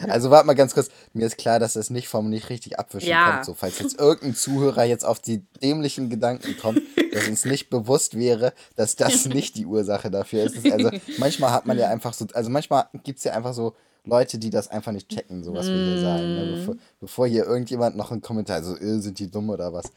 Also 0.08 0.30
warte 0.30 0.46
mal 0.46 0.52
ganz 0.54 0.74
kurz, 0.74 0.90
mir 1.14 1.26
ist 1.26 1.38
klar, 1.38 1.58
dass 1.58 1.72
das 1.72 1.88
nicht 1.88 2.06
vom 2.06 2.28
nicht 2.28 2.50
richtig 2.50 2.78
abwischen 2.78 3.08
Ja. 3.08 3.32
kommt, 3.32 3.44
so, 3.46 3.54
falls 3.54 3.78
jetzt 3.78 3.98
irgendein 3.98 4.34
Zuhörer 4.34 4.84
jetzt 4.84 5.04
auf 5.04 5.18
die 5.18 5.38
dämlichen 5.62 6.10
Gedanken 6.10 6.56
kommt, 6.58 6.82
dass 7.12 7.26
uns 7.26 7.46
nicht 7.46 7.70
bewusst 7.70 8.18
wäre, 8.18 8.52
dass 8.76 8.94
das 8.94 9.24
nicht 9.26 9.56
die 9.56 9.64
Ursache 9.64 10.10
dafür 10.10 10.44
ist. 10.44 10.70
Also 10.70 10.90
manchmal 11.16 11.50
hat 11.50 11.64
man 11.64 11.78
ja 11.78 11.88
einfach 11.88 12.12
so, 12.12 12.26
also 12.34 12.50
manchmal 12.50 12.86
gibt 13.02 13.18
es 13.18 13.24
ja 13.24 13.32
einfach 13.32 13.54
so 13.54 13.74
Leute, 14.04 14.38
die 14.38 14.50
das 14.50 14.68
einfach 14.68 14.92
nicht 14.92 15.08
checken, 15.08 15.42
so 15.42 15.54
was 15.54 15.72
wir 15.72 15.80
hier 15.80 15.98
sagen, 15.98 16.34
ne? 16.34 16.46
bevor, 16.46 16.76
bevor 17.00 17.26
hier 17.26 17.44
irgendjemand 17.46 17.96
noch 17.96 18.10
einen 18.10 18.20
Kommentar, 18.20 18.62
so, 18.62 18.76
äh, 18.76 19.00
sind 19.00 19.18
die 19.18 19.30
dumm 19.30 19.48
oder 19.50 19.72
was? 19.72 19.90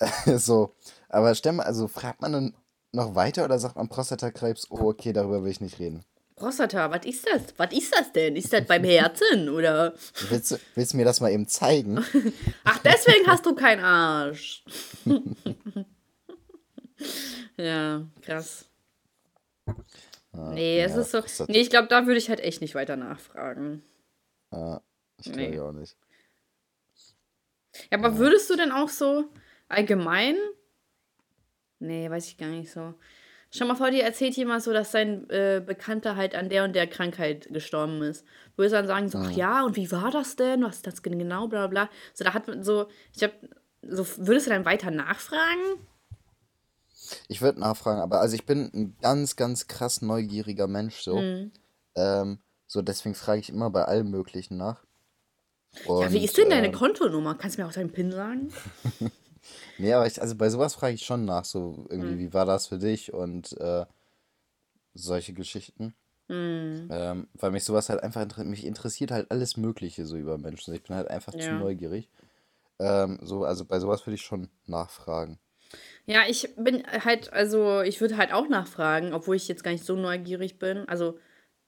so, 0.44 0.72
aber 1.08 1.34
stell 1.34 1.52
mal, 1.52 1.64
also 1.64 1.88
fragt 1.88 2.20
man 2.20 2.32
dann 2.32 2.54
noch 2.92 3.14
weiter 3.14 3.44
oder 3.44 3.58
sagt 3.58 3.76
man 3.76 3.88
Prostatakrebs, 3.88 4.70
oh 4.70 4.88
okay, 4.90 5.12
darüber 5.12 5.42
will 5.44 5.50
ich 5.50 5.60
nicht 5.60 5.78
reden. 5.78 6.04
Prostata, 6.36 6.90
was 6.90 7.04
ist 7.04 7.26
das? 7.26 7.42
Was 7.56 7.72
ist 7.72 7.92
das 7.92 8.12
denn? 8.12 8.36
Ist 8.36 8.52
das 8.52 8.64
beim 8.64 8.84
Herzen 8.84 9.48
oder? 9.48 9.94
Willst 10.28 10.52
du, 10.52 10.56
willst 10.76 10.92
du 10.92 10.96
mir 10.96 11.04
das 11.04 11.20
mal 11.20 11.32
eben 11.32 11.48
zeigen? 11.48 11.98
Ach, 12.64 12.78
deswegen 12.78 13.26
hast 13.26 13.44
du 13.44 13.54
keinen 13.56 13.82
Arsch. 13.84 14.62
ja, 17.56 18.06
krass. 18.22 18.66
Ah, 20.32 20.50
Nee, 20.52 20.80
es 20.82 20.92
ja, 20.94 21.00
ist 21.00 21.36
so. 21.36 21.44
Nee, 21.48 21.60
ich 21.60 21.70
glaube, 21.70 21.88
da 21.88 22.06
würde 22.06 22.18
ich 22.18 22.28
halt 22.28 22.40
echt 22.40 22.60
nicht 22.60 22.74
weiter 22.76 22.96
nachfragen. 22.96 23.82
ah, 24.52 24.80
ich 25.18 25.32
glaube 25.32 25.50
Nee. 25.50 25.60
auch 25.60 25.72
nicht. 25.72 25.96
Ja, 27.90 27.98
aber 27.98 28.18
würdest 28.18 28.48
du 28.50 28.56
denn 28.56 28.70
auch 28.72 28.88
so 28.88 29.24
allgemein? 29.68 30.36
Nee, 31.80 32.10
weiß 32.10 32.26
ich 32.26 32.36
gar 32.36 32.48
nicht 32.48 32.70
so. 32.70 32.94
Schau 33.50 33.64
mal 33.64 33.76
vor, 33.76 33.90
dir 33.90 34.02
erzählt 34.02 34.36
jemand 34.36 34.62
so, 34.62 34.72
dass 34.72 34.92
sein 34.92 35.28
äh, 35.30 35.62
Bekannter 35.64 36.16
halt 36.16 36.34
an 36.34 36.50
der 36.50 36.64
und 36.64 36.74
der 36.74 36.86
Krankheit 36.86 37.48
gestorben 37.50 38.02
ist. 38.02 38.26
Würdest 38.56 38.74
du 38.74 38.76
dann 38.76 38.86
sagen, 38.86 39.08
so, 39.08 39.18
ach 39.18 39.30
ja, 39.30 39.64
und 39.64 39.76
wie 39.76 39.90
war 39.90 40.10
das 40.10 40.36
denn? 40.36 40.62
Was 40.62 40.76
ist 40.76 40.86
das 40.86 41.00
denn 41.00 41.18
genau? 41.18 41.48
Bla 41.48 41.66
bla 41.66 41.86
bla. 41.86 41.90
So, 42.12 42.24
da 42.24 42.34
hat 42.34 42.46
man 42.46 42.62
so, 42.62 42.88
ich 43.16 43.22
hab, 43.22 43.32
so, 43.82 44.06
würdest 44.18 44.46
du 44.46 44.50
dann 44.50 44.66
weiter 44.66 44.90
nachfragen? 44.90 45.62
Ich 47.28 47.40
würde 47.40 47.60
nachfragen, 47.60 48.00
aber 48.00 48.20
also 48.20 48.34
ich 48.34 48.44
bin 48.44 48.70
ein 48.74 48.96
ganz, 49.00 49.36
ganz 49.36 49.66
krass 49.66 50.02
neugieriger 50.02 50.66
Mensch 50.66 51.00
so. 51.00 51.16
Mhm. 51.16 51.52
Ähm, 51.94 52.38
so 52.66 52.82
deswegen 52.82 53.14
frage 53.14 53.40
ich 53.40 53.48
immer 53.48 53.70
bei 53.70 53.84
allem 53.84 54.10
Möglichen 54.10 54.58
nach. 54.58 54.84
Ja, 55.86 56.12
wie 56.12 56.18
Und 56.18 56.24
ist 56.24 56.36
denn 56.36 56.50
deine 56.50 56.66
ähm, 56.66 56.72
Kontonummer? 56.72 57.34
Kannst 57.34 57.56
du 57.56 57.62
mir 57.62 57.68
auch 57.68 57.72
deinen 57.72 57.92
PIN 57.92 58.12
sagen? 58.12 58.52
nee, 59.78 59.92
aber 59.92 60.06
ich, 60.06 60.20
also 60.20 60.36
bei 60.36 60.50
sowas 60.50 60.74
frage 60.74 60.94
ich 60.94 61.04
schon 61.04 61.24
nach, 61.24 61.44
so 61.44 61.86
irgendwie, 61.90 62.14
Mhm. 62.14 62.18
wie 62.18 62.34
war 62.34 62.46
das 62.46 62.66
für 62.68 62.78
dich 62.78 63.12
und 63.12 63.52
äh, 63.60 63.86
solche 64.94 65.32
Geschichten. 65.32 65.94
Mhm. 66.28 66.88
Ähm, 66.90 67.28
weil 67.34 67.50
mich 67.50 67.64
sowas 67.64 67.88
halt 67.88 68.02
einfach, 68.02 68.22
inter 68.22 68.44
mich 68.44 68.64
interessiert 68.64 69.10
halt 69.10 69.30
alles 69.30 69.56
Mögliche 69.56 70.06
so 70.06 70.16
über 70.16 70.38
Menschen. 70.38 70.74
Ich 70.74 70.82
bin 70.82 70.96
halt 70.96 71.08
einfach 71.10 71.34
zu 71.34 71.40
Ja. 71.40 71.58
neugierig. 71.60 72.08
Ähm, 72.78 73.18
so, 73.22 73.44
also 73.44 73.64
bei 73.64 73.80
sowas 73.80 74.06
würde 74.06 74.16
ich 74.16 74.22
schon 74.22 74.48
nachfragen. 74.66 75.38
Ja, 76.06 76.22
ich 76.28 76.54
bin 76.56 76.82
halt, 77.04 77.32
also 77.32 77.82
ich 77.82 78.00
würde 78.00 78.16
halt 78.16 78.32
auch 78.32 78.48
nachfragen, 78.48 79.12
obwohl 79.12 79.36
ich 79.36 79.48
jetzt 79.48 79.62
gar 79.64 79.72
nicht 79.72 79.84
so 79.84 79.96
neugierig 79.96 80.58
bin. 80.58 80.88
Also, 80.88 81.18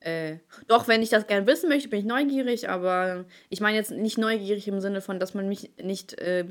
äh, 0.00 0.38
doch, 0.66 0.88
wenn 0.88 1.02
ich 1.02 1.10
das 1.10 1.26
gerne 1.26 1.46
wissen 1.46 1.68
möchte, 1.68 1.88
bin 1.90 1.98
ich 2.00 2.06
neugierig, 2.06 2.68
aber 2.70 3.26
ich 3.50 3.60
meine 3.60 3.76
jetzt 3.76 3.90
nicht 3.90 4.16
neugierig 4.18 4.66
im 4.68 4.80
Sinne 4.80 5.02
von, 5.02 5.20
dass 5.20 5.34
man 5.34 5.48
mich 5.48 5.72
nicht 5.82 6.14
äh, 6.18 6.46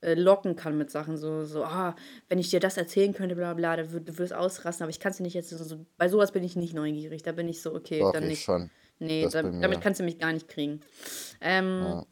äh, 0.00 0.14
locken 0.14 0.56
kann 0.56 0.78
mit 0.78 0.90
Sachen. 0.90 1.16
So, 1.16 1.44
so, 1.44 1.64
ah, 1.64 1.96
wenn 2.28 2.38
ich 2.38 2.50
dir 2.50 2.60
das 2.60 2.76
erzählen 2.76 3.12
könnte, 3.14 3.34
bla 3.34 3.54
bla, 3.54 3.76
da 3.76 3.90
würd, 3.90 4.08
du 4.08 4.18
würdest 4.18 4.34
ausrasten, 4.34 4.84
aber 4.84 4.90
ich 4.90 5.00
kann 5.00 5.10
es 5.10 5.18
dir 5.18 5.24
nicht 5.24 5.34
jetzt 5.34 5.50
so. 5.50 5.86
Bei 5.96 6.08
sowas 6.08 6.32
bin 6.32 6.44
ich 6.44 6.56
nicht 6.56 6.74
neugierig. 6.74 7.22
Da 7.22 7.32
bin 7.32 7.48
ich 7.48 7.62
so, 7.62 7.74
okay, 7.74 8.00
Doch, 8.00 8.12
dann 8.12 8.24
ich 8.24 8.30
nicht. 8.30 8.44
schon. 8.44 8.70
Nee, 9.00 9.28
da, 9.30 9.42
damit 9.42 9.80
kannst 9.80 10.00
du 10.00 10.04
mich 10.04 10.18
gar 10.18 10.32
nicht 10.32 10.48
kriegen. 10.48 10.80
Ähm, 11.40 11.82
Ja. 11.84 12.06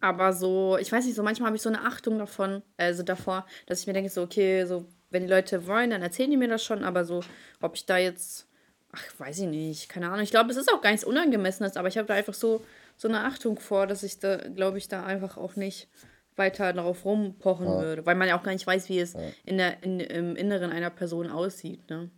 aber 0.00 0.32
so, 0.32 0.78
ich 0.78 0.90
weiß 0.90 1.04
nicht, 1.04 1.14
so 1.14 1.22
manchmal 1.22 1.48
habe 1.48 1.56
ich 1.56 1.62
so 1.62 1.68
eine 1.68 1.82
Achtung 1.82 2.18
davon, 2.18 2.62
also 2.78 3.02
davor, 3.02 3.46
dass 3.66 3.80
ich 3.80 3.86
mir 3.86 3.92
denke, 3.92 4.10
so, 4.10 4.22
okay, 4.22 4.64
so, 4.64 4.86
wenn 5.10 5.24
die 5.24 5.28
Leute 5.28 5.66
wollen, 5.66 5.90
dann 5.90 6.02
erzählen 6.02 6.30
die 6.30 6.36
mir 6.38 6.48
das 6.48 6.64
schon, 6.64 6.82
aber 6.82 7.04
so, 7.04 7.20
ob 7.60 7.76
ich 7.76 7.84
da 7.84 7.98
jetzt, 7.98 8.48
ach, 8.92 9.02
weiß 9.18 9.40
ich 9.40 9.48
nicht, 9.48 9.88
keine 9.90 10.06
Ahnung. 10.08 10.20
Ich 10.22 10.30
glaube, 10.30 10.50
es 10.50 10.56
ist 10.56 10.72
auch 10.72 10.80
gar 10.80 10.90
nichts 10.90 11.04
Unangemessenes, 11.04 11.76
aber 11.76 11.88
ich 11.88 11.98
habe 11.98 12.08
da 12.08 12.14
einfach 12.14 12.34
so, 12.34 12.64
so 12.96 13.08
eine 13.08 13.24
Achtung 13.24 13.58
vor, 13.58 13.86
dass 13.86 14.02
ich 14.02 14.18
da, 14.18 14.36
glaube 14.36 14.78
ich, 14.78 14.88
da 14.88 15.04
einfach 15.04 15.36
auch 15.36 15.56
nicht 15.56 15.88
weiter 16.36 16.72
darauf 16.72 17.04
rumpochen 17.04 17.66
Ja. 17.68 17.78
würde, 17.78 18.06
weil 18.06 18.14
man 18.16 18.28
ja 18.28 18.38
auch 18.38 18.42
gar 18.42 18.52
nicht 18.52 18.66
weiß, 18.66 18.88
wie 18.88 19.00
es 19.00 19.16
Ja. 19.16 19.34
in 19.44 19.58
der, 19.58 19.82
in, 19.82 20.00
im 20.00 20.36
Inneren 20.36 20.70
einer 20.72 20.90
Person 20.90 21.30
aussieht, 21.30 21.88
ne? 21.90 22.10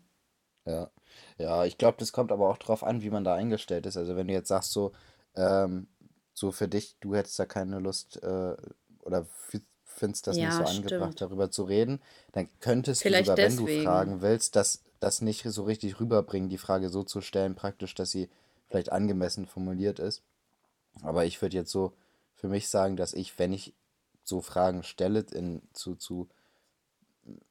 Ja, 0.65 0.91
ja, 1.39 1.65
ich 1.65 1.79
glaube, 1.79 1.97
das 1.99 2.13
kommt 2.13 2.33
aber 2.33 2.49
auch 2.49 2.59
drauf 2.59 2.83
an, 2.83 3.03
wie 3.03 3.11
man 3.11 3.25
da 3.25 3.35
eingestellt 3.35 3.87
ist. 3.87 3.97
Also 3.97 4.17
wenn 4.17 4.27
du 4.27 4.35
jetzt 4.35 4.49
sagst 4.49 4.73
so, 4.73 4.93
ähm, 5.37 5.87
so 6.35 6.51
für 6.53 6.69
dich, 6.69 6.97
du 7.01 7.15
hättest 7.15 7.39
da 7.39 7.47
keine 7.47 7.79
Lust 7.79 8.23
äh, 8.23 8.57
oder 9.03 9.27
findest 9.85 10.27
das 10.27 10.41
nicht 10.41 10.55
so 10.55 10.65
Ja, 10.65 10.67
angebracht, 10.67 11.13
stimmt. 11.13 11.21
darüber 11.21 11.51
zu 11.51 11.63
reden, 11.65 12.03
dann 12.33 12.49
könntest 12.61 13.09
du 13.09 13.09
Vielleicht 13.09 13.27
sogar, 13.27 13.41
wenn 13.41 13.57
du 13.57 13.67
fragen 13.69 14.21
willst, 14.23 14.57
das, 14.57 14.83
das 15.01 15.21
nicht 15.23 15.45
so 15.45 15.63
richtig 15.63 16.01
rüberbringen, 16.01 16.49
die 16.51 16.59
Frage 16.59 16.89
so 16.91 17.03
zu 17.05 17.21
stellen, 17.21 17.55
praktisch, 17.55 17.95
dass 17.95 18.11
sie 18.11 18.29
vielleicht 18.69 18.91
angemessen 18.93 19.47
formuliert 19.47 20.01
ist. 20.01 20.23
Aber 21.03 21.25
ich 21.25 21.41
würde 21.43 21.57
jetzt 21.57 21.71
so 21.71 21.95
für 22.35 22.49
mich 22.49 22.69
sagen, 22.69 22.97
dass 22.97 23.15
ich, 23.15 23.39
wenn 23.39 23.53
ich 23.53 23.75
so 24.29 24.41
Fragen 24.41 24.83
stelle 24.83 25.21
in, 25.33 25.63
zu, 25.73 25.95
zu 25.95 26.29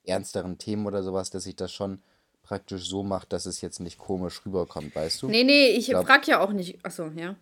ernsteren 0.04 0.58
Themen 0.58 0.86
oder 0.86 1.04
sowas, 1.04 1.30
dass 1.30 1.46
ich 1.46 1.56
das 1.56 1.72
schon 1.72 2.02
praktisch 2.42 2.88
so 2.88 3.04
mache, 3.04 3.28
dass 3.28 3.46
es 3.46 3.62
jetzt 3.62 3.80
nicht 3.80 3.98
komisch 3.98 4.46
rüberkommt, 4.46 4.96
weißt 4.96 5.24
du? 5.24 5.30
Nee, 5.30 5.44
nee, 5.44 5.68
ich 5.68 5.88
glaub- 5.88 6.06
frage 6.06 6.32
ja 6.32 6.40
auch 6.40 6.52
nicht. 6.52 6.84
Achso, 6.86 7.08
ja. 7.16 7.36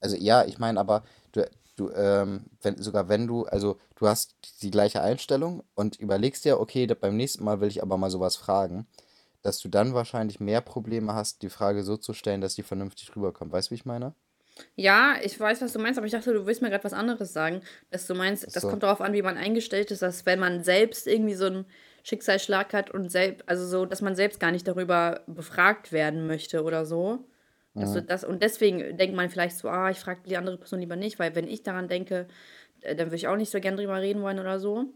Also 0.00 0.16
ja, 0.16 0.44
ich 0.44 0.58
meine 0.58 0.78
aber, 0.78 1.04
du, 1.32 1.48
du, 1.76 1.90
ähm, 1.90 2.44
wenn, 2.60 2.80
sogar 2.80 3.08
wenn 3.08 3.26
du, 3.26 3.44
also 3.46 3.78
du 3.96 4.06
hast 4.06 4.34
die 4.62 4.70
gleiche 4.70 5.00
Einstellung 5.00 5.64
und 5.74 5.96
überlegst 5.96 6.44
dir, 6.44 6.60
okay, 6.60 6.86
beim 6.86 7.16
nächsten 7.16 7.44
Mal 7.44 7.60
will 7.60 7.68
ich 7.68 7.82
aber 7.82 7.96
mal 7.96 8.10
sowas 8.10 8.36
fragen, 8.36 8.86
dass 9.40 9.58
du 9.60 9.68
dann 9.68 9.94
wahrscheinlich 9.94 10.40
mehr 10.40 10.60
Probleme 10.60 11.14
hast, 11.14 11.42
die 11.42 11.50
Frage 11.50 11.82
so 11.84 11.96
zu 11.96 12.12
stellen, 12.12 12.40
dass 12.42 12.54
die 12.54 12.62
vernünftig 12.62 13.14
rüberkommt. 13.16 13.52
Weißt 13.52 13.68
du, 13.68 13.70
wie 13.72 13.76
ich 13.76 13.86
meine? 13.86 14.14
Ja, 14.76 15.16
ich 15.22 15.38
weiß, 15.38 15.62
was 15.62 15.72
du 15.72 15.78
meinst, 15.78 15.98
aber 15.98 16.06
ich 16.06 16.12
dachte, 16.12 16.32
du 16.32 16.46
willst 16.46 16.62
mir 16.62 16.70
gerade 16.70 16.84
was 16.84 16.92
anderes 16.92 17.32
sagen. 17.32 17.62
Dass 17.90 18.06
du 18.06 18.14
meinst, 18.14 18.54
das 18.54 18.62
so. 18.62 18.68
kommt 18.68 18.82
darauf 18.82 19.00
an, 19.00 19.12
wie 19.12 19.22
man 19.22 19.36
eingestellt 19.36 19.90
ist, 19.90 20.02
dass 20.02 20.26
wenn 20.26 20.38
man 20.38 20.62
selbst 20.62 21.06
irgendwie 21.06 21.34
so 21.34 21.46
einen 21.46 21.66
Schicksalsschlag 22.04 22.72
hat 22.72 22.90
und 22.90 23.10
selbst, 23.10 23.48
also 23.48 23.66
so, 23.66 23.86
dass 23.86 24.02
man 24.02 24.14
selbst 24.14 24.38
gar 24.38 24.52
nicht 24.52 24.68
darüber 24.68 25.22
befragt 25.26 25.90
werden 25.90 26.26
möchte 26.26 26.62
oder 26.62 26.84
so. 26.84 27.26
Dass 27.76 27.92
du 27.92 28.02
das, 28.02 28.22
und 28.22 28.40
deswegen 28.40 28.96
denkt 28.96 29.16
man 29.16 29.28
vielleicht 29.28 29.56
so, 29.56 29.68
ah, 29.68 29.90
ich 29.90 29.98
frage 29.98 30.20
die 30.24 30.36
andere 30.36 30.58
Person 30.58 30.78
lieber 30.78 30.94
nicht, 30.94 31.18
weil 31.18 31.34
wenn 31.34 31.48
ich 31.48 31.64
daran 31.64 31.88
denke, 31.88 32.28
dann 32.84 33.06
würde 33.06 33.16
ich 33.16 33.28
auch 33.28 33.36
nicht 33.36 33.50
so 33.50 33.60
gern 33.60 33.76
drüber 33.76 34.00
reden 34.00 34.22
wollen 34.22 34.38
oder 34.38 34.60
so. 34.60 34.86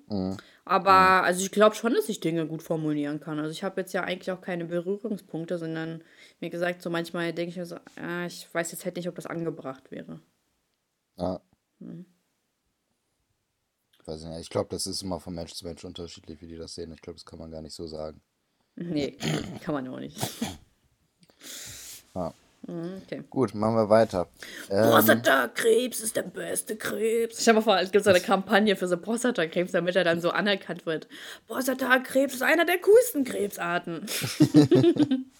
Aber 0.64 1.24
also 1.24 1.42
ich 1.42 1.50
glaube 1.50 1.74
schon, 1.74 1.94
dass 1.94 2.08
ich 2.08 2.20
Dinge 2.20 2.46
gut 2.46 2.62
formulieren 2.62 3.20
kann. 3.20 3.38
Also 3.38 3.50
ich 3.50 3.64
habe 3.64 3.80
jetzt 3.80 3.94
ja 3.94 4.02
eigentlich 4.02 4.30
auch 4.30 4.40
keine 4.40 4.66
Berührungspunkte, 4.66 5.58
sondern 5.58 6.02
wie 6.40 6.50
gesagt, 6.50 6.82
so 6.82 6.90
manchmal 6.90 7.32
denke 7.32 7.50
ich 7.50 7.56
mir 7.56 7.66
so, 7.66 7.76
ah, 7.96 8.26
ich 8.26 8.52
weiß 8.52 8.72
jetzt 8.72 8.84
halt 8.84 8.96
nicht, 8.96 9.08
ob 9.08 9.14
das 9.14 9.26
angebracht 9.26 9.90
wäre. 9.90 10.20
Ja. 11.16 11.40
Weiß 14.04 14.24
nicht, 14.24 14.40
ich 14.40 14.50
glaube, 14.50 14.68
das 14.70 14.86
ist 14.86 15.02
immer 15.02 15.20
von 15.20 15.34
Mensch 15.34 15.54
zu 15.54 15.66
Mensch 15.66 15.84
unterschiedlich, 15.84 16.40
wie 16.40 16.48
die 16.48 16.56
das 16.56 16.74
sehen. 16.74 16.92
Ich 16.92 17.00
glaube, 17.02 17.16
das 17.16 17.24
kann 17.26 17.38
man 17.38 17.50
gar 17.50 17.62
nicht 17.62 17.74
so 17.74 17.86
sagen. 17.86 18.20
Nee, 18.76 19.18
kann 19.60 19.74
man 19.74 19.88
auch 19.88 19.98
nicht. 19.98 20.18
Ja. 22.14 22.32
Okay. 22.68 23.22
Gut, 23.30 23.54
machen 23.54 23.76
wir 23.76 23.88
weiter. 23.88 24.28
Ähm, 24.68 24.90
Prostatakrebs 24.90 26.00
ist 26.00 26.16
der 26.16 26.22
beste 26.22 26.76
Krebs. 26.76 27.40
Ich 27.40 27.48
habe 27.48 27.62
vor, 27.62 27.78
es 27.80 27.90
gibt 27.90 28.04
so 28.04 28.10
eine 28.10 28.20
Kampagne 28.20 28.76
für 28.76 28.86
so 28.86 28.98
Prostatakrebs, 28.98 29.72
damit 29.72 29.96
er 29.96 30.04
dann 30.04 30.20
so 30.20 30.30
anerkannt 30.30 30.84
wird. 30.84 31.08
Prostatakrebs 31.46 32.34
ist 32.34 32.42
einer 32.42 32.66
der 32.66 32.78
coolsten 32.78 33.24
Krebsarten. 33.24 34.04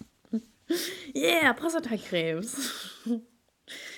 yeah, 1.15 1.53
Prostatakrebs. 1.53 2.57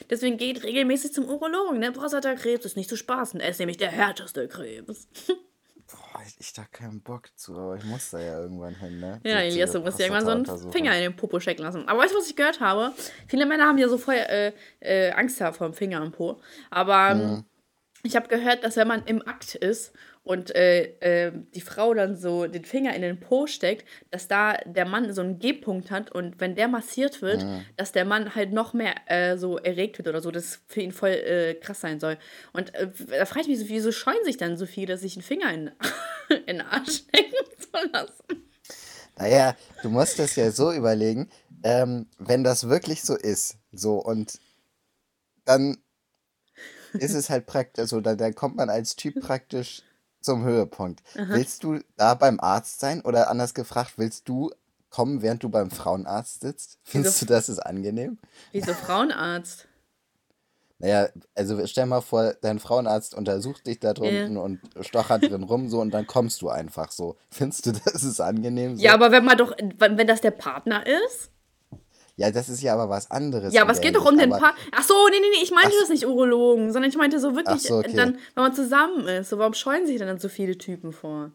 Deswegen 0.09 0.35
geht 0.35 0.63
regelmäßig 0.63 1.13
zum 1.13 1.29
Urologen. 1.29 1.79
Ne? 1.79 1.93
Prostatakrebs 1.93 2.65
ist 2.65 2.75
nicht 2.75 2.89
zu 2.89 2.97
spaßen. 2.97 3.39
Er 3.39 3.51
ist 3.51 3.59
nämlich 3.59 3.77
der 3.77 3.91
härteste 3.91 4.49
Krebs. 4.49 5.07
boah, 5.91 6.21
ich, 6.25 6.35
ich 6.39 6.53
da 6.53 6.63
keinen 6.71 7.01
Bock 7.01 7.29
zu, 7.35 7.57
aber 7.57 7.75
ich 7.75 7.83
muss 7.83 8.09
da 8.11 8.19
ja 8.19 8.39
irgendwann 8.39 8.75
hin, 8.75 8.99
ne? 8.99 9.19
Ja, 9.23 9.39
Die- 9.39 9.47
Elias, 9.47 9.71
du 9.71 9.79
musst 9.81 9.99
dir 9.99 10.03
irgendwann 10.03 10.25
so 10.25 10.31
einen 10.31 10.43
Prostata-Untersuchung. 10.43 10.71
Finger 10.73 10.95
in 10.95 11.01
den 11.03 11.15
Popo 11.15 11.39
stecken 11.39 11.63
lassen. 11.63 11.87
Aber 11.87 11.99
weißt 11.99 12.13
du, 12.13 12.17
was 12.19 12.29
ich 12.29 12.35
gehört 12.35 12.59
habe? 12.59 12.93
Viele 13.27 13.45
Männer 13.45 13.65
haben 13.67 13.77
ja 13.77 13.87
so 13.89 13.97
voll 13.97 14.15
äh, 14.15 14.53
äh, 14.79 15.11
Angst 15.11 15.37
vor 15.39 15.67
dem 15.67 15.73
Finger 15.73 16.01
im 16.03 16.11
Po. 16.11 16.41
Aber 16.69 17.09
ähm, 17.11 17.45
ich 18.03 18.15
habe 18.15 18.27
gehört, 18.27 18.63
dass 18.63 18.75
wenn 18.77 18.87
man 18.87 19.03
im 19.05 19.25
Akt 19.27 19.55
ist 19.55 19.93
und 20.23 20.53
äh, 20.55 20.83
äh, 20.99 21.31
die 21.55 21.61
Frau 21.61 21.93
dann 21.93 22.15
so 22.15 22.45
den 22.45 22.63
Finger 22.63 22.93
in 22.93 23.01
den 23.01 23.19
Po 23.19 23.47
steckt, 23.47 23.87
dass 24.11 24.27
da 24.27 24.53
der 24.65 24.85
Mann 24.85 25.11
so 25.13 25.21
einen 25.21 25.39
G-Punkt 25.39 25.89
hat 25.89 26.11
und 26.11 26.39
wenn 26.39 26.55
der 26.55 26.67
massiert 26.67 27.21
wird, 27.21 27.45
dass 27.75 27.91
der 27.91 28.05
Mann 28.05 28.35
halt 28.35 28.53
noch 28.53 28.73
mehr 28.73 28.93
äh, 29.07 29.37
so 29.37 29.57
erregt 29.57 29.97
wird 29.97 30.07
oder 30.07 30.21
so, 30.21 30.29
das 30.29 30.59
für 30.67 30.81
ihn 30.81 30.91
voll 30.91 31.09
äh, 31.09 31.55
krass 31.55 31.81
sein 31.81 31.99
soll. 31.99 32.17
Und 32.53 32.73
äh, 32.75 32.89
da 33.09 33.25
frage 33.25 33.41
ich 33.41 33.47
mich 33.47 33.59
so, 33.59 33.69
wieso 33.69 33.91
scheuen 33.91 34.23
sich 34.23 34.37
dann 34.37 34.57
so 34.57 34.67
viele, 34.67 34.97
sich 34.97 35.15
einen 35.15 35.23
Finger 35.23 35.51
in, 35.53 35.71
in 36.29 36.57
den 36.57 36.61
Arsch 36.61 37.03
stecken 37.07 37.35
zu 37.57 37.89
lassen? 37.91 38.47
Naja, 39.17 39.55
du 39.81 39.89
musst 39.89 40.19
das 40.19 40.35
ja 40.35 40.51
so 40.51 40.71
überlegen, 40.71 41.29
ähm, 41.63 42.07
wenn 42.17 42.43
das 42.43 42.69
wirklich 42.69 43.03
so 43.03 43.15
ist, 43.15 43.57
so 43.71 43.95
und 43.95 44.39
dann 45.45 45.77
ist 46.93 47.13
es 47.13 47.29
halt 47.29 47.45
praktisch, 47.45 47.81
also 47.81 48.01
da, 48.01 48.15
da 48.15 48.31
kommt 48.31 48.55
man 48.55 48.69
als 48.69 48.95
Typ 48.95 49.19
praktisch 49.21 49.83
zum 50.23 50.43
Höhepunkt. 50.43 51.01
Willst 51.15 51.63
du 51.63 51.79
da 51.97 52.13
beim 52.13 52.39
Arzt 52.39 52.79
sein 52.79 53.01
oder 53.01 53.29
anders 53.29 53.53
gefragt, 53.53 53.93
willst 53.97 54.27
du 54.29 54.51
kommen, 54.89 55.21
während 55.21 55.43
du 55.43 55.49
beim 55.49 55.71
Frauenarzt 55.71 56.41
sitzt? 56.41 56.77
Findest 56.83 57.21
du, 57.21 57.25
das 57.25 57.49
ist 57.49 57.59
angenehm? 57.59 58.19
Wieso 58.51 58.73
Frauenarzt? 58.73 59.67
Naja, 60.79 61.09
also 61.35 61.65
stell 61.67 61.85
mal 61.85 62.01
vor, 62.01 62.33
dein 62.41 62.59
Frauenarzt 62.59 63.13
untersucht 63.13 63.67
dich 63.67 63.79
da 63.79 63.93
drunten 63.93 64.37
und 64.37 64.59
stochert 64.81 65.23
drin 65.23 65.43
rum 65.43 65.69
so 65.69 65.79
und 65.79 65.91
dann 65.91 66.07
kommst 66.07 66.41
du 66.41 66.49
einfach 66.49 66.91
so. 66.91 67.17
Findest 67.29 67.67
du, 67.67 67.71
das 67.71 68.03
ist 68.03 68.19
angenehm 68.19 68.77
so? 68.77 68.83
Ja, 68.83 68.93
aber 68.93 69.11
wenn 69.11 69.23
man 69.23 69.37
doch, 69.37 69.55
wenn 69.77 70.07
das 70.07 70.21
der 70.21 70.31
Partner 70.31 70.83
ist? 70.85 71.30
Ja, 72.15 72.31
das 72.31 72.49
ist 72.49 72.61
ja 72.61 72.73
aber 72.73 72.89
was 72.89 73.09
anderes. 73.09 73.53
Ja, 73.53 73.61
aber 73.63 73.71
es 73.71 73.81
geht 73.81 73.95
doch 73.95 74.05
um 74.05 74.17
den 74.17 74.29
Partner. 74.29 74.53
Ach 74.71 74.83
so, 74.83 74.93
nee, 75.09 75.17
nee, 75.19 75.27
nee, 75.37 75.43
ich 75.43 75.51
meinte 75.51 75.73
das 75.79 75.89
nicht 75.89 76.05
Urologen, 76.05 76.71
sondern 76.71 76.89
ich 76.89 76.97
meinte 76.97 77.19
so 77.19 77.35
wirklich, 77.35 77.55
Ach 77.55 77.59
so, 77.59 77.77
okay. 77.77 77.91
äh, 77.91 77.95
dann, 77.95 78.17
wenn 78.35 78.43
man 78.43 78.53
zusammen 78.53 79.07
ist. 79.07 79.29
So, 79.29 79.37
warum 79.37 79.53
scheuen 79.53 79.87
sich 79.87 79.97
denn 79.97 80.07
dann 80.07 80.19
so 80.19 80.29
viele 80.29 80.57
Typen 80.57 80.91
vor? 80.91 81.31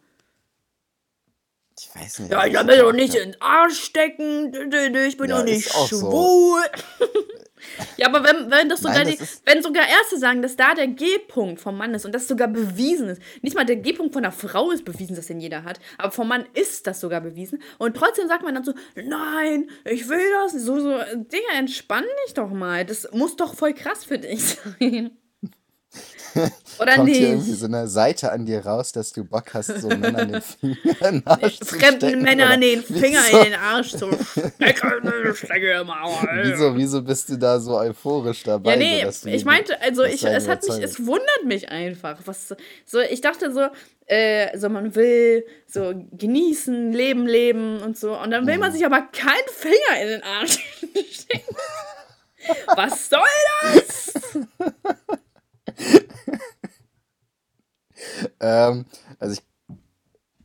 Ich 1.78 1.90
weiß 1.94 2.20
nicht. 2.20 2.32
Ja, 2.32 2.46
ich 2.46 2.54
will 2.54 2.64
mir 2.64 2.76
doch 2.78 2.92
nicht 2.92 3.14
in 3.14 3.32
den 3.32 3.40
Arsch 3.42 3.78
stecken. 3.84 4.46
Ich 4.72 5.16
bin 5.18 5.28
Ja, 5.28 5.36
doch 5.38 5.44
nicht 5.44 5.66
ist 5.66 5.74
auch 5.74 5.88
so. 5.88 5.98
schwul. 6.10 6.62
ja, 7.98 8.06
aber 8.06 8.24
wenn, 8.24 8.50
wenn 8.50 8.68
das 8.70 8.80
sogar 8.80 8.96
Nein, 8.98 9.08
die, 9.08 9.18
das 9.18 9.32
ist- 9.34 9.42
wenn 9.44 9.62
sogar 9.62 9.82
Ärzte 9.86 10.18
sagen, 10.18 10.40
dass 10.40 10.56
da 10.56 10.74
der 10.74 10.86
G-Punkt 10.88 11.60
vom 11.60 11.76
Mann 11.76 11.92
ist 11.92 12.06
und 12.06 12.12
das 12.14 12.28
sogar 12.28 12.48
bewiesen 12.48 13.10
ist. 13.10 13.20
Nicht 13.42 13.54
mal 13.56 13.66
der 13.66 13.76
G-Punkt 13.76 14.14
von 14.14 14.22
der 14.22 14.32
Frau 14.32 14.70
ist 14.70 14.86
bewiesen, 14.86 15.16
dass 15.16 15.26
den 15.26 15.38
jeder 15.38 15.64
hat, 15.64 15.78
aber 15.98 16.12
vom 16.12 16.28
Mann 16.28 16.46
ist 16.54 16.86
das 16.86 16.98
sogar 17.00 17.20
bewiesen. 17.20 17.62
Und 17.78 17.94
trotzdem 17.94 18.26
sagt 18.26 18.42
man 18.42 18.54
dann 18.54 18.64
so, 18.64 18.72
nein, 18.94 19.68
ich 19.84 20.08
will 20.08 20.30
das. 20.42 20.54
nicht. 20.54 20.64
So, 20.64 20.80
so, 20.80 20.98
Digga, 21.14 21.58
entspann 21.58 22.04
dich 22.26 22.32
doch 22.34 22.50
mal. 22.50 22.86
Das 22.86 23.06
muss 23.12 23.36
doch 23.36 23.54
voll 23.54 23.74
krass 23.74 24.02
für 24.04 24.18
dich 24.18 24.42
sein. 24.80 25.10
Oder 26.78 26.94
Kommt 26.96 27.08
nicht? 27.08 27.18
hier 27.18 27.28
irgendwie 27.30 27.52
so 27.54 27.66
eine 27.66 27.88
Seite 27.88 28.30
an 28.32 28.44
dir 28.46 28.64
raus, 28.66 28.92
dass 28.92 29.12
du 29.12 29.24
Bock 29.24 29.54
hast, 29.54 29.80
so 29.80 29.88
Männern 29.88 30.28
den 30.28 30.42
Finger 30.42 30.76
in 31.08 31.14
den 31.20 31.26
Arsch 31.26 31.58
zu 31.58 31.64
Fremden? 31.64 32.22
Männern 32.22 32.48
oder? 32.48 32.58
den 32.58 32.82
Finger 32.82 33.20
wieso, 33.26 33.38
in 33.38 33.44
den 33.44 33.54
Arsch 33.54 33.90
zu 33.96 34.06
Arsch. 35.90 36.48
wieso, 36.52 36.76
wieso 36.76 37.02
bist 37.02 37.28
du 37.30 37.36
da 37.38 37.58
so 37.60 37.78
euphorisch 37.78 38.42
dabei? 38.42 38.76
Ja, 38.76 39.10
so, 39.10 39.26
nee, 39.28 39.30
du 39.30 39.36
ich 39.36 39.44
meinte, 39.44 39.80
also 39.80 40.04
ich, 40.04 40.24
es 40.24 40.48
hat 40.48 40.62
mich, 40.64 40.82
es 40.82 41.06
wundert 41.06 41.44
mich 41.44 41.68
einfach. 41.70 42.18
Was, 42.26 42.54
so, 42.84 43.00
ich 43.00 43.20
dachte 43.20 43.52
so, 43.52 43.68
äh, 44.06 44.56
so 44.58 44.68
man 44.68 44.94
will 44.94 45.44
so 45.66 45.92
genießen, 46.12 46.92
Leben 46.92 47.26
leben 47.26 47.80
und 47.82 47.98
so. 47.98 48.16
Und 48.18 48.30
dann 48.30 48.46
will 48.46 48.54
Mhm. 48.54 48.60
man 48.60 48.72
sich 48.72 48.84
aber 48.84 49.00
keinen 49.02 49.48
Finger 49.52 50.02
in 50.02 50.08
den 50.08 50.22
Arsch 50.22 50.58
stecken. 51.10 51.56
Was 52.76 53.08
soll 53.08 53.20
das? 53.74 54.12
Ähm, 58.40 58.84
also 59.18 59.34
ich 59.34 59.42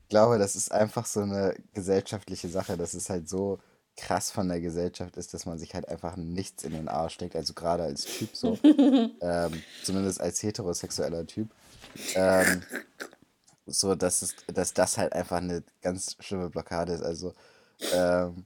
glaube, 0.09 0.38
das 0.38 0.55
ist 0.55 0.71
einfach 0.71 1.05
so 1.05 1.21
eine 1.21 1.55
gesellschaftliche 1.73 2.49
Sache, 2.49 2.77
dass 2.77 2.93
es 2.93 3.09
halt 3.09 3.29
so 3.29 3.59
krass 3.97 4.32
von 4.32 4.47
der 4.47 4.61
Gesellschaft 4.61 5.17
ist, 5.17 5.34
dass 5.34 5.45
man 5.45 5.57
sich 5.59 5.73
halt 5.73 5.88
einfach 5.89 6.15
nichts 6.15 6.63
in 6.63 6.71
den 6.73 6.88
Arsch 6.88 7.15
steckt, 7.15 7.36
also 7.36 7.53
gerade 7.53 7.84
als 7.84 8.05
Typ 8.05 8.29
so, 8.36 8.57
ähm, 9.21 9.61
zumindest 9.84 10.21
als 10.21 10.41
heterosexueller 10.41 11.27
Typ, 11.27 11.49
ähm, 12.15 12.63
so 13.65 13.95
dass 13.95 14.21
es, 14.21 14.36
dass 14.47 14.73
das 14.73 14.97
halt 14.97 15.13
einfach 15.13 15.38
eine 15.38 15.63
ganz 15.82 16.15
schlimme 16.19 16.49
Blockade 16.49 16.93
ist, 16.93 17.03
also 17.03 17.34
ähm, 17.93 18.45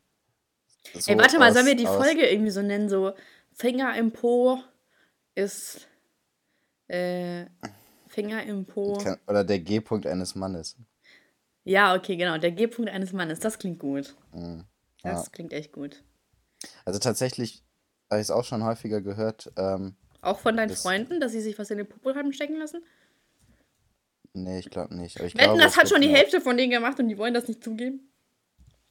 so 0.94 1.12
Ey, 1.12 1.18
warte 1.18 1.40
mal, 1.40 1.50
aus- 1.50 1.54
sollen 1.54 1.68
wir 1.68 1.76
die 1.76 1.86
Folge 1.86 2.28
irgendwie 2.28 2.52
so 2.52 2.62
nennen? 2.62 2.90
So, 2.90 3.14
Finger 3.54 3.96
im 3.98 4.12
Po 4.12 4.60
ist. 5.36 5.88
Äh, 6.88 7.46
Finger 8.08 8.44
im 8.44 8.66
Po. 8.66 8.98
Oder 9.28 9.44
der 9.44 9.60
G-Punkt 9.60 10.06
eines 10.08 10.36
Mannes. 10.36 10.78
Ja, 11.64 11.96
okay, 11.96 12.16
genau. 12.16 12.38
Der 12.38 12.52
G-Punkt 12.52 12.90
eines 12.92 13.12
Mannes. 13.14 13.40
Das 13.40 13.58
klingt 13.58 13.80
gut. 13.80 14.16
Mhm. 14.34 14.66
Das 15.04 15.26
Ja. 15.26 15.32
klingt 15.32 15.52
echt 15.54 15.72
gut. 15.72 16.04
Also 16.86 17.00
tatsächlich 17.00 17.64
habe 18.10 18.22
ich 18.22 18.26
es 18.28 18.32
auch 18.32 18.44
schon 18.44 18.64
häufiger 18.64 19.02
gehört. 19.02 19.52
Ähm, 19.58 19.96
Auch 20.22 20.40
von 20.40 20.56
deinen 20.58 20.70
Das- 20.70 20.82
Freunden, 20.82 21.20
dass 21.20 21.32
sie 21.32 21.42
sich 21.42 21.58
was 21.60 21.70
in 21.72 21.78
den 21.80 21.88
Popo 21.88 22.16
haben 22.16 22.34
stecken 22.34 22.58
lassen? 22.58 22.84
nee, 24.34 24.60
ich 24.60 24.70
glaube 24.70 24.96
nicht. 24.96 25.18
Aber 25.18 25.28
ich 25.28 25.34
Wetten, 25.36 25.46
glaube, 25.46 25.62
das 25.62 25.78
hat 25.78 25.88
schon 25.90 26.02
die 26.02 26.10
Hälfte 26.10 26.42
von 26.42 26.58
denen 26.58 26.72
gemacht 26.72 27.00
und 27.00 27.08
die 27.08 27.18
wollen 27.18 27.34
das 27.34 27.48
nicht 27.48 27.64
zugeben? 27.64 28.12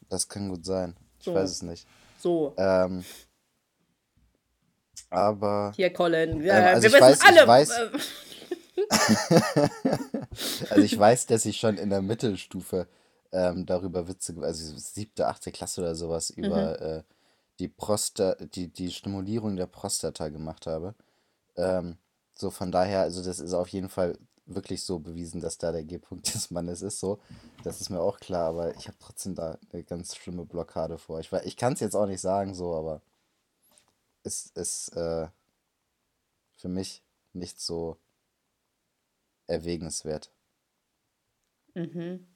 Das 0.08 0.28
kann 0.28 0.48
gut 0.48 0.64
sein. 0.64 0.96
Ich 1.18 1.24
So. 1.26 1.34
weiß 1.34 1.50
es 1.50 1.62
nicht. 1.62 1.86
So, 2.18 2.54
Ähm, 2.56 3.04
aber 5.14 5.72
hier, 5.76 5.92
Colin. 5.92 6.42
Ja, 6.42 6.58
Ähm, 6.58 6.64
also 6.76 6.82
wir 6.82 6.88
ich 6.88 6.94
wissen 6.94 7.04
weiß- 7.04 7.32
ich 7.32 7.40
alle. 7.40 7.48
weiß- 7.50 7.92
äh, 7.94 7.98
also 10.70 10.82
ich 10.82 10.98
weiß, 10.98 11.26
dass 11.26 11.44
ich 11.46 11.58
schon 11.58 11.76
in 11.78 11.90
der 11.90 12.02
Mittelstufe 12.02 12.86
ähm, 13.32 13.66
darüber 13.66 14.08
Witze, 14.08 14.34
also 14.42 14.76
siebte, 14.76 15.26
achte 15.26 15.52
Klasse 15.52 15.80
oder 15.80 15.94
sowas 15.94 16.30
über 16.30 16.80
äh, 16.80 17.02
die 17.58 17.68
Prosta, 17.68 18.34
die, 18.36 18.68
die 18.68 18.90
Stimulierung 18.90 19.56
der 19.56 19.66
Prostata 19.66 20.28
gemacht 20.28 20.66
habe. 20.66 20.94
Ähm, 21.56 21.96
so 22.36 22.50
von 22.50 22.72
daher, 22.72 23.00
also 23.02 23.22
das 23.22 23.38
ist 23.40 23.54
auf 23.54 23.68
jeden 23.68 23.88
Fall 23.88 24.18
wirklich 24.46 24.84
so 24.84 24.98
bewiesen, 24.98 25.40
dass 25.40 25.56
da 25.58 25.72
der 25.72 25.84
G-Punkt 25.84 26.34
des 26.34 26.50
Mannes 26.50 26.82
ist. 26.82 27.00
So, 27.00 27.18
das 27.62 27.80
ist 27.80 27.90
mir 27.90 28.00
auch 28.00 28.18
klar, 28.20 28.48
aber 28.48 28.74
ich 28.76 28.88
habe 28.88 28.96
trotzdem 29.00 29.34
da 29.34 29.56
eine 29.72 29.84
ganz 29.84 30.16
schlimme 30.16 30.44
Blockade 30.44 30.98
vor. 30.98 31.20
Ich, 31.20 31.32
ich 31.32 31.56
kann 31.56 31.72
es 31.74 31.80
jetzt 31.80 31.94
auch 31.96 32.06
nicht 32.06 32.20
sagen, 32.20 32.54
so, 32.54 32.74
aber 32.74 33.00
es 34.24 34.46
ist 34.54 34.88
äh, 34.96 35.28
für 36.56 36.68
mich 36.68 37.02
nicht 37.32 37.60
so 37.60 37.98
erwägenswert. 39.46 40.32
mhm. 41.74 42.26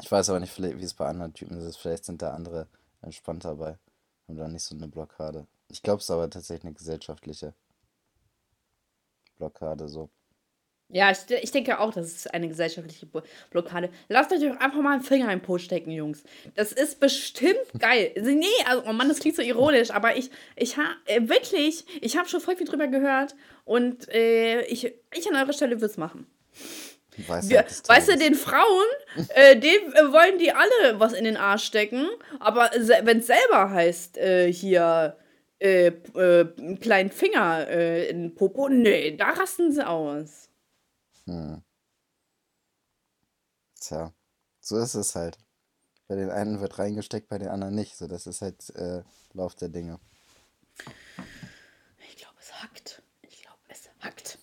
Ich 0.00 0.10
weiß 0.10 0.30
aber 0.30 0.40
nicht, 0.40 0.58
wie 0.58 0.82
es 0.82 0.94
bei 0.94 1.06
anderen 1.06 1.34
Typen 1.34 1.58
ist. 1.58 1.76
Vielleicht 1.76 2.04
sind 2.04 2.22
da 2.22 2.32
andere 2.32 2.68
entspannt 3.02 3.44
dabei. 3.44 3.78
Haben 4.26 4.36
da 4.36 4.48
nicht 4.48 4.62
so 4.62 4.74
eine 4.74 4.88
Blockade. 4.88 5.46
Ich 5.68 5.82
glaube, 5.82 5.98
es 5.98 6.04
ist 6.04 6.10
aber 6.10 6.30
tatsächlich 6.30 6.64
eine 6.64 6.74
gesellschaftliche 6.74 7.54
Blockade 9.36 9.88
so. 9.88 10.10
Ja, 10.92 11.10
ich, 11.10 11.18
ich 11.42 11.52
denke 11.52 11.78
auch, 11.78 11.92
das 11.92 12.06
ist 12.06 12.34
eine 12.34 12.48
gesellschaftliche 12.48 13.06
Blockade. 13.50 13.90
Lasst 14.08 14.32
euch 14.32 14.40
doch 14.40 14.58
einfach 14.58 14.80
mal 14.80 14.94
einen 14.94 15.02
Finger 15.02 15.32
im 15.32 15.40
Po 15.40 15.58
stecken, 15.58 15.90
Jungs. 15.92 16.24
Das 16.56 16.72
ist 16.72 16.98
bestimmt 16.98 17.60
geil. 17.78 18.12
Also, 18.16 18.30
Nee, 18.30 18.46
also, 18.66 18.82
oh 18.88 18.92
Mann, 18.92 19.08
das 19.08 19.20
klingt 19.20 19.36
so 19.36 19.42
ironisch, 19.42 19.90
aber 19.90 20.16
ich, 20.16 20.30
ich 20.56 20.76
habe 20.76 20.88
äh, 21.06 21.28
wirklich, 21.28 21.84
ich 22.00 22.16
habe 22.16 22.28
schon 22.28 22.40
voll 22.40 22.56
viel 22.56 22.66
drüber 22.66 22.88
gehört 22.88 23.36
und 23.64 24.08
äh, 24.12 24.62
ich, 24.62 24.92
ich 25.14 25.28
an 25.28 25.36
eurer 25.36 25.52
Stelle 25.52 25.76
würde 25.76 25.86
es 25.86 25.96
machen. 25.96 26.26
Weisheit 27.26 27.50
Wir, 27.50 27.94
weißt 27.94 28.08
du, 28.08 28.16
den 28.16 28.34
Frauen, 28.34 28.86
äh, 29.34 29.56
denen 29.56 29.92
äh, 29.92 30.12
wollen 30.12 30.38
die 30.38 30.52
alle 30.52 30.98
was 30.98 31.12
in 31.12 31.24
den 31.24 31.36
Arsch 31.36 31.64
stecken, 31.64 32.08
aber 32.38 32.70
wenn 33.02 33.18
es 33.18 33.26
selber 33.26 33.70
heißt, 33.70 34.18
äh, 34.18 34.52
hier, 34.52 35.16
äh, 35.58 35.88
äh, 35.88 36.46
einen 36.58 36.80
kleinen 36.80 37.10
Finger 37.10 37.68
in 37.68 38.22
den 38.22 38.34
Popo, 38.34 38.68
nee, 38.68 39.14
da 39.16 39.30
rasten 39.30 39.72
sie 39.72 39.86
aus. 39.86 40.49
Hm. 41.30 41.62
Tja, 43.78 44.12
so 44.60 44.76
ist 44.78 44.94
es 44.94 45.14
halt. 45.14 45.38
Bei 46.08 46.16
den 46.16 46.30
einen 46.30 46.60
wird 46.60 46.78
reingesteckt, 46.80 47.28
bei 47.28 47.38
den 47.38 47.48
anderen 47.48 47.74
nicht. 47.74 47.96
So, 47.96 48.08
das 48.08 48.26
ist 48.26 48.42
halt 48.42 48.68
äh, 48.70 49.04
Lauf 49.32 49.54
der 49.54 49.68
Dinge. 49.68 50.00
Ich 52.08 52.16
glaube, 52.16 52.34
es 52.40 52.52
hackt. 52.60 53.02
Ich 53.22 53.42
glaube, 53.42 53.58
es 53.68 53.88
hackt. 54.00 54.38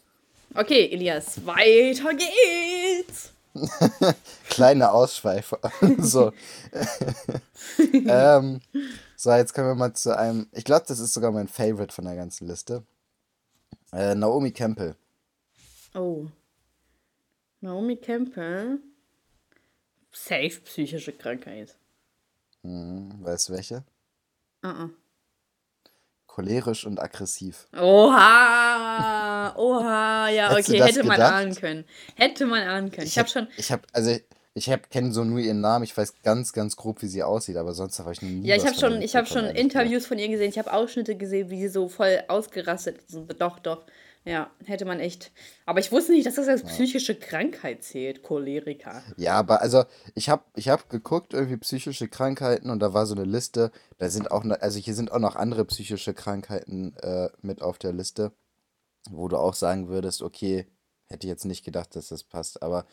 Okay, 0.55 0.89
Elias, 0.91 1.45
weiter 1.45 2.13
geht's. 2.13 3.33
Kleine 4.49 4.91
Ausschweife. 4.91 5.59
so. 5.97 6.31
ähm, 7.93 8.61
so, 9.17 9.33
jetzt 9.33 9.53
kommen 9.53 9.67
wir 9.67 9.75
mal 9.75 9.93
zu 9.93 10.17
einem. 10.17 10.47
Ich 10.53 10.63
glaube, 10.63 10.85
das 10.88 10.99
ist 10.99 11.13
sogar 11.13 11.31
mein 11.31 11.49
Favorite 11.49 11.93
von 11.93 12.05
der 12.05 12.15
ganzen 12.15 12.47
Liste. 12.47 12.85
Äh, 13.91 14.15
Naomi 14.15 14.51
Campbell. 14.51 14.95
Oh. 15.93 16.27
Naomi 17.62 17.97
Campbell. 17.97 18.80
Safe 20.12 20.60
psychische 20.64 21.12
Krankheit. 21.12 21.76
Hm, 22.64 23.24
weißt 23.24 23.49
du 23.49 23.53
welche? 23.53 23.84
Uh 24.64 24.68
-uh. 24.68 24.89
Cholerisch 26.28 26.86
und 26.86 26.99
aggressiv. 26.99 27.68
Oha! 27.74 29.55
Oha! 29.55 30.30
Ja, 30.30 30.51
okay, 30.51 30.84
hätte 30.84 31.03
man 31.03 31.18
gedacht? 31.18 31.34
ahnen 31.34 31.55
können. 31.55 31.86
Hätte 32.16 32.45
man 32.45 32.62
ahnen 32.62 32.91
können. 32.91 33.08
Ich, 33.08 33.18
habe 33.18 33.30
schon. 33.30 33.47
Ich 33.58 33.72
habe, 33.72 33.84
also, 33.91 34.16
ich 34.53 34.70
hab, 34.70 34.89
kenne 34.91 35.12
so 35.12 35.24
nur 35.24 35.39
ihren 35.39 35.62
Namen. 35.62 35.84
Ich 35.84 35.97
weiß 35.97 36.22
ganz, 36.22 36.53
ganz 36.53 36.76
grob, 36.76 37.01
wie 37.01 37.08
sie 37.08 37.24
aussieht, 37.24 37.58
aber 37.58 37.74
sonst 37.74 37.97
habe 37.99 38.12
ich 38.12 38.22
nie 38.22 38.45
Ja, 38.45 38.55
ich 38.55 38.66
habe 38.66 38.76
schon, 38.76 39.01
ich 39.01 39.16
habe 39.16 39.24
mitbekommen, 39.24 39.47
schon. 39.47 39.55
Interviews 39.55 40.05
von 40.05 40.20
ihr 40.20 40.30
gesehen. 40.30 40.49
Ich 40.49 40.60
habe 40.60 40.72
Ausschnitte 40.74 41.16
gesehen, 41.16 41.49
wie 41.49 41.62
sie 41.62 41.70
so 41.70 41.89
voll 41.89 42.24
ausgerastet 42.28 42.99
ist. 42.99 43.16
Und 43.16 43.41
Doch, 43.41 43.58
doch. 43.60 43.84
Ja, 44.28 44.51
hätte 44.65 44.84
man 44.84 44.99
echt. 44.99 45.32
Aber 45.65 45.80
ich 45.80 45.89
wusste 45.93 46.11
nicht, 46.11 46.28
dass 46.28 46.36
das 46.36 46.49
als 46.49 46.63
psychische 46.63 47.15
Krankheit 47.15 47.82
zählt, 47.82 48.23
Choleriker. 48.23 49.01
Ja, 49.15 49.36
aber 49.36 49.61
also 49.61 49.86
ich 50.15 50.28
habe 50.28 50.43
ich 50.55 50.67
hab 50.67 50.89
geguckt, 50.89 51.34
irgendwie 51.34 51.55
psychische 51.55 52.09
Krankheiten 52.09 52.69
und 52.69 52.80
da 52.80 52.93
war 52.93 53.05
so 53.05 53.15
eine 53.15 53.23
Liste. 53.23 53.71
Da 53.99 54.09
sind 54.09 54.30
auch, 54.30 54.43
noch, 54.43 54.59
also 54.59 54.80
hier 54.80 54.95
sind 54.95 55.13
auch 55.13 55.19
noch 55.19 55.38
andere 55.38 55.63
psychische 55.63 56.13
Krankheiten 56.13 56.93
äh, 56.97 57.30
mit 57.41 57.61
auf 57.61 57.78
der 57.78 57.93
Liste, 57.93 58.34
wo 59.09 59.30
du 59.30 59.38
auch 59.38 59.53
sagen 59.53 59.88
würdest, 59.88 60.21
okay, 60.21 60.67
hätte 61.07 61.25
ich 61.25 61.32
jetzt 61.32 61.45
nicht 61.45 61.63
gedacht, 61.63 61.95
dass 61.95 62.09
das 62.09 62.25
passt. 62.25 62.61
Aber 62.61 62.86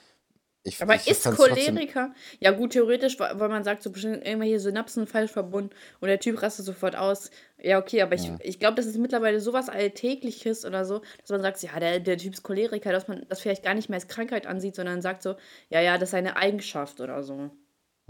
ich 0.66 0.82
Aber 0.82 0.94
ich 0.94 1.06
ist 1.06 1.22
fand's 1.22 1.38
trotzdem- 1.38 1.74
Choleriker? 1.76 2.14
Ja, 2.40 2.50
gut, 2.50 2.72
theoretisch, 2.72 3.18
weil 3.20 3.36
man 3.48 3.64
sagt, 3.64 3.82
so 3.82 3.90
bestimmt 3.90 4.24
irgendwelche 4.26 4.58
Synapsen 4.58 5.06
falsch 5.06 5.30
verbunden 5.30 5.70
und 6.00 6.08
der 6.08 6.18
Typ 6.18 6.42
rastet 6.42 6.64
sofort 6.64 6.96
aus. 6.96 7.30
Ja, 7.62 7.78
okay, 7.78 8.00
aber 8.02 8.14
ich, 8.14 8.30
ich 8.40 8.58
glaube, 8.58 8.74
das 8.76 8.86
ist 8.86 8.96
mittlerweile 8.98 9.40
sowas 9.40 9.68
Alltägliches 9.68 10.64
oder 10.64 10.84
so, 10.84 11.02
dass 11.20 11.30
man 11.30 11.42
sagt, 11.42 11.62
ja, 11.62 11.78
der, 11.78 12.00
der 12.00 12.16
Typ 12.18 12.32
ist 12.34 12.42
Choleriker, 12.42 12.92
dass 12.92 13.08
man 13.08 13.24
das 13.28 13.40
vielleicht 13.40 13.62
gar 13.62 13.74
nicht 13.74 13.88
mehr 13.90 13.96
als 13.98 14.08
Krankheit 14.08 14.46
ansieht, 14.46 14.74
sondern 14.74 15.02
sagt 15.02 15.22
so, 15.22 15.36
ja, 15.68 15.80
ja, 15.80 15.98
das 15.98 16.10
ist 16.10 16.14
eine 16.14 16.36
Eigenschaft 16.36 17.00
oder 17.00 17.22
so. 17.22 17.50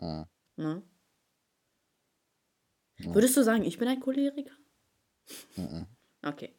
Ja. 0.01 0.27
Ne? 0.57 0.83
Würdest 2.99 3.37
du 3.37 3.43
sagen, 3.43 3.65
ich 3.65 3.79
bin 3.79 3.89
ein 3.89 3.99
Choleriker? 4.01 4.55
Okay. 6.23 6.54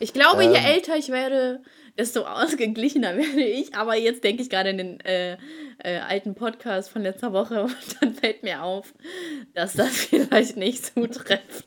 Ich 0.00 0.12
glaube, 0.12 0.42
je 0.44 0.56
Ähm. 0.56 0.64
älter 0.64 0.96
ich 0.96 1.08
werde, 1.08 1.62
desto 1.96 2.22
ausgeglichener 2.26 3.16
werde 3.16 3.42
ich. 3.42 3.74
Aber 3.74 3.96
jetzt 3.96 4.24
denke 4.24 4.42
ich 4.42 4.50
gerade 4.50 4.70
in 4.70 4.78
den 4.78 5.00
äh, 5.00 5.36
äh, 5.82 5.98
alten 5.98 6.34
Podcast 6.34 6.90
von 6.90 7.02
letzter 7.02 7.32
Woche 7.32 7.62
und 7.64 7.76
dann 8.00 8.14
fällt 8.14 8.42
mir 8.42 8.62
auf, 8.62 8.94
dass 9.54 9.74
das 9.74 9.90
vielleicht 9.96 10.56
nicht 10.56 10.86
zutrifft. 10.86 11.66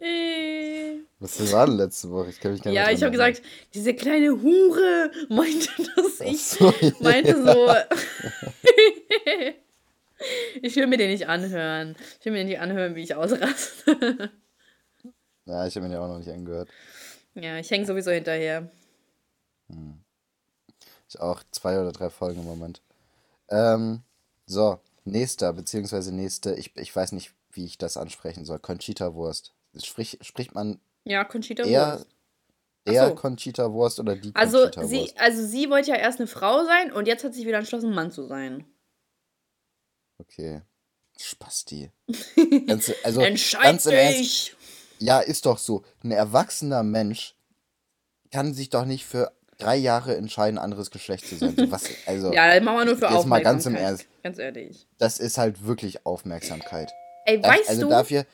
Äh, 0.00 0.98
Was 1.20 1.52
war 1.52 1.66
denn 1.66 1.76
letzte 1.76 2.10
Woche? 2.10 2.30
Ich 2.30 2.40
kann 2.40 2.52
mich 2.52 2.62
gar 2.62 2.70
nicht 2.70 2.76
ja, 2.76 2.90
ich 2.90 3.02
habe 3.02 3.12
gesagt, 3.12 3.40
diese 3.72 3.94
kleine 3.94 4.42
Hure 4.42 5.10
meinte, 5.28 5.68
dass 5.96 6.20
ich 6.20 6.42
so, 6.44 6.74
meinte 7.00 7.40
so. 7.42 7.72
ich 10.60 10.74
will 10.74 10.88
mir 10.88 10.96
den 10.98 11.10
nicht 11.10 11.28
anhören. 11.28 11.94
Ich 12.18 12.26
will 12.26 12.32
mir 12.32 12.44
nicht 12.44 12.58
anhören, 12.58 12.96
wie 12.96 13.02
ich 13.02 13.14
ausraste. 13.14 14.30
Ja, 15.48 15.66
ich 15.66 15.74
habe 15.76 15.86
ihn 15.86 15.92
ja 15.92 16.00
auch 16.00 16.08
noch 16.08 16.18
nicht 16.18 16.30
angehört. 16.30 16.68
Ja, 17.34 17.56
ich 17.58 17.70
hänge 17.70 17.86
sowieso 17.86 18.10
hinterher. 18.10 18.70
Ich 21.08 21.18
auch 21.20 21.42
zwei 21.50 21.80
oder 21.80 21.92
drei 21.92 22.10
Folgen 22.10 22.40
im 22.40 22.46
Moment. 22.46 22.82
Ähm, 23.48 24.02
so, 24.46 24.78
nächster, 25.04 25.52
beziehungsweise 25.54 26.14
nächste, 26.14 26.54
ich, 26.54 26.76
ich 26.76 26.94
weiß 26.94 27.12
nicht, 27.12 27.32
wie 27.52 27.64
ich 27.64 27.78
das 27.78 27.96
ansprechen 27.96 28.44
soll. 28.44 28.58
Conchita 28.58 29.14
Wurst. 29.14 29.54
Sprich, 29.82 30.18
spricht 30.20 30.54
man 30.54 30.80
Ja, 31.04 31.24
Conchita 31.24 31.62
eher, 31.64 31.94
Wurst. 31.94 32.06
eher 32.84 33.08
so. 33.08 33.14
Conchita 33.14 33.72
Wurst 33.72 34.00
oder 34.00 34.16
die 34.16 34.34
Also 34.34 34.58
Conchita 34.64 34.86
sie, 34.86 35.00
Wurst? 35.00 35.18
also 35.18 35.46
sie 35.46 35.70
wollte 35.70 35.90
ja 35.90 35.96
erst 35.96 36.18
eine 36.18 36.26
Frau 36.26 36.64
sein 36.64 36.92
und 36.92 37.06
jetzt 37.06 37.24
hat 37.24 37.32
sich 37.34 37.46
wieder 37.46 37.58
entschlossen, 37.58 37.94
Mann 37.94 38.10
zu 38.10 38.26
sein. 38.26 38.66
Okay. 40.18 40.60
Spasti. 41.18 41.90
Ganz, 42.66 42.92
also, 43.02 43.20
Entscheid 43.22 43.62
ganz 43.62 43.86
im 43.86 43.92
Ernst, 43.92 44.18
dich! 44.18 44.56
Ja, 44.98 45.20
ist 45.20 45.46
doch 45.46 45.58
so. 45.58 45.82
Ein 46.02 46.10
erwachsener 46.12 46.82
Mensch 46.82 47.34
kann 48.30 48.52
sich 48.54 48.70
doch 48.70 48.84
nicht 48.84 49.04
für 49.06 49.32
drei 49.58 49.76
Jahre 49.76 50.16
entscheiden, 50.16 50.58
anderes 50.58 50.90
Geschlecht 50.90 51.26
zu 51.26 51.36
sein. 51.36 51.54
So, 51.56 51.70
was, 51.70 51.84
also, 52.06 52.32
Ja, 52.32 52.52
das 52.54 52.62
machen 52.62 52.78
wir 52.78 52.84
nur 52.84 52.96
für 52.96 53.06
Jetzt 53.12 53.26
mal 53.26 53.42
ganz 53.42 53.66
im 53.66 53.74
Aufmerksamkeit. 53.74 54.06
Ernst. 54.06 54.22
Ganz 54.22 54.38
ehrlich. 54.38 54.86
das 54.98 55.18
ist 55.18 55.38
halt 55.38 55.64
wirklich 55.66 56.06
Aufmerksamkeit. 56.06 56.90
Ey, 57.24 57.40
Das, 57.40 57.50
weißt 57.52 57.68
also 57.70 57.82
du, 57.82 57.88
dafür, 57.88 58.26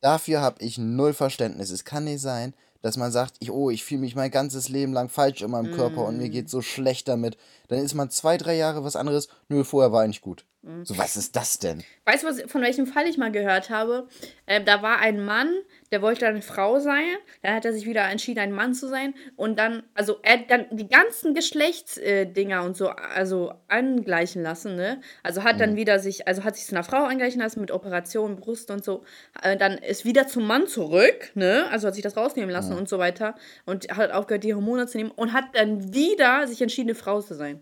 dafür 0.00 0.40
habe 0.40 0.62
ich 0.62 0.78
null 0.78 1.12
Verständnis. 1.14 1.70
Es 1.70 1.84
kann 1.84 2.04
nicht 2.04 2.20
sein, 2.20 2.54
dass 2.82 2.96
man 2.96 3.12
sagt, 3.12 3.36
ich, 3.38 3.50
oh, 3.50 3.70
ich 3.70 3.82
fühle 3.84 4.00
mich 4.00 4.14
mein 4.14 4.30
ganzes 4.30 4.68
Leben 4.68 4.92
lang 4.92 5.08
falsch 5.08 5.40
in 5.42 5.50
meinem 5.50 5.72
Körper 5.72 6.04
und 6.04 6.18
mir 6.18 6.28
Mm. 6.28 6.32
geht 6.32 6.50
so 6.50 6.60
schlecht 6.60 7.08
damit. 7.08 7.38
Dann 7.68 7.78
ist 7.78 7.94
man 7.94 8.10
zwei, 8.10 8.36
drei 8.36 8.56
Jahre 8.56 8.84
was 8.84 8.96
anderes. 8.96 9.28
Nö, 9.48 9.64
vorher 9.64 9.90
war 9.92 10.02
eigentlich 10.02 10.20
gut. 10.20 10.44
So, 10.84 10.96
was 10.96 11.16
ist 11.16 11.36
das 11.36 11.58
denn? 11.58 11.84
weißt 12.06 12.22
du, 12.22 12.26
was, 12.28 12.42
von 12.50 12.62
welchem 12.62 12.86
Fall 12.86 13.06
ich 13.06 13.18
mal 13.18 13.30
gehört 13.30 13.68
habe? 13.70 14.08
Ähm, 14.46 14.64
da 14.64 14.82
war 14.82 14.98
ein 14.98 15.22
Mann, 15.24 15.52
der 15.92 16.00
wollte 16.00 16.26
eine 16.26 16.40
Frau 16.42 16.78
sein. 16.80 17.04
Dann 17.42 17.54
hat 17.54 17.64
er 17.64 17.72
sich 17.72 17.86
wieder 17.86 18.02
entschieden, 18.08 18.40
ein 18.40 18.52
Mann 18.52 18.72
zu 18.74 18.88
sein. 18.88 19.14
Und 19.36 19.58
dann, 19.58 19.82
also 19.94 20.16
er 20.22 20.38
hat 20.40 20.50
dann 20.50 20.66
die 20.70 20.88
ganzen 20.88 21.34
Geschlechtsdinger 21.34 22.62
und 22.62 22.76
so, 22.76 22.88
also 22.88 23.52
angleichen 23.68 24.42
lassen, 24.42 24.76
ne? 24.76 25.00
Also 25.22 25.44
hat 25.44 25.56
Mhm. 25.56 25.60
dann 25.60 25.76
wieder 25.76 25.98
sich, 25.98 26.26
also 26.28 26.44
hat 26.44 26.56
sich 26.56 26.66
zu 26.66 26.74
einer 26.74 26.84
Frau 26.84 27.04
angleichen 27.04 27.40
lassen 27.40 27.60
mit 27.60 27.70
Operation, 27.70 28.36
Brust 28.36 28.70
und 28.70 28.84
so. 28.84 29.04
Äh, 29.42 29.56
dann 29.56 29.78
ist 29.78 30.04
wieder 30.04 30.26
zum 30.28 30.46
Mann 30.46 30.66
zurück, 30.66 31.30
ne? 31.34 31.66
Also 31.70 31.86
hat 31.88 31.94
sich 31.94 32.02
das 32.02 32.16
rausnehmen 32.16 32.50
lassen 32.50 32.72
und 32.76 32.88
so 32.88 32.98
weiter. 32.98 33.34
Und 33.66 33.88
hat 33.94 34.10
aufgehört, 34.12 34.44
die 34.44 34.54
Hormone 34.54 34.86
zu 34.86 34.98
nehmen. 34.98 35.10
Und 35.10 35.32
hat 35.32 35.44
dann 35.54 35.92
wieder 35.92 36.46
sich 36.46 36.60
entschieden, 36.62 36.90
eine 36.90 36.94
Frau 36.98 37.20
zu 37.20 37.34
sein. 37.34 37.60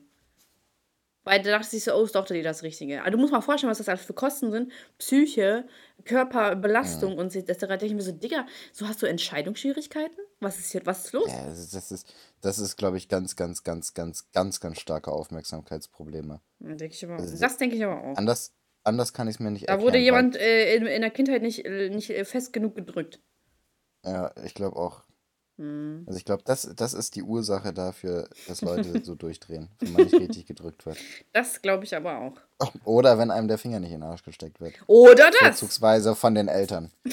Weil 1.24 1.40
da 1.42 1.50
dachte 1.58 1.76
ich 1.76 1.84
so, 1.84 1.94
oh, 1.94 2.02
ist 2.02 2.14
doch 2.16 2.26
das 2.26 2.62
Richtige. 2.64 3.00
Aber 3.02 3.10
du 3.12 3.18
musst 3.18 3.32
mal 3.32 3.40
vorstellen, 3.40 3.70
was 3.70 3.78
das 3.78 3.88
alles 3.88 4.04
für 4.04 4.12
Kosten 4.12 4.50
sind. 4.50 4.72
Psyche, 4.98 5.68
Körperbelastung 6.04 7.16
und 7.16 7.32
so. 7.32 7.40
Da 7.42 7.54
denke 7.54 7.86
ich 7.86 7.94
mir 7.94 8.02
so, 8.02 8.10
Digga, 8.12 8.46
so 8.72 8.88
hast 8.88 9.02
du 9.02 9.06
Entscheidungsschwierigkeiten? 9.06 10.16
Was 10.40 10.58
ist 10.58 10.72
hier, 10.72 10.84
was 10.84 11.04
ist 11.06 11.12
los? 11.12 11.28
Ja, 11.28 11.46
das 11.46 11.92
ist, 11.92 12.12
das 12.40 12.58
ist, 12.58 12.76
glaube 12.76 12.96
ich, 12.96 13.08
ganz, 13.08 13.36
ganz, 13.36 13.62
ganz, 13.62 13.94
ganz, 13.94 14.30
ganz, 14.32 14.58
ganz 14.60 14.80
starke 14.80 15.12
Aufmerksamkeitsprobleme. 15.12 16.40
Ja, 16.58 16.74
denk 16.74 16.92
ich 16.92 17.04
aber, 17.04 17.14
Also, 17.14 17.38
das 17.38 17.56
denke 17.56 17.76
ich 17.76 17.84
aber 17.84 18.02
auch. 18.02 18.16
Anders, 18.16 18.52
anders 18.82 19.12
kann 19.12 19.28
ich 19.28 19.36
es 19.36 19.40
mir 19.40 19.52
nicht 19.52 19.68
Da 19.68 19.74
erklären. 19.74 19.86
wurde 19.86 19.98
weil- 19.98 20.02
jemand 20.04 20.36
äh, 20.36 20.74
in, 20.74 20.86
in 20.86 21.02
der 21.02 21.10
Kindheit 21.10 21.42
nicht, 21.42 21.64
äh, 21.64 21.88
nicht 21.90 22.10
äh, 22.10 22.24
fest 22.24 22.52
genug 22.52 22.74
gedrückt. 22.74 23.20
Ja, 24.04 24.32
ich 24.44 24.54
glaube 24.54 24.76
auch. 24.76 25.04
Hm. 25.62 26.02
Also 26.06 26.18
ich 26.18 26.24
glaube, 26.24 26.42
das, 26.44 26.68
das 26.74 26.92
ist 26.92 27.14
die 27.14 27.22
Ursache 27.22 27.72
dafür, 27.72 28.28
dass 28.48 28.62
Leute 28.62 29.00
so 29.04 29.14
durchdrehen, 29.14 29.68
wenn 29.78 29.92
man 29.92 30.02
nicht 30.02 30.14
richtig 30.14 30.46
gedrückt 30.46 30.84
wird. 30.84 30.98
Das 31.32 31.62
glaube 31.62 31.84
ich 31.84 31.94
aber 31.94 32.18
auch. 32.18 32.34
Oder 32.84 33.16
wenn 33.18 33.30
einem 33.30 33.46
der 33.46 33.58
Finger 33.58 33.78
nicht 33.78 33.92
in 33.92 34.00
den 34.00 34.08
Arsch 34.08 34.24
gesteckt 34.24 34.60
wird. 34.60 34.74
Oder 34.88 35.30
das! 35.30 35.60
Vorzugsweise 35.60 36.16
von 36.16 36.34
den 36.34 36.48
Eltern. 36.48 36.90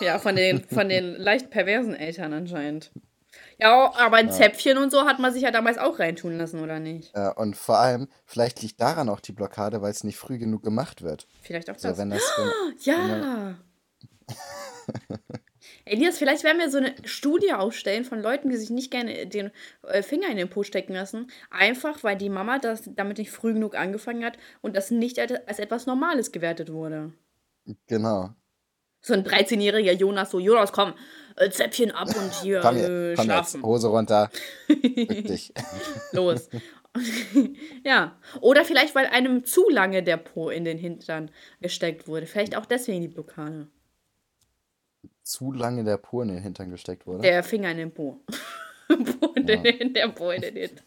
Ja, 0.00 0.20
von 0.20 0.36
den, 0.36 0.62
von 0.62 0.88
den 0.88 1.16
leicht 1.16 1.50
perversen 1.50 1.92
Eltern 1.92 2.32
anscheinend. 2.32 2.92
Ja, 3.58 3.92
aber 3.96 4.18
ein 4.18 4.30
Zäpfchen 4.30 4.78
und 4.78 4.92
so 4.92 5.06
hat 5.06 5.18
man 5.18 5.32
sich 5.32 5.42
ja 5.42 5.50
damals 5.50 5.76
auch 5.76 5.98
reintun 5.98 6.38
lassen, 6.38 6.62
oder 6.62 6.78
nicht? 6.78 7.10
Äh, 7.16 7.30
und 7.34 7.56
vor 7.56 7.78
allem, 7.78 8.06
vielleicht 8.24 8.62
liegt 8.62 8.80
daran 8.80 9.08
auch 9.08 9.18
die 9.18 9.32
Blockade, 9.32 9.82
weil 9.82 9.90
es 9.90 10.04
nicht 10.04 10.16
früh 10.16 10.38
genug 10.38 10.62
gemacht 10.62 11.02
wird. 11.02 11.26
Vielleicht 11.42 11.68
auch 11.68 11.76
So, 11.76 11.88
das. 11.88 11.98
wenn 11.98 12.10
das, 12.10 12.22
wenn, 12.36 12.76
Ja. 12.82 13.54
Elias, 15.84 16.18
vielleicht 16.18 16.44
werden 16.44 16.58
wir 16.58 16.70
so 16.70 16.78
eine 16.78 16.94
Studie 17.04 17.52
aufstellen 17.52 18.04
von 18.04 18.20
Leuten, 18.20 18.50
die 18.50 18.56
sich 18.56 18.70
nicht 18.70 18.90
gerne 18.90 19.26
den 19.26 19.50
äh, 19.82 20.02
Finger 20.02 20.28
in 20.28 20.36
den 20.36 20.50
Po 20.50 20.62
stecken 20.62 20.94
lassen. 20.94 21.30
Einfach, 21.50 22.02
weil 22.04 22.16
die 22.16 22.28
Mama 22.28 22.58
das 22.58 22.82
damit 22.94 23.18
nicht 23.18 23.30
früh 23.30 23.54
genug 23.54 23.74
angefangen 23.74 24.24
hat 24.24 24.38
und 24.60 24.76
das 24.76 24.90
nicht 24.90 25.18
als 25.18 25.58
etwas 25.58 25.86
Normales 25.86 26.32
gewertet 26.32 26.72
wurde. 26.72 27.12
genau. 27.86 28.30
So 29.00 29.14
ein 29.14 29.24
13-jähriger 29.24 29.92
Jonas, 29.92 30.32
so, 30.32 30.40
Jonas, 30.40 30.72
komm, 30.72 30.92
äh, 31.36 31.50
Zäpfchen 31.50 31.92
ab 31.92 32.08
und 32.08 32.34
hier 32.42 32.60
Komm, 32.60 32.76
äh, 32.76 32.80
hier, 32.80 32.88
komm 32.88 33.08
jetzt, 33.08 33.24
schlafen. 33.24 33.62
Hose 33.62 33.88
runter. 33.88 34.30
Bück 34.66 34.82
dich. 35.26 35.52
Los. 36.12 36.48
ja. 37.84 38.18
Oder 38.40 38.64
vielleicht, 38.64 38.94
weil 38.94 39.06
einem 39.06 39.44
zu 39.44 39.68
lange 39.68 40.02
der 40.02 40.16
Po 40.16 40.50
in 40.50 40.64
den 40.64 40.78
Hintern 40.78 41.30
gesteckt 41.60 42.08
wurde. 42.08 42.26
Vielleicht 42.26 42.56
auch 42.56 42.66
deswegen 42.66 43.00
die 43.00 43.08
Blockade. 43.08 43.68
Zu 45.28 45.52
lange 45.52 45.84
der 45.84 45.98
Po 45.98 46.22
in 46.22 46.28
den 46.28 46.38
Hintern 46.38 46.70
gesteckt 46.70 47.06
wurde. 47.06 47.20
Der 47.20 47.42
Finger 47.42 47.70
in 47.70 47.76
den 47.76 47.92
Po. 47.92 48.18
po 48.88 49.26
in 49.34 49.44
den, 49.44 49.92
der 49.92 50.08
Po 50.08 50.30
in 50.30 50.40
den 50.40 50.56
Hintern. 50.56 50.86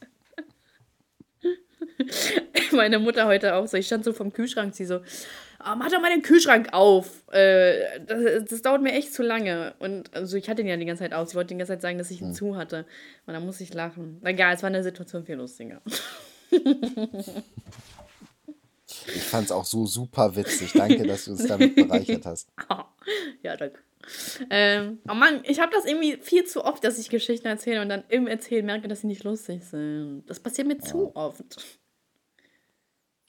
Meine 2.71 2.97
Mutter 2.97 3.27
heute 3.27 3.53
auch 3.53 3.67
so. 3.67 3.77
Ich 3.77 3.85
stand 3.85 4.03
so 4.03 4.13
vom 4.13 4.33
Kühlschrank, 4.33 4.73
sie 4.73 4.85
so, 4.85 5.01
ah, 5.59 5.75
mach 5.75 5.91
doch 5.91 6.01
mal 6.01 6.09
den 6.09 6.23
Kühlschrank 6.23 6.69
auf. 6.71 7.31
Äh, 7.31 7.99
das, 7.99 8.45
das 8.45 8.63
dauert 8.63 8.81
mir 8.81 8.93
echt 8.93 9.13
zu 9.13 9.21
lange. 9.21 9.75
Und 9.77 10.11
also 10.15 10.35
ich 10.37 10.49
hatte 10.49 10.63
ihn 10.63 10.67
ja 10.67 10.75
die 10.75 10.85
ganze 10.85 11.03
Zeit 11.03 11.13
auf. 11.13 11.29
Sie 11.29 11.35
wollte 11.35 11.53
die 11.53 11.59
ganze 11.59 11.73
Zeit 11.73 11.83
sagen, 11.83 11.99
dass 11.99 12.09
ich 12.09 12.19
ihn 12.19 12.33
zu 12.33 12.55
hatte. 12.55 12.87
Und 13.27 13.35
dann 13.35 13.45
musste 13.45 13.63
ich 13.63 13.75
lachen. 13.75 14.19
Egal, 14.23 14.55
es 14.55 14.63
war 14.63 14.71
eine 14.71 14.81
Situation 14.81 15.23
viel 15.23 15.35
lustiger. 15.35 15.83
Ich 16.49 16.61
fand 19.21 19.45
es 19.45 19.51
auch 19.51 19.65
so 19.65 19.85
super 19.85 20.35
witzig. 20.35 20.73
Danke, 20.73 21.05
dass 21.05 21.25
du 21.25 21.31
uns 21.33 21.45
damit 21.45 21.75
bereichert 21.75 22.25
hast. 22.25 22.49
ja, 23.43 23.55
danke. 23.55 23.77
Ähm, 24.49 24.99
oh 25.09 25.13
Mann, 25.13 25.41
ich 25.43 25.59
habe 25.59 25.71
das 25.73 25.85
irgendwie 25.85 26.17
viel 26.17 26.45
zu 26.45 26.63
oft, 26.63 26.83
dass 26.83 26.99
ich 26.99 27.09
Geschichten 27.09 27.47
erzähle 27.47 27.81
und 27.81 27.89
dann 27.89 28.03
im 28.09 28.27
Erzählen 28.27 28.65
merke, 28.65 28.87
dass 28.87 29.01
sie 29.01 29.07
nicht 29.07 29.23
lustig 29.23 29.63
sind. 29.63 30.23
Das 30.27 30.39
passiert 30.39 30.67
mir 30.67 30.79
zu 30.79 31.15
oft. 31.15 31.79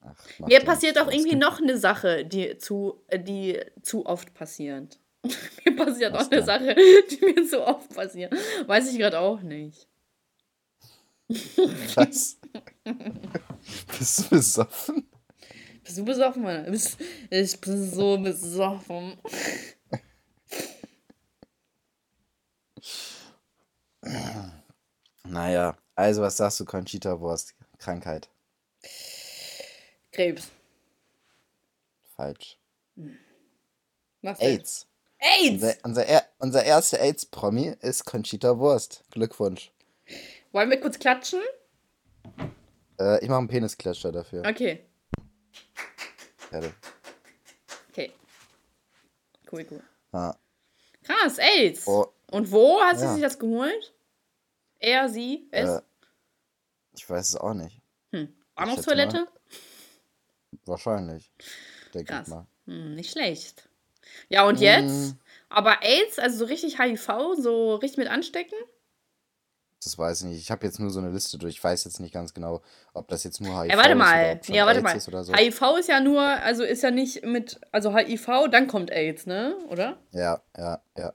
Ach, 0.01 0.14
Mir 0.41 0.59
ja 0.59 0.64
passiert 0.64 0.99
auch 0.99 1.11
irgendwie 1.11 1.37
noch 1.37 1.61
eine 1.61 1.78
Sache, 1.78 2.24
die 2.24 2.59
zu, 2.59 3.03
äh, 3.09 3.20
die 3.20 3.61
zu 3.83 4.07
oft 4.07 4.35
passiert. 4.35 4.99
mir 5.64 5.76
passiert 5.76 6.12
Was 6.12 6.26
auch 6.26 6.33
eine? 6.33 6.43
Sache, 6.43 6.74
die 7.11 7.24
mir 7.24 7.47
zu 7.47 7.64
oft 7.64 7.95
passiert. 7.95 8.35
Weiß 8.66 8.91
ich 8.91 8.99
gerade 8.99 9.20
auch 9.20 9.41
nicht. 9.43 9.87
Was? 11.95 12.39
Bist 13.99 14.18
du 14.18 14.28
besoffen? 14.30 15.09
Bist 15.85 15.99
du 15.99 16.05
besoffen, 16.05 16.43
Mann? 16.43 16.72
Ich 17.30 17.61
bin 17.61 17.91
so 17.91 18.18
besoffen. 18.18 19.16
Naja, 25.33 25.78
also 25.95 26.20
was 26.20 26.37
sagst 26.37 26.61
du, 26.61 26.66
Conchita 26.66 27.18
Wurst? 27.18 27.55
Krankheit. 27.78 28.28
Krebs. 30.12 30.51
Falsch. 32.14 32.59
Was 34.20 34.39
denn? 34.39 34.49
AIDS. 34.49 34.87
AIDS! 35.18 35.53
Unser, 35.55 35.74
unser, 35.85 36.07
er, 36.07 36.28
unser 36.39 36.64
erster 36.64 37.01
AIDS-Promi 37.01 37.74
ist 37.80 38.05
Conchita 38.05 38.59
Wurst. 38.59 39.05
Glückwunsch. 39.11 39.72
Wollen 40.53 40.68
wir 40.68 40.78
kurz 40.80 40.99
klatschen? 40.99 41.41
Äh, 43.01 43.22
ich 43.24 43.28
mache 43.30 43.39
einen 43.39 43.49
Penisklatscher 43.49 44.12
dafür. 44.12 44.45
Okay. 44.47 44.85
Warte. 46.51 46.74
Okay. 47.89 48.12
Cool, 49.51 49.66
cool. 49.70 49.83
Ah. 50.12 50.35
Krass, 51.05 51.39
AIDS. 51.39 51.87
Oh, 51.89 52.12
Und 52.30 52.53
wo 52.53 52.83
hast 52.83 53.01
du 53.01 53.07
Ja. 53.07 53.12
sich 53.14 53.22
das 53.22 53.39
geholt? 53.39 53.95
Er, 54.83 55.09
sie, 55.09 55.47
es? 55.53 55.70
äh, 55.70 55.83
ich 56.95 57.09
weiß 57.09 57.28
es 57.28 57.37
auch 57.37 57.55
nicht. 57.55 57.80
hm. 58.11 58.35
Bahnhofstoilette? 58.57 59.28
Wahrscheinlich. 60.66 61.30
Denke 61.95 62.20
ich 62.20 62.28
mal. 62.28 62.47
Hm, 62.66 62.95
nicht 62.97 63.12
schlecht. 63.12 63.68
Ja, 64.28 64.45
und 64.45 64.57
Hm. 64.57 64.62
jetzt? 64.62 65.14
Aber 65.49 65.83
AIDS, 65.83 66.18
also 66.18 66.39
so 66.39 66.45
richtig 66.47 66.78
HIV, 66.80 67.07
so 67.39 67.76
richtig 67.76 67.99
mit 67.99 68.09
anstecken? 68.09 68.59
Das 69.85 69.97
weiß 69.99 70.22
ich 70.22 70.26
nicht. 70.28 70.41
Ich 70.41 70.51
habe 70.51 70.64
jetzt 70.66 70.78
nur 70.80 70.91
so 70.91 71.01
eine 71.01 71.11
Liste 71.11 71.39
durch. 71.39 71.55
Ich 71.55 71.62
weiß 71.64 71.85
jetzt 71.85 72.01
nicht 72.01 72.12
ganz 72.14 72.35
genau, 72.35 72.62
ob 72.93 73.09
das 73.09 73.24
jetzt 73.24 73.41
nur 73.41 73.53
HIV 73.62 73.70
Ja, 73.72 73.76
warte 73.78 73.91
ist 73.91 73.95
oder 73.97 73.99
mal. 73.99 74.33
ob 74.33 74.45
schon 74.45 74.55
Ja, 74.57 74.66
warte 74.66 74.78
AIDS 74.78 74.85
mal. 74.85 74.97
ist 74.97 75.09
oder 75.09 75.24
so. 75.24 75.33
HIV 75.35 75.76
ist 75.78 75.89
ja 75.89 76.01
nur, 76.01 76.20
also 76.22 76.64
ist 76.64 76.83
ja 76.83 76.91
nicht 76.91 77.24
mit, 77.24 77.61
also 77.72 77.95
HIV, 77.97 78.49
dann 78.51 78.66
kommt 78.66 78.91
AIDS, 78.91 79.26
ne? 79.26 79.57
Oder? 79.68 79.99
Ja, 80.12 80.43
ja, 80.57 80.83
ja. 80.97 81.12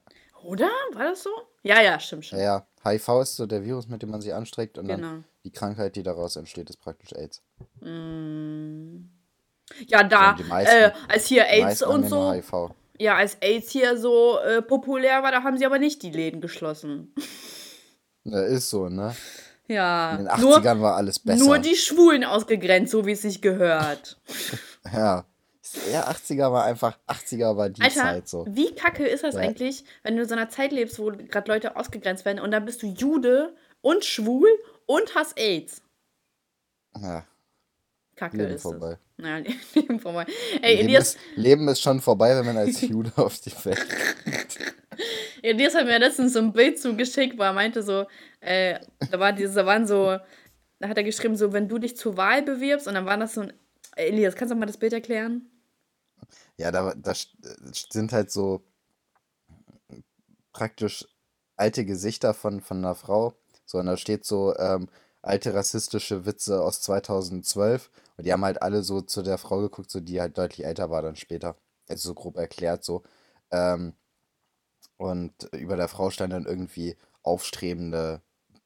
Oder? 0.47 0.69
War 0.93 1.03
das 1.09 1.23
so? 1.23 1.29
Ja, 1.63 1.81
ja, 1.81 1.99
stimmt, 1.99 2.23
Ja, 2.25 2.27
stimmt. 2.27 2.41
ja. 2.41 2.67
HIV 2.91 3.21
ist 3.21 3.35
so 3.35 3.45
der 3.45 3.65
Virus, 3.65 3.87
mit 3.87 4.01
dem 4.01 4.09
man 4.11 4.21
sich 4.21 4.33
anstreckt 4.33 4.77
und 4.77 4.87
dann 4.87 5.01
Genau. 5.01 5.23
die 5.43 5.51
Krankheit, 5.51 5.95
die 5.97 6.03
daraus 6.03 6.37
entsteht, 6.37 6.69
ist 6.69 6.79
praktisch 6.79 7.11
AIDS. 7.13 7.41
Mm. 7.81 9.09
Ja, 9.87 10.03
da, 10.03 10.33
die 10.33 10.43
meisten- 10.45 10.73
äh, 10.73 10.91
als 11.09 11.25
hier 11.25 11.45
AIDS 11.47 11.81
und 11.81 12.03
ja 12.03 12.09
so. 12.09 12.31
HIV. 12.33 12.71
Ja, 12.99 13.15
als 13.17 13.35
AIDS 13.41 13.69
hier 13.71 13.97
so 13.97 14.39
äh, 14.39 14.61
populär 14.61 15.21
war, 15.21 15.31
da 15.31 15.43
haben 15.43 15.57
sie 15.57 15.65
aber 15.65 15.79
nicht 15.79 16.01
die 16.03 16.11
Läden 16.11 16.41
geschlossen. 16.41 17.13
Ja, 18.29 18.41
ist 18.41 18.69
so, 18.69 18.89
ne? 18.89 19.15
Ja. 19.69 20.11
In 20.11 20.17
den 20.25 20.27
80ern 20.27 20.73
nur, 20.75 20.81
war 20.81 20.95
alles 20.97 21.17
besser. 21.19 21.45
Nur 21.45 21.59
die 21.59 21.77
Schwulen 21.77 22.25
ausgegrenzt, 22.25 22.91
so 22.91 23.05
wie 23.05 23.13
es 23.13 23.21
sich 23.21 23.41
gehört. 23.41 24.17
ja. 24.93 25.23
Ja, 25.91 26.09
80er 26.09 26.51
war 26.51 26.65
einfach, 26.65 26.97
80er 27.07 27.57
war 27.57 27.69
die 27.69 27.81
Alter, 27.81 28.01
Zeit 28.01 28.27
so. 28.27 28.45
Wie 28.49 28.73
kacke 28.73 29.05
ist 29.05 29.23
das 29.23 29.35
ja. 29.35 29.41
eigentlich, 29.41 29.83
wenn 30.03 30.15
du 30.15 30.23
in 30.23 30.29
so 30.29 30.35
einer 30.35 30.49
Zeit 30.49 30.71
lebst, 30.71 30.99
wo 30.99 31.11
gerade 31.11 31.51
Leute 31.51 31.75
ausgegrenzt 31.75 32.25
werden 32.25 32.39
und 32.39 32.51
dann 32.51 32.65
bist 32.65 32.83
du 32.83 32.87
Jude 32.87 33.55
und 33.81 34.05
schwul 34.05 34.49
und 34.85 35.15
hast 35.15 35.37
AIDS? 35.37 35.81
Ja. 37.01 37.25
Kacke 38.15 38.37
Leben 38.37 38.53
ist 38.53 38.63
vorbei. 38.63 38.93
Es. 38.93 39.23
Naja, 39.23 39.45
Leben 39.75 39.99
vorbei. 39.99 40.25
Ey, 40.61 40.75
Leben, 40.75 40.89
Elias, 40.89 41.15
ist, 41.15 41.19
Leben 41.35 41.67
ist 41.67 41.81
schon 41.81 42.01
vorbei, 42.01 42.35
wenn 42.35 42.45
man 42.45 42.57
als 42.57 42.81
Jude 42.87 43.11
auf 43.15 43.39
die 43.39 43.51
Welt 43.63 43.87
kommt. 44.23 44.57
Elias 45.43 45.75
hat 45.75 45.85
mir 45.85 45.99
letztens 45.99 46.33
so 46.33 46.39
ein 46.39 46.51
Bild 46.51 46.79
zugeschickt, 46.79 47.37
wo 47.37 47.43
er 47.43 47.53
meinte 47.53 47.83
so, 47.83 48.07
äh, 48.39 48.79
da, 49.11 49.19
war 49.19 49.33
dieses, 49.33 49.55
da 49.55 49.65
waren 49.65 49.85
so, 49.85 50.17
da 50.79 50.87
hat 50.87 50.97
er 50.97 51.03
geschrieben, 51.03 51.35
so, 51.35 51.53
wenn 51.53 51.67
du 51.67 51.77
dich 51.77 51.95
zur 51.95 52.17
Wahl 52.17 52.41
bewirbst 52.41 52.87
und 52.87 52.95
dann 52.95 53.05
war 53.05 53.17
das 53.17 53.35
so 53.35 53.41
ein, 53.41 53.53
Elias, 53.95 54.35
kannst 54.35 54.51
du 54.51 54.55
mal 54.55 54.65
das 54.65 54.77
Bild 54.77 54.93
erklären? 54.93 55.47
Ja, 56.57 56.71
da, 56.71 56.93
da 56.95 57.13
sind 57.91 58.11
halt 58.13 58.31
so 58.31 58.63
praktisch 60.53 61.07
alte 61.55 61.85
Gesichter 61.85 62.33
von, 62.33 62.61
von 62.61 62.77
einer 62.77 62.95
Frau. 62.95 63.33
So, 63.65 63.79
und 63.79 63.87
da 63.87 63.97
steht 63.97 64.25
so 64.25 64.55
ähm, 64.57 64.89
alte 65.21 65.53
rassistische 65.53 66.25
Witze 66.25 66.61
aus 66.61 66.81
2012. 66.81 67.89
Und 68.17 68.25
die 68.25 68.33
haben 68.33 68.45
halt 68.45 68.61
alle 68.61 68.83
so 68.83 69.01
zu 69.01 69.21
der 69.23 69.37
Frau 69.37 69.59
geguckt, 69.61 69.89
so 69.91 69.99
die 69.99 70.21
halt 70.21 70.37
deutlich 70.37 70.65
älter 70.65 70.89
war 70.89 71.01
dann 71.01 71.15
später. 71.15 71.55
Also 71.87 72.09
so 72.09 72.13
grob 72.15 72.37
erklärt 72.37 72.83
so. 72.83 73.03
Ähm, 73.51 73.93
und 74.97 75.33
über 75.53 75.75
der 75.75 75.87
Frau 75.87 76.09
stand 76.09 76.33
dann 76.33 76.45
irgendwie 76.45 76.95
aufstrebende 77.23 78.21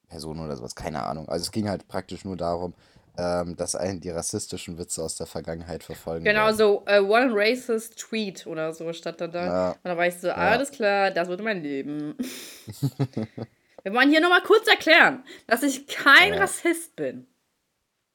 Person 0.08 0.40
oder 0.40 0.56
sowas, 0.58 0.76
keine 0.76 1.04
Ahnung. 1.04 1.28
Also 1.30 1.44
es 1.44 1.52
ging 1.52 1.70
halt 1.70 1.88
praktisch 1.88 2.26
nur 2.26 2.38
darum, 2.38 2.74
ähm, 3.18 3.56
dass 3.56 3.76
einen 3.76 4.00
die 4.00 4.10
rassistischen 4.10 4.78
Witze 4.78 5.04
aus 5.04 5.16
der 5.16 5.28
Vergangenheit 5.28 5.84
verfolgen. 5.84 6.24
Genau, 6.24 6.46
werden. 6.46 6.58
so 6.58 6.82
uh, 6.82 7.14
One 7.14 7.32
Racist 7.34 7.98
Tweet 7.98 8.48
oder 8.48 8.74
so 8.74 8.92
stand 8.94 9.22
da 9.22 9.28
da. 9.28 9.46
Ja. 9.46 9.72
Und 9.72 9.80
da 9.84 9.98
war 9.98 10.08
ich 10.08 10.16
so, 10.16 10.28
ja. 10.28 10.36
alles 10.36 10.72
klar, 10.72 11.12
das 11.12 11.28
wird 11.28 11.42
mein 11.42 11.62
Leben. 11.62 12.16
Wir 13.84 13.94
wollen 13.94 14.10
hier 14.10 14.22
nochmal 14.22 14.44
kurz 14.44 14.68
erklären, 14.68 15.24
dass 15.48 15.64
ich 15.64 15.88
kein 15.88 16.34
ja. 16.34 16.40
Rassist 16.40 16.96
bin. 16.96 17.28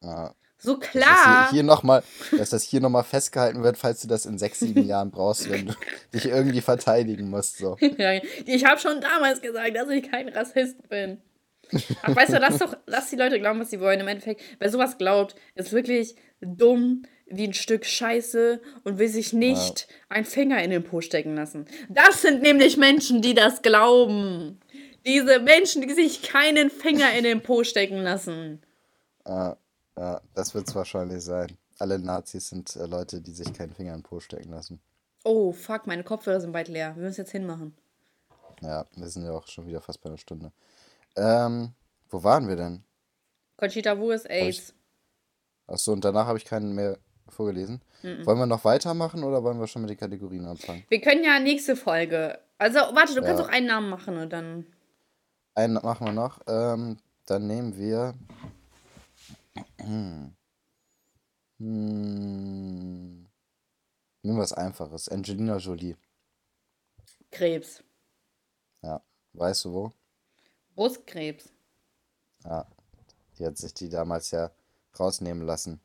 Ja. 0.02 0.34
So 0.58 0.78
klar. 0.78 1.42
Dass, 1.42 1.50
hier, 1.50 1.56
hier 1.56 1.62
noch 1.62 1.82
mal, 1.82 2.02
dass 2.36 2.50
das 2.50 2.62
hier 2.62 2.80
nochmal 2.80 3.04
festgehalten 3.04 3.62
wird, 3.62 3.76
falls 3.76 4.00
du 4.00 4.08
das 4.08 4.26
in 4.26 4.38
sechs, 4.38 4.60
sieben 4.60 4.84
Jahren 4.86 5.10
brauchst, 5.10 5.50
wenn 5.50 5.66
du 5.66 5.74
dich 6.14 6.26
irgendwie 6.26 6.60
verteidigen 6.60 7.28
musst. 7.28 7.58
So. 7.58 7.76
ich 7.80 8.64
habe 8.64 8.80
schon 8.80 9.00
damals 9.00 9.42
gesagt, 9.42 9.76
dass 9.76 9.88
ich 9.90 10.10
kein 10.10 10.28
Rassist 10.28 10.88
bin. 10.88 11.20
Ach, 12.02 12.14
weißt 12.14 12.32
du, 12.32 12.38
lass 12.38 12.58
doch, 12.58 12.76
lass 12.86 13.10
die 13.10 13.16
Leute 13.16 13.38
glauben, 13.38 13.60
was 13.60 13.70
sie 13.70 13.80
wollen. 13.80 14.00
Im 14.00 14.08
Endeffekt, 14.08 14.40
wer 14.58 14.70
sowas 14.70 14.98
glaubt, 14.98 15.34
ist 15.54 15.72
wirklich 15.72 16.16
dumm 16.40 17.02
wie 17.26 17.48
ein 17.48 17.54
Stück 17.54 17.84
Scheiße 17.84 18.60
und 18.84 18.98
will 18.98 19.08
sich 19.08 19.32
nicht 19.32 19.88
ja. 19.88 19.96
einen 20.10 20.24
Finger 20.24 20.62
in 20.62 20.70
den 20.70 20.84
Po 20.84 21.00
stecken 21.00 21.34
lassen. 21.34 21.66
Das 21.88 22.22
sind 22.22 22.42
nämlich 22.42 22.76
Menschen, 22.76 23.20
die 23.20 23.34
das 23.34 23.62
glauben. 23.62 24.60
Diese 25.04 25.40
Menschen, 25.40 25.82
die 25.82 25.92
sich 25.92 26.22
keinen 26.22 26.70
Finger 26.70 27.12
in 27.12 27.24
den 27.24 27.42
Po 27.42 27.64
stecken 27.64 27.98
lassen. 27.98 28.62
Ja, 29.26 29.56
ja 29.98 30.20
das 30.34 30.54
wird 30.54 30.68
es 30.68 30.74
wahrscheinlich 30.74 31.22
sein. 31.22 31.56
Alle 31.78 31.98
Nazis 31.98 32.48
sind 32.48 32.74
äh, 32.76 32.86
Leute, 32.86 33.20
die 33.20 33.32
sich 33.32 33.52
keinen 33.52 33.74
Finger 33.74 33.92
in 33.92 34.00
den 34.00 34.04
Po 34.04 34.20
stecken 34.20 34.50
lassen. 34.50 34.80
Oh, 35.24 35.52
fuck, 35.52 35.86
meine 35.86 36.04
Kopfhörer 36.04 36.40
sind 36.40 36.52
bald 36.52 36.68
leer. 36.68 36.94
Wir 36.96 37.02
müssen 37.02 37.22
jetzt 37.22 37.32
hinmachen. 37.32 37.74
Ja, 38.62 38.86
wir 38.94 39.08
sind 39.08 39.24
ja 39.24 39.32
auch 39.32 39.46
schon 39.46 39.66
wieder 39.66 39.80
fast 39.80 40.00
bei 40.00 40.08
einer 40.08 40.18
Stunde. 40.18 40.52
Ähm, 41.16 41.72
wo 42.08 42.22
waren 42.22 42.48
wir 42.48 42.56
denn? 42.56 42.84
Conchita 43.56 43.98
Wu 43.98 44.10
ist 44.10 44.28
AIDS. 44.28 44.74
Achso, 45.66 45.92
und 45.92 46.04
danach 46.04 46.26
habe 46.26 46.38
ich 46.38 46.44
keinen 46.44 46.74
mehr 46.74 46.98
vorgelesen. 47.28 47.80
Mm 48.02 48.06
-mm. 48.06 48.26
Wollen 48.26 48.38
wir 48.38 48.46
noch 48.46 48.64
weitermachen 48.64 49.24
oder 49.24 49.42
wollen 49.42 49.58
wir 49.58 49.66
schon 49.66 49.82
mit 49.82 49.90
den 49.90 49.98
Kategorien 49.98 50.46
anfangen? 50.46 50.84
Wir 50.88 51.00
können 51.00 51.24
ja 51.24 51.40
nächste 51.40 51.74
Folge. 51.74 52.38
Also, 52.58 52.78
warte, 52.78 53.14
du 53.14 53.20
ja. 53.20 53.26
kannst 53.26 53.42
auch 53.42 53.48
einen 53.48 53.66
Namen 53.66 53.90
machen 53.90 54.16
und 54.18 54.32
dann. 54.32 54.66
Einen 55.54 55.74
machen 55.74 56.06
wir 56.06 56.12
noch. 56.12 56.40
Ähm, 56.46 56.98
dann 57.26 57.46
nehmen 57.46 57.76
wir. 57.76 58.14
Hm. 59.80 60.32
Hm. 61.58 63.26
Nehmen 64.22 64.38
wir 64.38 64.42
was 64.42 64.52
Einfaches. 64.52 65.08
Angelina 65.08 65.56
Jolie. 65.56 65.96
Krebs. 67.30 67.82
Ja. 68.82 69.00
Weißt 69.32 69.64
du 69.64 69.72
wo? 69.72 69.92
Brustkrebs. 70.76 71.52
Ja, 72.44 72.66
die 73.38 73.46
hat 73.46 73.58
sich 73.58 73.74
die 73.74 73.88
damals 73.88 74.30
ja 74.30 74.50
rausnehmen 74.98 75.44
lassen. 75.44 75.80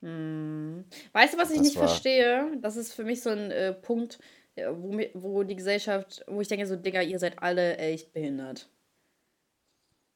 Hm. 0.00 0.84
Weißt 1.12 1.34
du, 1.34 1.38
was 1.38 1.50
ich 1.50 1.56
das 1.56 1.66
nicht 1.66 1.78
verstehe? 1.78 2.58
Das 2.60 2.76
ist 2.76 2.92
für 2.92 3.04
mich 3.04 3.22
so 3.22 3.30
ein 3.30 3.50
äh, 3.50 3.72
Punkt, 3.72 4.18
äh, 4.54 4.66
wo, 4.70 5.00
wo 5.14 5.42
die 5.42 5.56
Gesellschaft, 5.56 6.24
wo 6.28 6.40
ich 6.40 6.48
denke, 6.48 6.66
so, 6.66 6.76
Digga, 6.76 7.02
ihr 7.02 7.18
seid 7.18 7.42
alle 7.42 7.78
echt 7.78 8.12
behindert. 8.12 8.68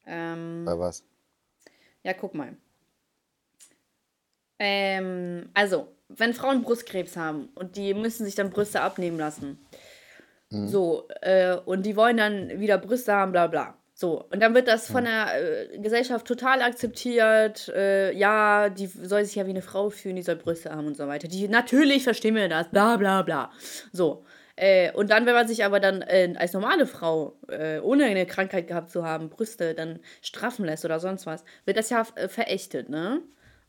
Ähm, 0.07 0.64
Bei 0.64 0.78
was? 0.78 1.05
Ja, 2.03 2.12
guck 2.12 2.34
mal. 2.34 2.57
Ähm, 4.59 5.50
also, 5.55 5.88
wenn 6.09 6.34
Frauen 6.34 6.62
Brustkrebs 6.62 7.16
haben 7.16 7.48
und 7.55 7.76
die 7.76 7.94
müssen 7.94 8.24
sich 8.24 8.34
dann 8.34 8.50
Brüste 8.50 8.80
abnehmen 8.80 9.18
lassen. 9.18 9.64
Mhm. 10.50 10.68
So, 10.68 11.09
äh, 11.22 11.57
und 11.57 11.84
die 11.84 11.96
wollen 11.96 12.18
dann 12.18 12.61
wieder 12.61 12.78
Brüste 12.78 13.12
haben, 13.12 13.32
bla 13.32 13.46
bla. 13.46 13.81
So, 14.03 14.24
und 14.32 14.42
dann 14.42 14.53
wird 14.53 14.66
das 14.66 14.90
von 14.90 15.05
der 15.05 15.28
äh, 15.70 15.78
Gesellschaft 15.78 16.26
total 16.26 16.61
akzeptiert. 16.61 17.68
Äh, 17.68 18.12
ja, 18.16 18.68
die 18.68 18.88
soll 18.88 19.24
sich 19.24 19.36
ja 19.36 19.46
wie 19.46 19.50
eine 19.50 19.62
Frau 19.62 19.90
fühlen, 19.90 20.16
die 20.16 20.22
soll 20.22 20.34
Brüste 20.34 20.72
haben 20.72 20.88
und 20.88 20.96
so 20.96 21.07
weiter. 21.07 21.28
Die, 21.28 21.46
natürlich 21.46 22.03
verstehen 22.03 22.34
wir 22.34 22.48
das, 22.48 22.68
bla 22.68 22.96
bla 22.96 23.22
bla. 23.22 23.53
So. 23.92 24.24
Äh, 24.57 24.90
und 24.90 25.12
dann, 25.12 25.24
wenn 25.24 25.34
man 25.34 25.46
sich 25.46 25.64
aber 25.64 25.78
dann 25.78 26.03
äh, 26.03 26.34
als 26.36 26.53
normale 26.53 26.86
Frau, 26.86 27.38
äh, 27.48 27.78
ohne 27.78 28.07
eine 28.07 28.26
Krankheit 28.26 28.66
gehabt 28.66 28.90
zu 28.90 29.05
haben, 29.05 29.30
Brüste 29.30 29.72
dann 29.72 30.00
straffen 30.20 30.64
lässt 30.64 30.84
oder 30.84 30.98
sonst 30.98 31.26
was, 31.26 31.44
wird 31.64 31.76
das 31.76 31.88
ja 31.88 32.05
äh, 32.16 32.26
verächtet, 32.26 32.88
ne? 32.88 33.22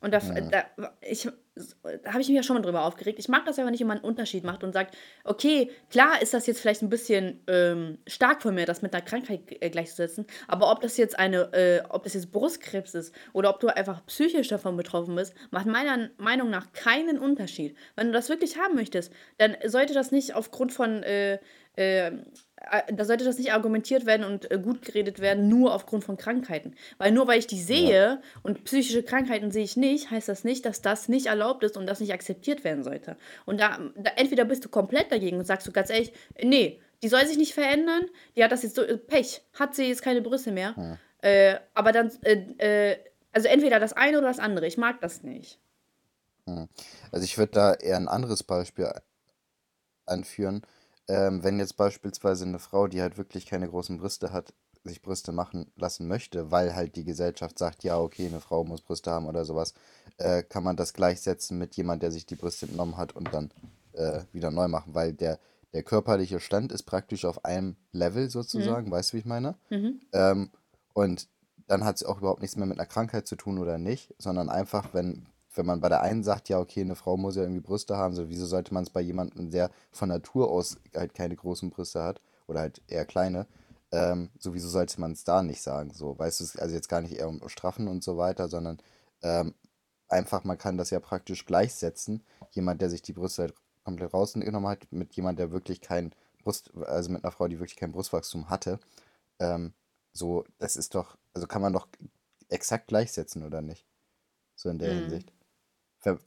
Und 0.03 0.13
da, 0.13 0.19
ja. 0.19 0.65
da, 0.75 0.93
ich, 0.99 1.29
da 1.55 2.11
habe 2.11 2.21
ich 2.21 2.27
mich 2.27 2.35
ja 2.35 2.43
schon 2.43 2.57
mal 2.57 2.61
drüber 2.61 2.83
aufgeregt. 2.83 3.19
Ich 3.19 3.29
mag 3.29 3.45
das 3.45 3.57
aber 3.57 3.71
nicht, 3.71 3.79
wenn 3.79 3.87
man 3.87 3.99
einen 3.99 4.05
Unterschied 4.05 4.43
macht 4.43 4.65
und 4.65 4.73
sagt, 4.73 4.97
okay, 5.23 5.71
klar 5.89 6.21
ist 6.21 6.33
das 6.33 6.45
jetzt 6.45 6.59
vielleicht 6.59 6.81
ein 6.81 6.89
bisschen 6.89 7.41
ähm, 7.47 7.99
stark 8.05 8.41
von 8.41 8.53
mir, 8.53 8.65
das 8.65 8.81
mit 8.81 8.93
einer 8.93 9.01
Krankheit 9.01 9.43
äh, 9.61 9.69
gleichzusetzen, 9.69 10.25
aber 10.49 10.69
ob 10.69 10.81
das 10.81 10.97
jetzt 10.97 11.17
eine, 11.17 11.53
äh, 11.53 11.83
ob 11.87 12.03
das 12.03 12.15
jetzt 12.15 12.33
Brustkrebs 12.33 12.95
ist 12.95 13.15
oder 13.31 13.49
ob 13.49 13.61
du 13.61 13.67
einfach 13.69 14.05
psychisch 14.07 14.49
davon 14.49 14.75
betroffen 14.75 15.15
bist, 15.15 15.33
macht 15.51 15.67
meiner 15.67 16.09
Meinung 16.17 16.49
nach 16.49 16.73
keinen 16.73 17.17
Unterschied. 17.17 17.77
Wenn 17.95 18.07
du 18.07 18.13
das 18.13 18.27
wirklich 18.27 18.57
haben 18.57 18.75
möchtest, 18.75 19.13
dann 19.37 19.55
sollte 19.65 19.93
das 19.93 20.11
nicht 20.11 20.35
aufgrund 20.35 20.73
von 20.73 21.01
äh, 21.03 21.39
äh, 21.75 22.11
da 22.93 23.05
sollte 23.05 23.25
das 23.25 23.37
nicht 23.37 23.51
argumentiert 23.51 24.05
werden 24.05 24.25
und 24.25 24.49
äh, 24.49 24.57
gut 24.57 24.83
geredet 24.83 25.19
werden, 25.19 25.49
nur 25.49 25.73
aufgrund 25.73 26.03
von 26.03 26.17
Krankheiten. 26.17 26.75
Weil 26.97 27.11
nur 27.11 27.27
weil 27.27 27.39
ich 27.39 27.47
die 27.47 27.61
sehe 27.61 27.93
ja. 27.93 28.21
und 28.41 28.63
psychische 28.63 29.03
Krankheiten 29.03 29.51
sehe 29.51 29.63
ich 29.63 29.77
nicht, 29.77 30.11
heißt 30.11 30.29
das 30.29 30.43
nicht, 30.43 30.65
dass 30.65 30.81
das 30.81 31.09
nicht 31.09 31.27
erlaubt 31.27 31.63
ist 31.63 31.77
und 31.77 31.87
das 31.87 31.99
nicht 31.99 32.13
akzeptiert 32.13 32.63
werden 32.63 32.83
sollte. 32.83 33.17
Und 33.45 33.59
da, 33.59 33.79
da 33.95 34.11
entweder 34.15 34.45
bist 34.45 34.63
du 34.65 34.69
komplett 34.69 35.11
dagegen 35.11 35.37
und 35.37 35.45
sagst 35.45 35.67
du 35.67 35.71
ganz 35.71 35.89
ehrlich, 35.89 36.13
nee, 36.41 36.79
die 37.01 37.09
soll 37.09 37.25
sich 37.25 37.37
nicht 37.37 37.53
verändern, 37.53 38.05
die 38.35 38.43
hat 38.43 38.51
das 38.51 38.63
jetzt 38.63 38.75
so, 38.75 38.81
äh, 38.81 38.97
Pech, 38.97 39.41
hat 39.53 39.75
sie 39.75 39.83
jetzt 39.83 40.01
keine 40.01 40.21
Brüste 40.21 40.51
mehr. 40.51 40.73
Ja. 40.77 41.29
Äh, 41.29 41.59
aber 41.73 41.91
dann, 41.91 42.11
äh, 42.23 42.97
also 43.33 43.47
entweder 43.49 43.79
das 43.79 43.93
eine 43.93 44.17
oder 44.19 44.27
das 44.27 44.39
andere. 44.39 44.67
Ich 44.67 44.77
mag 44.77 45.01
das 45.01 45.23
nicht. 45.23 45.59
Also 47.11 47.23
ich 47.23 47.37
würde 47.37 47.51
da 47.53 47.73
eher 47.73 47.95
ein 47.95 48.09
anderes 48.09 48.43
Beispiel 48.43 48.91
anführen 50.05 50.61
ähm, 51.07 51.43
wenn 51.43 51.59
jetzt 51.59 51.77
beispielsweise 51.77 52.45
eine 52.45 52.59
Frau, 52.59 52.87
die 52.87 53.01
halt 53.01 53.17
wirklich 53.17 53.45
keine 53.45 53.69
großen 53.69 53.97
Brüste 53.97 54.31
hat, 54.31 54.53
sich 54.83 55.01
Brüste 55.01 55.31
machen 55.31 55.71
lassen 55.75 56.07
möchte, 56.07 56.51
weil 56.51 56.75
halt 56.75 56.95
die 56.95 57.05
Gesellschaft 57.05 57.57
sagt, 57.57 57.83
ja, 57.83 57.97
okay, 57.97 58.27
eine 58.27 58.41
Frau 58.41 58.63
muss 58.63 58.81
Brüste 58.81 59.11
haben 59.11 59.27
oder 59.27 59.45
sowas, 59.45 59.73
äh, 60.17 60.43
kann 60.43 60.63
man 60.63 60.75
das 60.75 60.93
gleichsetzen 60.93 61.57
mit 61.57 61.75
jemand, 61.75 62.03
der 62.03 62.11
sich 62.11 62.25
die 62.25 62.35
Brüste 62.35 62.65
entnommen 62.65 62.97
hat 62.97 63.15
und 63.15 63.33
dann 63.33 63.51
äh, 63.93 64.21
wieder 64.33 64.51
neu 64.51 64.67
machen, 64.67 64.93
weil 64.93 65.13
der, 65.13 65.39
der 65.73 65.83
körperliche 65.83 66.39
Stand 66.39 66.71
ist 66.71 66.83
praktisch 66.83 67.25
auf 67.25 67.45
einem 67.45 67.77
Level 67.91 68.29
sozusagen, 68.29 68.87
mhm. 68.87 68.91
weißt 68.91 69.11
du, 69.11 69.13
wie 69.15 69.19
ich 69.19 69.25
meine? 69.25 69.55
Mhm. 69.69 70.01
Ähm, 70.11 70.49
und 70.93 71.27
dann 71.67 71.85
hat 71.85 71.95
es 71.95 72.03
auch 72.03 72.17
überhaupt 72.17 72.41
nichts 72.41 72.57
mehr 72.57 72.65
mit 72.65 72.77
einer 72.77 72.87
Krankheit 72.87 73.27
zu 73.27 73.35
tun 73.35 73.57
oder 73.57 73.77
nicht, 73.77 74.13
sondern 74.17 74.49
einfach, 74.49 74.93
wenn 74.93 75.27
wenn 75.55 75.65
man 75.65 75.81
bei 75.81 75.89
der 75.89 76.01
einen 76.01 76.23
sagt, 76.23 76.49
ja, 76.49 76.59
okay, 76.59 76.81
eine 76.81 76.95
Frau 76.95 77.17
muss 77.17 77.35
ja 77.35 77.43
irgendwie 77.43 77.61
Brüste 77.61 77.97
haben, 77.97 78.13
so 78.15 78.29
wieso 78.29 78.45
sollte 78.45 78.73
man 78.73 78.83
es 78.83 78.89
bei 78.89 79.01
jemandem, 79.01 79.51
der 79.51 79.71
von 79.91 80.09
Natur 80.09 80.49
aus 80.51 80.77
halt 80.95 81.13
keine 81.13 81.35
großen 81.35 81.69
Brüste 81.69 82.03
hat 82.03 82.21
oder 82.47 82.61
halt 82.61 82.81
eher 82.87 83.05
kleine, 83.05 83.47
ähm, 83.91 84.29
so 84.39 84.53
wieso 84.53 84.69
sollte 84.69 84.99
man 84.99 85.11
es 85.11 85.23
da 85.23 85.43
nicht 85.43 85.61
sagen? 85.61 85.91
So, 85.93 86.17
weißt 86.17 86.39
du, 86.41 86.59
also 86.61 86.75
jetzt 86.75 86.89
gar 86.89 87.01
nicht 87.01 87.15
eher 87.15 87.29
um 87.29 87.47
Straffen 87.49 87.87
und 87.87 88.03
so 88.03 88.17
weiter, 88.17 88.47
sondern 88.49 88.79
ähm, 89.21 89.53
einfach, 90.07 90.43
man 90.43 90.57
kann 90.57 90.77
das 90.77 90.89
ja 90.89 90.99
praktisch 90.99 91.45
gleichsetzen. 91.45 92.23
Jemand, 92.51 92.81
der 92.81 92.89
sich 92.89 93.01
die 93.01 93.13
Brüste 93.13 93.43
halt 93.43 93.53
komplett 93.83 94.13
rausgenommen 94.13 94.69
hat, 94.69 94.91
mit 94.91 95.13
jemand, 95.15 95.39
der 95.39 95.51
wirklich 95.51 95.81
kein 95.81 96.13
Brust, 96.43 96.71
also 96.85 97.11
mit 97.11 97.23
einer 97.23 97.31
Frau, 97.31 97.47
die 97.47 97.59
wirklich 97.59 97.77
kein 97.77 97.91
Brustwachstum 97.91 98.49
hatte, 98.49 98.79
ähm, 99.39 99.73
so, 100.13 100.45
das 100.59 100.75
ist 100.75 100.95
doch, 100.95 101.17
also 101.33 101.47
kann 101.47 101.61
man 101.61 101.73
doch 101.73 101.87
exakt 102.49 102.87
gleichsetzen, 102.87 103.43
oder 103.43 103.61
nicht? 103.61 103.85
So 104.55 104.69
in 104.69 104.79
der 104.79 104.93
Mhm. 104.93 105.01
Hinsicht. 105.01 105.33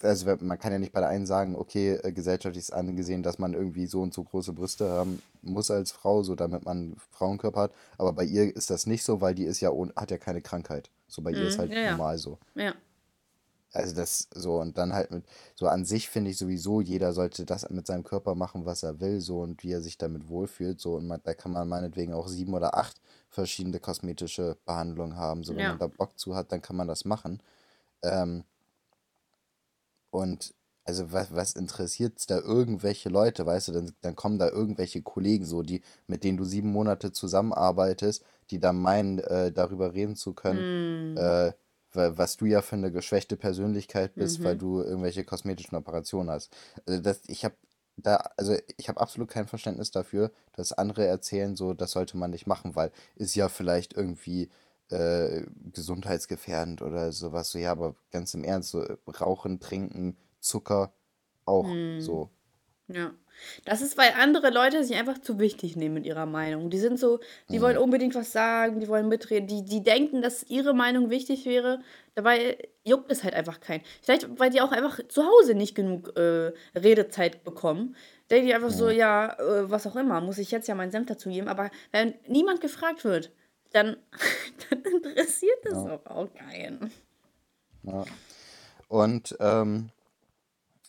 Also 0.03 0.35
man 0.41 0.59
kann 0.59 0.73
ja 0.73 0.79
nicht 0.79 0.93
bei 0.93 1.01
der 1.01 1.11
einen 1.11 1.27
sagen, 1.27 1.55
okay, 1.55 1.97
äh, 2.03 2.13
gesellschaftlich 2.13 2.65
ist 2.65 2.73
angesehen, 2.73 3.23
dass 3.23 3.39
man 3.39 3.53
irgendwie 3.53 3.87
so 3.87 4.01
und 4.01 4.15
so 4.15 4.25
große 4.25 4.53
Brüste 4.53 4.89
haben 4.89 5.21
muss 5.43 5.71
als 5.71 5.93
Frau, 5.93 6.23
so 6.23 6.35
damit 6.35 6.65
man 6.65 6.77
einen 6.79 6.97
Frauenkörper 7.13 7.61
hat. 7.63 7.73
Aber 7.99 8.13
bei 8.13 8.25
ihr 8.25 8.55
ist 8.57 8.71
das 8.71 8.87
nicht 8.87 9.05
so, 9.05 9.21
weil 9.21 9.35
die 9.35 9.45
ist 9.45 9.61
ja 9.61 9.71
hat 9.97 10.11
ja 10.11 10.19
keine 10.19 10.41
Krankheit. 10.41 10.91
So 11.09 11.23
bei 11.23 11.33
ihr 11.33 11.47
ist 11.47 11.57
Mhm. 11.57 11.61
halt 11.61 11.73
ja. 11.73 11.91
normal 11.91 12.19
so. 12.19 12.39
Ja. 12.55 12.75
Also 13.73 13.95
das 13.95 14.29
so 14.35 14.59
und 14.61 14.79
dann 14.79 14.95
halt 14.95 15.11
mit 15.11 15.25
so 15.55 15.67
an 15.69 15.85
sich 15.85 16.09
finde 16.09 16.31
ich 16.31 16.39
sowieso, 16.39 16.81
jeder 16.81 17.13
sollte 17.13 17.45
das 17.45 17.69
mit 17.69 17.87
seinem 17.87 18.05
Körper 18.05 18.35
machen, 18.35 18.65
was 18.65 18.83
er 18.83 19.01
will, 19.01 19.21
so 19.21 19.41
und 19.41 19.63
wie 19.63 19.73
er 19.73 19.83
sich 19.83 19.99
damit 19.99 20.29
wohlfühlt, 20.31 20.81
so 20.81 20.95
und 20.95 21.07
man, 21.07 21.21
da 21.25 21.35
kann 21.35 21.53
man 21.53 21.69
meinetwegen 21.69 22.15
auch 22.15 22.29
sieben 22.29 22.55
oder 22.55 22.77
acht 22.79 22.99
verschiedene 23.29 23.79
kosmetische 23.79 24.57
Behandlungen 24.65 25.17
haben, 25.17 25.45
so 25.45 25.55
wenn 25.55 25.63
Ja. 25.63 25.69
man 25.71 25.79
da 25.79 25.89
Bock 25.89 26.19
zu 26.19 26.35
hat, 26.35 26.53
dann 26.53 26.63
kann 26.63 26.77
man 26.77 26.89
das 26.89 27.05
machen. 27.05 27.43
Ähm, 28.03 28.45
und 30.17 30.55
also 30.85 31.13
was, 31.13 31.35
was 31.35 31.55
interessiert 31.55 32.31
da 32.31 32.39
irgendwelche 32.39 33.09
Leute, 33.09 33.45
weißt 33.45 33.69
du, 33.69 33.73
dann, 33.73 33.93
dann 34.03 34.15
kommen 34.17 34.39
da 34.39 34.49
irgendwelche 34.49 35.03
Kollegen 35.03 35.45
so, 35.45 35.63
die, 35.63 35.83
mit 36.07 36.23
denen 36.25 36.39
du 36.39 36.45
sieben 36.45 36.71
Monate 36.73 37.11
zusammenarbeitest, 37.13 38.25
die 38.51 38.61
dann 38.61 38.79
meinen, 38.81 39.19
äh, 39.19 39.51
darüber 39.53 39.95
reden 39.95 40.15
zu 40.17 40.33
können, 40.35 40.67
Mm. 41.15 41.17
äh, 41.17 41.53
wa- 41.93 42.13
was 42.19 42.37
du 42.37 42.47
ja 42.47 42.63
für 42.63 42.77
eine 42.77 42.93
geschwächte 42.93 43.37
Persönlichkeit 43.37 44.17
bist, 44.17 44.45
weil 44.45 44.55
Mhm. 44.55 44.59
du 44.59 44.81
irgendwelche 44.83 45.25
kosmetischen 45.25 45.77
Operationen 45.77 46.31
hast. 46.31 46.53
Also 46.87 47.01
das, 47.03 47.21
ich 47.27 47.45
habe 47.45 47.57
da, 47.99 48.17
also 48.37 48.55
ich 48.77 48.89
habe 48.91 49.01
absolut 49.01 49.31
kein 49.31 49.47
Verständnis 49.49 49.91
dafür, 49.91 50.31
dass 50.53 50.73
andere 50.73 51.07
erzählen, 51.07 51.57
so, 51.57 51.73
das 51.75 51.93
sollte 51.93 52.17
man 52.19 52.31
nicht 52.31 52.47
machen, 52.47 52.77
weil 52.77 52.93
ist 53.17 53.35
ja 53.35 53.49
vielleicht 53.49 53.95
irgendwie 53.95 54.51
äh, 54.91 55.43
gesundheitsgefährdend 55.73 56.83
oder 56.83 57.13
sowas. 57.13 57.51
So, 57.51 57.59
ja, 57.59 57.73
aber 57.73 57.95
ganz 58.13 58.35
im 58.35 58.45
Ernst, 58.45 58.71
so 58.71 58.83
äh, 58.83 58.97
Rauchen, 59.21 59.61
Trinken, 59.61 60.17
Zucker 60.41 60.93
auch 61.45 61.67
Mm. 61.67 62.01
so. 62.01 62.31
Ja. 62.89 63.13
Das 63.67 63.83
ist, 63.83 63.99
weil 63.99 64.13
andere 64.19 64.51
Leute 64.51 64.83
sich 64.85 64.97
einfach 64.97 65.19
zu 65.21 65.39
wichtig 65.39 65.77
nehmen 65.77 65.95
mit 65.95 66.07
ihrer 66.07 66.25
Meinung. 66.25 66.71
Die 66.71 66.79
sind 66.79 66.99
so, 66.99 67.19
die 67.51 67.61
wollen 67.61 67.77
Mhm. 67.77 67.83
unbedingt 67.83 68.15
was 68.15 68.33
sagen, 68.33 68.81
die 68.81 68.89
wollen 68.89 69.09
mitreden, 69.09 69.47
die, 69.47 69.63
die 69.65 69.83
denken, 69.83 70.23
dass 70.23 70.43
ihre 70.45 70.73
Meinung 70.73 71.11
wichtig 71.11 71.45
wäre. 71.45 71.81
Dabei 72.15 72.57
juckt 72.85 73.11
es 73.13 73.25
halt 73.25 73.35
einfach 73.35 73.61
keinen. 73.61 73.83
Vielleicht, 74.03 74.39
weil 74.39 74.51
die 74.51 74.61
auch 74.63 74.73
einfach 74.73 75.01
zu 75.09 75.25
Hause 75.27 75.55
nicht 75.55 75.75
genug 75.75 76.17
äh, 76.17 76.53
Redezeit 76.77 77.45
bekommen. 77.45 77.95
Denken 78.31 78.47
die 78.47 78.55
einfach 78.55 78.71
so, 78.71 78.87
Mhm. 78.87 78.93
ja, 78.93 79.33
äh, 79.39 79.71
was 79.71 79.87
auch 79.87 79.97
immer, 79.97 80.21
muss 80.23 80.39
ich 80.39 80.51
jetzt 80.51 80.69
ja 80.69 80.75
meinen 80.75 80.93
Senf 80.93 81.07
dazu 81.07 81.29
geben. 81.29 81.49
Aber 81.49 81.71
wenn 81.93 82.15
niemand 82.29 82.61
gefragt 82.63 83.05
wird, 83.05 83.33
dann, 83.77 83.97
dann 84.71 84.81
interessiert 84.83 85.59
das 85.65 85.75
Ja. 85.75 85.95
auch, 86.05 86.07
auch 86.07 86.35
keinen. 86.35 86.91
Ja. 87.85 88.05
Und 88.89 89.37
ähm, 89.41 89.91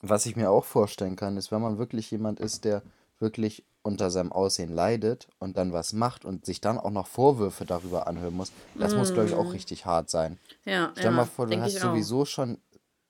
was 0.01 0.25
ich 0.25 0.35
mir 0.35 0.49
auch 0.51 0.65
vorstellen 0.65 1.15
kann, 1.15 1.37
ist, 1.37 1.51
wenn 1.51 1.61
man 1.61 1.77
wirklich 1.77 2.09
jemand 2.11 2.39
ist, 2.39 2.65
der 2.65 2.81
wirklich 3.19 3.63
unter 3.81 4.11
seinem 4.11 4.31
Aussehen 4.31 4.73
leidet 4.73 5.27
und 5.39 5.57
dann 5.57 5.71
was 5.73 5.93
macht 5.93 6.25
und 6.25 6.45
sich 6.45 6.59
dann 6.61 6.77
auch 6.77 6.91
noch 6.91 7.07
Vorwürfe 7.07 7.65
darüber 7.65 8.05
anhören 8.07 8.35
muss, 8.35 8.51
das 8.75 8.93
muss, 8.95 9.13
glaube 9.13 9.29
ich, 9.29 9.33
auch 9.33 9.45
Mm. 9.45 9.51
richtig 9.51 9.85
hart 9.85 10.09
sein. 10.09 10.37
Ja, 10.65 10.91
Stell 10.93 11.05
dir 11.05 11.11
mal 11.11 11.21
ja, 11.23 11.25
vor, 11.25 11.47
du 11.47 11.59
hast 11.61 11.77
auch. 11.77 11.81
sowieso 11.91 12.25
schon 12.25 12.59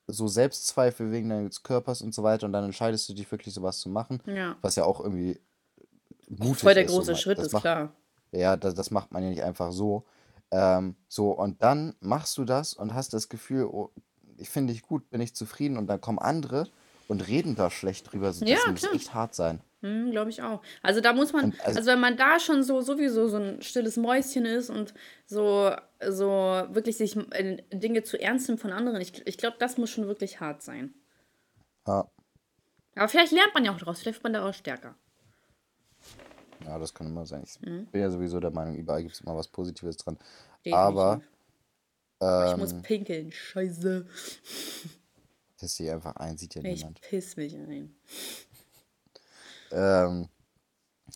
so 0.06 0.28
Selbstzweifel 0.28 1.10
wegen 1.12 1.28
deines 1.28 1.62
Körpers 1.62 2.00
und 2.00 2.14
so 2.14 2.22
weiter 2.22 2.46
und 2.46 2.52
dann 2.52 2.64
entscheidest 2.64 3.08
du 3.08 3.12
dich 3.12 3.30
wirklich 3.30 3.52
sowas 3.52 3.78
zu 3.80 3.90
machen, 3.90 4.22
Ja. 4.24 4.56
was 4.62 4.76
ja 4.76 4.84
auch 4.84 5.00
irgendwie 5.00 5.38
mutig 6.28 6.60
Voll 6.62 6.74
der. 6.74 6.88
So, 6.88 6.96
große 6.96 7.10
ma- 7.12 7.16
Schritt, 7.18 7.38
ist 7.40 7.52
macht, 7.52 7.62
klar. 7.62 7.92
Ja, 8.32 8.56
das, 8.56 8.74
das 8.74 8.90
macht 8.90 9.12
man 9.12 9.22
ja 9.22 9.30
nicht 9.30 9.42
einfach 9.42 9.72
so. 9.72 10.04
Ähm, 10.50 10.96
so, 11.08 11.32
und 11.32 11.62
dann 11.62 11.94
machst 12.00 12.36
du 12.38 12.44
das 12.44 12.74
und 12.74 12.94
hast 12.94 13.12
das 13.12 13.28
Gefühl, 13.28 13.64
oh, 13.64 13.90
ich 14.38 14.48
finde 14.48 14.72
dich 14.72 14.82
gut, 14.82 15.10
bin 15.10 15.20
ich 15.20 15.34
zufrieden 15.34 15.76
und 15.76 15.86
dann 15.88 16.00
kommen 16.00 16.18
andere 16.18 16.68
und 17.08 17.26
reden 17.26 17.54
da 17.56 17.70
schlecht 17.70 18.12
drüber. 18.12 18.32
So, 18.32 18.44
Ja, 18.44 18.56
Das 18.56 18.66
muss 18.66 18.80
klar. 18.80 18.94
echt 18.94 19.14
hart 19.14 19.34
sein. 19.34 19.60
Hm, 19.80 20.10
glaube 20.10 20.30
ich 20.30 20.42
auch. 20.42 20.60
Also 20.82 21.00
da 21.00 21.12
muss 21.12 21.32
man, 21.32 21.46
Und 21.46 21.60
also, 21.64 21.78
also 21.78 21.90
wenn 21.90 22.00
man 22.00 22.16
da 22.16 22.40
schon 22.40 22.62
so 22.64 22.80
sowieso 22.80 23.28
so 23.28 23.36
ein 23.36 23.62
stilles 23.62 23.96
Mäuschen 23.96 24.44
ist 24.44 24.70
und 24.70 24.92
so, 25.24 25.72
so 26.08 26.26
wirklich 26.70 26.96
sich 26.96 27.16
äh, 27.32 27.62
Dinge 27.72 28.02
zu 28.02 28.20
ernst 28.20 28.48
nimmt 28.48 28.60
von 28.60 28.72
anderen, 28.72 29.00
ich, 29.00 29.24
ich 29.26 29.38
glaube, 29.38 29.56
das 29.60 29.78
muss 29.78 29.90
schon 29.90 30.06
wirklich 30.06 30.40
hart 30.40 30.62
sein. 30.62 30.94
ja, 31.86 32.08
Aber 32.96 33.08
vielleicht 33.08 33.32
lernt 33.32 33.54
man 33.54 33.64
ja 33.64 33.72
auch 33.72 33.78
daraus, 33.78 34.00
vielleicht 34.00 34.16
wird 34.18 34.24
man 34.24 34.32
daraus 34.32 34.56
stärker. 34.56 34.96
Ja, 36.64 36.78
das 36.78 36.94
kann 36.94 37.06
immer 37.06 37.26
sein. 37.26 37.42
Ich 37.44 37.60
Mhm. 37.60 37.86
bin 37.86 38.00
ja 38.00 38.10
sowieso 38.10 38.40
der 38.40 38.50
Meinung, 38.50 38.76
überall 38.76 39.02
gibt 39.02 39.14
es 39.14 39.20
immer 39.20 39.36
was 39.36 39.48
Positives 39.48 39.96
dran. 39.96 40.18
Aber 40.70 41.16
Definitiv. 41.16 41.38
Oh, 42.20 42.44
ich 42.46 42.56
muss 42.56 42.72
ähm, 42.72 42.82
pinkeln, 42.82 43.30
scheiße. 43.32 44.06
piss 45.58 45.76
dich 45.76 45.90
einfach 45.90 46.16
ein, 46.16 46.36
sieht 46.36 46.54
ja 46.56 46.62
Ich 46.64 46.78
niemand. 46.80 47.00
piss 47.00 47.36
mich 47.36 47.54
ein. 47.54 47.94
Ähm, 49.70 50.28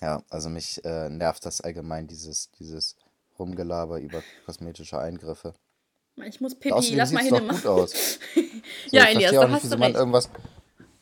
ja, 0.00 0.22
also 0.30 0.48
mich 0.48 0.84
äh, 0.84 1.08
nervt 1.08 1.44
das 1.46 1.60
allgemein, 1.60 2.06
dieses, 2.06 2.50
dieses 2.52 2.96
Rumgelaber 3.38 4.00
über 4.00 4.22
kosmetische 4.46 4.98
Eingriffe. 4.98 5.54
Ich 6.16 6.40
muss 6.40 6.54
Pipi, 6.54 6.72
außerdem 6.72 6.98
lass 6.98 7.12
mal 7.12 7.22
sieht 7.24 7.32
es 7.32 7.38
hin. 7.38 7.48
doch 7.48 7.54
gut 7.56 7.66
aus. 7.66 8.18
So, 8.86 8.96
Ja, 8.96 9.04
ich 9.04 9.16
Elias, 9.16 9.32
da 9.32 9.44
nicht, 9.44 9.54
hast 9.54 9.64
wieso 9.64 9.74
du 9.74 9.80
man 9.80 9.86
recht. 9.88 9.98
irgendwas, 9.98 10.28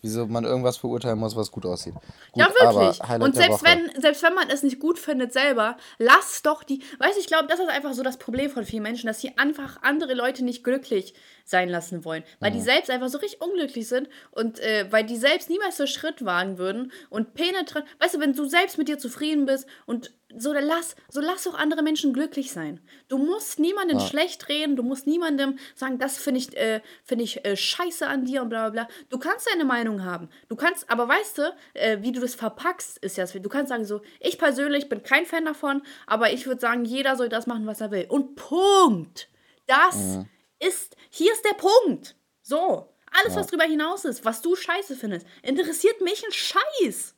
wieso 0.03 0.27
man 0.27 0.45
irgendwas 0.45 0.77
verurteilen 0.77 1.19
muss, 1.19 1.37
was 1.37 1.51
gut 1.51 1.67
aussieht. 1.67 1.95
Ja, 2.35 2.47
Gut, 2.47 2.57
aber 2.61 2.81
wirklich. 2.81 3.21
Und 3.21 3.35
selbst 3.35 3.65
wenn, 3.65 4.01
selbst 4.01 4.23
wenn 4.23 4.35
man 4.35 4.49
es 4.49 4.63
nicht 4.63 4.79
gut 4.79 4.99
findet 4.99 5.33
selber, 5.33 5.77
lass 5.99 6.43
doch 6.43 6.63
die. 6.63 6.83
Weißt 6.99 7.17
du, 7.17 7.21
ich 7.21 7.27
glaube, 7.27 7.47
das 7.49 7.61
ist 7.61 7.69
einfach 7.69 7.93
so 7.93 8.03
das 8.03 8.19
Problem 8.19 8.51
von 8.51 8.65
vielen 8.65 8.83
Menschen, 8.83 9.07
dass 9.07 9.21
sie 9.21 9.37
einfach 9.39 9.83
andere 9.83 10.15
Leute 10.15 10.45
nicht 10.45 10.65
glücklich 10.65 11.15
sein 11.51 11.69
lassen 11.69 12.05
wollen. 12.05 12.25
Weil 12.39 12.53
die 12.53 12.59
Mhm. 12.59 12.65
selbst 12.65 12.91
einfach 12.91 13.09
so 13.09 13.19
richtig 13.19 13.41
unglücklich 13.41 13.89
sind 13.89 14.09
und 14.31 14.59
äh, 14.61 14.87
weil 14.91 15.05
die 15.05 15.17
selbst 15.17 15.51
niemals 15.51 15.77
so 15.77 15.87
Schritt 15.87 16.25
wagen 16.25 16.59
würden 16.59 16.93
und 17.11 17.35
penetrant. 17.35 17.85
Weißt 17.99 18.15
du, 18.15 18.21
wenn 18.21 18.33
du 18.33 18.45
selbst 18.47 18.79
mit 18.79 18.89
dir 18.89 18.99
zufrieden 18.99 19.47
bist 19.47 19.67
und 19.87 20.13
so, 20.37 20.53
dann 20.55 20.65
lass, 20.65 20.95
so 21.09 21.21
lass 21.21 21.43
doch 21.43 21.59
andere 21.59 21.83
Menschen 21.83 22.13
glücklich 22.13 22.53
sein. 22.53 22.79
Du 23.09 23.19
musst 23.19 23.59
niemanden 23.59 23.99
Ja. 23.99 24.07
schlecht 24.07 24.49
reden, 24.49 24.77
du 24.77 24.85
musst 24.85 25.09
niemandem 25.09 25.59
sagen, 25.75 25.99
das 25.99 26.19
finde 26.19 26.39
ich, 26.39 26.57
äh, 26.57 26.81
finde 27.05 27.25
ich 27.25 27.45
äh, 27.45 27.57
scheiße 27.57 28.07
an 28.07 28.25
dir 28.27 28.43
und 28.43 28.49
bla 28.49 28.69
bla 28.71 28.85
bla. 28.87 28.95
Du 29.09 29.19
kannst 29.19 29.49
deine 29.53 29.65
Meinung 29.65 30.05
haben. 30.05 30.29
Du 30.49 30.55
kannst, 30.55 30.89
aber 30.89 31.09
weißt 31.09 31.39
du, 31.39 31.53
äh, 31.75 31.99
wie 32.03 32.13
du 32.13 32.21
das 32.21 32.37
verpackst, 32.37 32.99
ist 32.99 33.17
ja 33.17 33.25
das. 33.25 33.33
Du 33.33 33.49
kannst 33.49 33.71
sagen 33.71 33.85
so, 33.85 34.03
ich 34.21 34.39
persönlich 34.39 34.89
bin 34.89 35.03
kein 35.03 35.27
Fan 35.27 35.45
davon, 35.45 35.83
aber 36.07 36.33
ich 36.33 36.47
würde 36.47 36.61
sagen, 36.61 36.85
jeder 36.85 37.17
soll 37.17 37.29
das 37.29 37.49
machen, 37.49 37.67
was 37.67 37.81
er 37.81 37.91
will. 37.91 38.07
Und 38.09 38.37
Punkt. 38.37 39.29
Das 39.67 39.97
Mhm. 39.97 40.29
Ist, 40.61 40.97
hier 41.11 41.33
ist 41.33 41.45
der 41.45 41.55
Punkt. 41.55 42.15
So. 42.43 42.89
Alles, 43.13 43.35
Ja. 43.35 43.41
was 43.41 43.49
drüber 43.49 43.65
hinaus 43.65 44.05
ist, 44.05 44.25
was 44.25 44.41
du 44.41 44.55
scheiße 44.55 44.95
findest, 44.95 45.27
interessiert 45.43 46.01
mich 46.01 46.25
ein 46.25 46.33
Scheiß. 46.33 47.17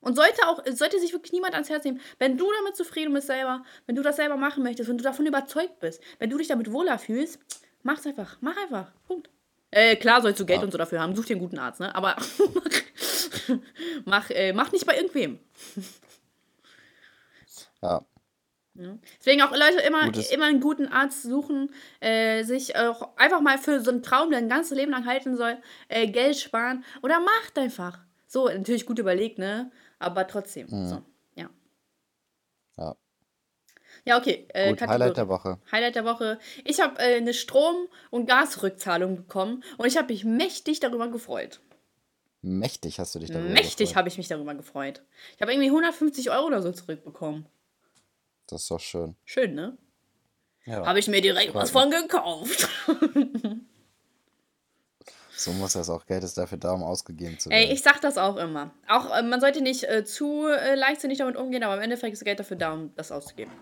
Und 0.00 0.16
sollte 0.16 0.46
auch, 0.48 0.62
sollte 0.70 1.00
sich 1.00 1.12
wirklich 1.12 1.32
niemand 1.32 1.54
ans 1.54 1.70
Herz 1.70 1.82
nehmen. 1.84 2.00
Wenn 2.18 2.36
du 2.36 2.46
damit 2.60 2.76
zufrieden 2.76 3.14
bist 3.14 3.26
selber, 3.26 3.64
wenn 3.86 3.96
du 3.96 4.02
das 4.02 4.16
selber 4.16 4.36
machen 4.36 4.62
möchtest, 4.62 4.88
wenn 4.88 4.98
du 4.98 5.02
davon 5.04 5.26
überzeugt 5.26 5.80
bist, 5.80 6.00
wenn 6.18 6.28
du 6.30 6.36
dich 6.38 6.46
damit 6.48 6.70
wohler 6.70 6.98
fühlst, 6.98 7.38
mach's 7.82 8.06
einfach. 8.06 8.36
Mach 8.42 8.56
einfach. 8.58 8.92
Punkt. 9.08 9.30
Äh, 9.70 9.96
klar 9.96 10.20
sollst 10.22 10.38
du 10.38 10.46
Geld 10.46 10.58
Ja. 10.60 10.64
und 10.66 10.70
so 10.70 10.78
dafür 10.78 11.00
haben. 11.00 11.16
Such 11.16 11.24
dir 11.24 11.32
einen 11.36 11.40
guten 11.42 11.58
Arzt, 11.58 11.80
ne? 11.80 11.92
Aber 11.94 12.16
mach, 14.04 14.30
äh, 14.30 14.52
mach 14.52 14.70
nicht 14.72 14.86
bei 14.86 14.94
irgendwem. 14.96 15.40
Ja, 17.82 18.04
Ja. 18.76 18.98
Deswegen 19.20 19.40
auch 19.42 19.52
Leute 19.52 19.80
immer, 19.86 20.04
Gutes- 20.06 20.30
immer 20.32 20.46
einen 20.46 20.60
guten 20.60 20.86
Arzt 20.88 21.22
suchen, 21.22 21.70
äh, 22.00 22.42
sich 22.42 22.76
auch 22.76 23.16
einfach 23.16 23.40
mal 23.40 23.56
für 23.58 23.80
so 23.80 23.90
einen 23.92 24.02
Traum, 24.02 24.30
der 24.30 24.38
ein 24.40 24.48
ganzes 24.48 24.76
Leben 24.76 24.90
lang 24.90 25.06
halten 25.06 25.36
soll, 25.36 25.58
äh, 25.88 26.08
Geld 26.08 26.36
sparen 26.36 26.84
oder 27.02 27.20
macht 27.20 27.56
einfach. 27.56 27.98
So, 28.26 28.48
natürlich 28.48 28.84
gut 28.84 28.98
überlegt, 28.98 29.38
ne? 29.38 29.70
Aber 30.00 30.26
trotzdem. 30.26 30.66
Mhm. 30.68 30.88
So, 30.88 31.02
ja. 31.36 31.50
ja. 32.78 32.96
Ja, 34.04 34.18
okay. 34.18 34.46
Äh, 34.52 34.70
Gut. 34.70 34.82
Highlight 34.82 35.16
der 35.16 35.28
Woche. 35.28 35.58
Highlight 35.70 35.94
der 35.94 36.04
Woche. 36.04 36.38
Ich 36.64 36.80
habe 36.80 36.98
äh, 36.98 37.16
eine 37.16 37.32
Strom- 37.32 37.86
und 38.10 38.26
Gasrückzahlung 38.26 39.14
bekommen 39.16 39.62
und 39.78 39.86
ich 39.86 39.96
habe 39.96 40.12
mich 40.12 40.24
mächtig 40.24 40.80
darüber 40.80 41.08
gefreut. 41.08 41.60
Mächtig 42.42 42.98
hast 42.98 43.14
du 43.14 43.20
dich 43.20 43.30
darüber 43.30 43.48
mächtig 43.50 43.76
gefreut. 43.76 43.96
habe 43.96 44.08
ich 44.08 44.18
mich 44.18 44.28
darüber 44.28 44.54
gefreut. 44.54 45.02
Ich 45.36 45.40
habe 45.40 45.52
irgendwie 45.52 45.70
150 45.70 46.30
Euro 46.30 46.46
oder 46.48 46.60
so 46.60 46.72
zurückbekommen. 46.72 47.46
Das 48.46 48.62
ist 48.62 48.70
doch 48.70 48.80
schön. 48.80 49.16
Schön, 49.24 49.54
ne? 49.54 49.76
Ja, 50.66 50.84
Habe 50.86 50.98
ich 50.98 51.08
mir 51.08 51.20
direkt 51.20 51.52
Freut 51.52 51.62
was 51.64 51.70
von 51.70 51.90
gekauft. 51.90 52.68
so 55.36 55.52
muss 55.52 55.72
das 55.74 55.90
auch. 55.90 56.06
Geld 56.06 56.24
ist 56.24 56.38
dafür 56.38 56.58
da, 56.58 56.72
um 56.72 56.82
ausgegeben 56.82 57.38
zu 57.38 57.50
Ey, 57.50 57.62
werden. 57.62 57.72
ich 57.74 57.82
sag 57.82 58.00
das 58.00 58.16
auch 58.18 58.36
immer. 58.36 58.70
Auch 58.88 59.14
äh, 59.16 59.22
man 59.22 59.40
sollte 59.40 59.60
nicht 59.60 59.84
äh, 59.84 60.04
zu 60.04 60.46
äh, 60.46 60.74
leichtsinnig 60.74 61.18
damit 61.18 61.36
umgehen, 61.36 61.62
aber 61.62 61.76
im 61.76 61.82
Endeffekt 61.82 62.12
ist 62.14 62.24
Geld 62.24 62.40
dafür 62.40 62.56
da, 62.56 62.72
um 62.72 62.94
das 62.96 63.12
auszugeben. 63.12 63.52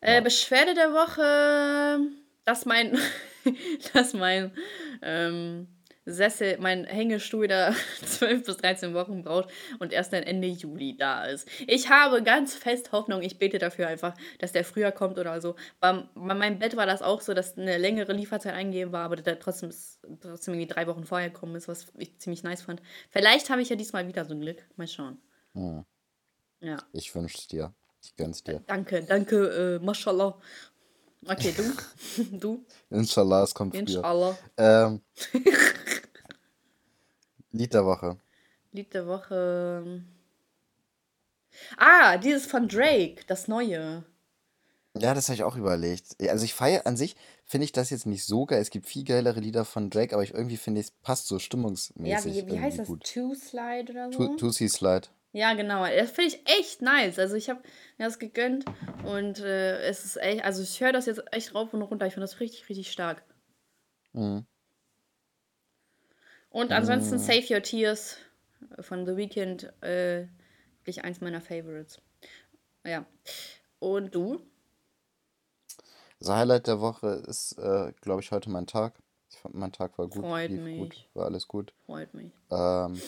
Äh, 0.00 0.16
Ja. 0.16 0.20
Beschwerde 0.20 0.74
der 0.74 0.92
Woche, 0.92 2.00
dass 2.44 2.66
mein, 2.66 2.98
dass 3.94 4.12
mein, 4.12 4.52
ähm, 5.00 5.68
Sessel, 6.04 6.58
mein 6.58 6.84
Hängestuhl 6.84 7.46
da 7.46 7.74
12 8.04 8.44
bis 8.44 8.56
13 8.56 8.94
Wochen 8.94 9.22
braucht 9.22 9.48
und 9.78 9.92
erst 9.92 10.12
dann 10.12 10.22
Ende 10.22 10.48
Juli 10.48 10.96
da 10.96 11.24
ist. 11.24 11.48
Ich 11.66 11.90
habe 11.90 12.22
ganz 12.22 12.54
fest 12.54 12.92
Hoffnung, 12.92 13.22
ich 13.22 13.38
bete 13.38 13.58
dafür 13.58 13.88
einfach, 13.88 14.14
dass 14.38 14.52
der 14.52 14.64
früher 14.64 14.90
kommt 14.90 15.18
oder 15.18 15.40
so. 15.40 15.54
Bei, 15.80 16.04
bei 16.14 16.34
meinem 16.34 16.58
Bett 16.58 16.76
war 16.76 16.86
das 16.86 17.02
auch 17.02 17.20
so, 17.20 17.34
dass 17.34 17.56
eine 17.56 17.78
längere 17.78 18.12
Lieferzeit 18.12 18.54
eingegeben 18.54 18.92
war, 18.92 19.04
aber 19.04 19.16
der 19.16 19.38
trotzdem, 19.38 19.70
trotzdem 20.20 20.54
irgendwie 20.54 20.72
drei 20.72 20.86
Wochen 20.86 21.04
vorher 21.04 21.30
gekommen 21.30 21.54
ist, 21.54 21.68
was 21.68 21.86
ich 21.96 22.18
ziemlich 22.18 22.42
nice 22.42 22.62
fand. 22.62 22.82
Vielleicht 23.10 23.50
habe 23.50 23.62
ich 23.62 23.68
ja 23.68 23.76
diesmal 23.76 24.08
wieder 24.08 24.24
so 24.24 24.34
ein 24.34 24.40
Glück. 24.40 24.62
Mal 24.76 24.88
schauen. 24.88 25.18
Hm. 25.54 25.84
Ja. 26.60 26.78
Ich 26.92 27.14
wünsche 27.14 27.38
es 27.38 27.46
dir. 27.46 27.72
Ich 28.02 28.16
gönn's 28.16 28.42
dir. 28.42 28.62
Danke, 28.66 29.04
danke, 29.04 29.78
äh, 29.80 29.84
Mashallah. 29.84 30.36
Okay, 31.26 31.54
du? 31.56 31.62
du? 32.38 32.64
Inshallah, 32.90 33.44
es 33.44 33.54
kommt 33.54 33.74
früher. 33.74 33.82
Inshallah. 33.82 34.36
Ähm, 34.56 35.00
Lied 37.52 37.72
der 37.74 37.84
Woche. 37.86 38.18
Lied 38.72 38.92
der 38.94 39.06
Woche. 39.06 40.02
Ah, 41.76 42.16
dieses 42.16 42.46
von 42.46 42.66
Drake, 42.68 43.24
das 43.26 43.46
neue. 43.48 44.04
Ja, 44.94 45.14
das 45.14 45.28
habe 45.28 45.36
ich 45.36 45.42
auch 45.42 45.56
überlegt. 45.56 46.16
Also 46.28 46.44
ich 46.44 46.52
feiere 46.54 46.86
an 46.86 46.96
sich, 46.98 47.16
finde 47.46 47.64
ich 47.64 47.72
das 47.72 47.88
jetzt 47.90 48.04
nicht 48.06 48.24
so 48.24 48.44
geil. 48.44 48.60
Es 48.60 48.68
gibt 48.70 48.86
viel 48.86 49.04
geilere 49.04 49.40
Lieder 49.40 49.64
von 49.64 49.88
Drake, 49.88 50.14
aber 50.14 50.22
ich 50.22 50.34
irgendwie 50.34 50.58
finde, 50.58 50.80
es 50.82 50.90
passt 50.90 51.28
so 51.28 51.36
Ja, 51.36 51.44
stimmungsmäßig 51.46 52.46
wie, 52.46 52.46
wie 52.48 52.60
heißt 52.60 52.78
das? 52.80 52.88
gut. 52.88 53.04
Two 53.04 53.34
Slide 53.34 53.90
oder 53.90 54.12
so? 54.12 54.36
Tusi 54.36 54.68
Slide. 54.68 55.08
Ja, 55.32 55.54
genau. 55.54 55.86
Das 55.86 56.10
finde 56.10 56.28
ich 56.36 56.40
echt 56.58 56.82
nice. 56.82 57.18
Also 57.18 57.36
ich 57.36 57.48
habe 57.48 57.62
mir 57.96 58.04
das 58.04 58.18
gegönnt 58.18 58.66
und 59.06 59.40
äh, 59.40 59.80
es 59.82 60.04
ist 60.04 60.16
echt, 60.18 60.44
also 60.44 60.62
ich 60.62 60.78
höre 60.80 60.92
das 60.92 61.06
jetzt 61.06 61.22
echt 61.32 61.54
rauf 61.54 61.72
und 61.72 61.80
runter. 61.82 62.06
Ich 62.06 62.12
finde 62.14 62.26
das 62.26 62.40
richtig, 62.40 62.68
richtig 62.68 62.92
stark. 62.92 63.22
Mhm. 64.14 64.44
Und 66.52 66.70
ansonsten 66.70 67.18
Save 67.18 67.54
Your 67.54 67.62
Tears 67.62 68.16
von 68.80 69.06
The 69.06 69.16
Weeknd, 69.16 69.72
äh, 69.82 70.26
wirklich 70.80 71.02
eins 71.02 71.20
meiner 71.20 71.40
Favorites. 71.40 72.00
Ja. 72.84 73.06
Und 73.78 74.14
du? 74.14 74.40
Das 76.18 76.28
Highlight 76.28 76.66
der 76.66 76.80
Woche 76.80 77.22
ist, 77.26 77.58
äh, 77.58 77.92
glaube 78.00 78.20
ich, 78.20 78.30
heute 78.30 78.50
mein 78.50 78.66
Tag. 78.66 78.94
Ich 79.30 79.38
fand, 79.38 79.54
mein 79.54 79.72
Tag 79.72 79.98
war 79.98 80.08
gut, 80.08 80.22
Freut 80.22 80.50
lief 80.50 80.60
mich. 80.60 80.78
gut, 80.78 81.08
war 81.14 81.24
alles 81.24 81.48
gut. 81.48 81.72
Freut 81.86 82.12
mich. 82.14 82.30
Ähm, 82.50 83.00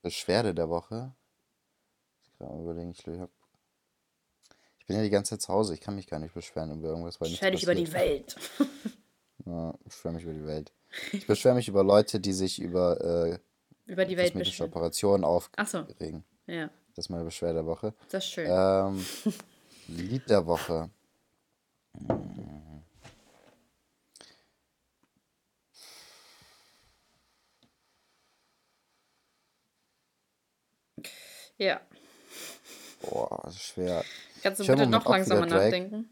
Beschwerde 0.00 0.54
der 0.54 0.68
Woche. 0.68 1.14
Ich 2.24 2.38
kann 2.38 2.48
mal 2.48 2.62
überlegen, 2.62 2.90
ich, 2.90 3.06
hab, 3.20 3.30
ich 4.80 4.86
bin 4.86 4.96
ja 4.96 5.02
die 5.02 5.10
ganze 5.10 5.30
Zeit 5.30 5.42
zu 5.42 5.52
Hause, 5.52 5.74
ich 5.74 5.80
kann 5.80 5.94
mich 5.94 6.06
gar 6.06 6.18
nicht 6.18 6.34
beschweren 6.34 6.72
über 6.72 6.88
irgendwas, 6.88 7.20
weil 7.20 7.28
nichts 7.28 7.38
Stell 7.38 7.52
dich 7.52 7.62
über 7.62 7.74
die. 7.74 7.92
Welt. 7.92 8.36
Ja, 9.44 9.74
ich 9.80 9.84
beschwere 9.86 10.14
mich 10.14 10.22
über 10.22 10.34
die 10.34 10.46
Welt. 10.46 10.72
Ich 11.12 11.26
beschwere 11.26 11.54
mich 11.54 11.68
über 11.68 11.82
Leute, 11.82 12.20
die 12.20 12.32
sich 12.32 12.60
über 12.60 13.00
äh, 13.32 13.38
über 13.86 14.04
die 14.04 14.16
Welt 14.16 14.32
kosmetische. 14.32 14.64
Operationen 14.64 15.24
Ach 15.24 15.66
so. 15.66 15.78
aufregen. 15.80 16.24
Ja, 16.46 16.70
Das 16.94 17.06
ist 17.06 17.08
meine 17.10 17.24
Beschwerde 17.24 17.54
der 17.60 17.66
Woche. 17.66 17.94
das 18.10 18.24
ist 18.24 18.30
schön. 18.30 18.46
Ähm, 18.50 19.04
Lied 19.88 20.28
der 20.28 20.46
Woche. 20.46 20.90
Ja. 31.58 31.80
Boah, 33.02 33.40
das 33.44 33.54
ist 33.56 33.62
schwer. 33.62 34.04
Kannst 34.42 34.60
du 34.60 34.64
Ich 34.64 34.70
bitte 34.70 34.86
noch 34.86 35.06
langsamer 35.06 35.46
nachdenken? 35.46 36.10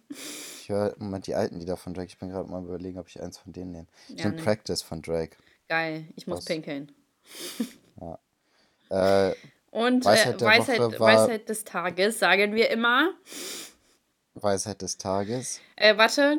Ich 0.71 0.77
höre 0.77 0.97
im 1.01 1.07
Moment 1.07 1.27
die 1.27 1.35
alten 1.35 1.59
Lieder 1.59 1.77
von 1.77 1.95
Drake. 1.95 2.07
Ich 2.07 2.19
bin 2.19 2.29
gerade 2.29 2.49
mal 2.49 2.63
überlegen, 2.63 3.01
ob 3.01 3.09
ich 3.09 3.21
eins 3.21 3.39
von 3.39 3.53
denen 3.53 3.73
nehme. 3.73 3.87
Ich 4.09 4.21
Ja, 4.21 4.27
nehme 4.27 4.37
nee. 4.37 4.43
Practice 4.45 4.83
von 4.83 5.03
Drake. 5.03 5.37
Geil, 5.69 6.07
ich 6.15 6.29
muss 6.29 6.39
Was? 6.39 6.45
pinkeln. 6.45 6.93
Äh, 8.89 9.35
Und 9.73 10.05
Weisheit 10.05 10.41
äh, 10.41 10.45
Weisheit, 10.45 11.01
Weisheit 11.01 11.49
des 11.49 11.65
Tages 11.65 12.21
sagen 12.21 12.55
wir 12.55 12.71
immer. 12.71 13.13
Weisheit 14.35 14.81
des 14.83 14.97
Tages. 14.97 15.59
Äh, 15.75 15.97
warte, 15.99 16.39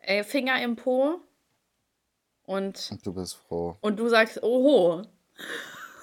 äh, 0.00 0.24
Finger 0.24 0.62
im 0.62 0.76
Po. 0.76 1.20
Und, 2.46 2.88
Und 2.90 3.06
du 3.06 3.12
bist 3.12 3.34
froh. 3.34 3.76
und 3.82 3.98
du 3.98 4.08
sagst, 4.08 4.42
oho. 4.42 5.02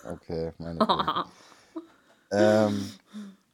Okay, 0.06 0.54
meine 0.60 0.78
ähm, 2.32 2.94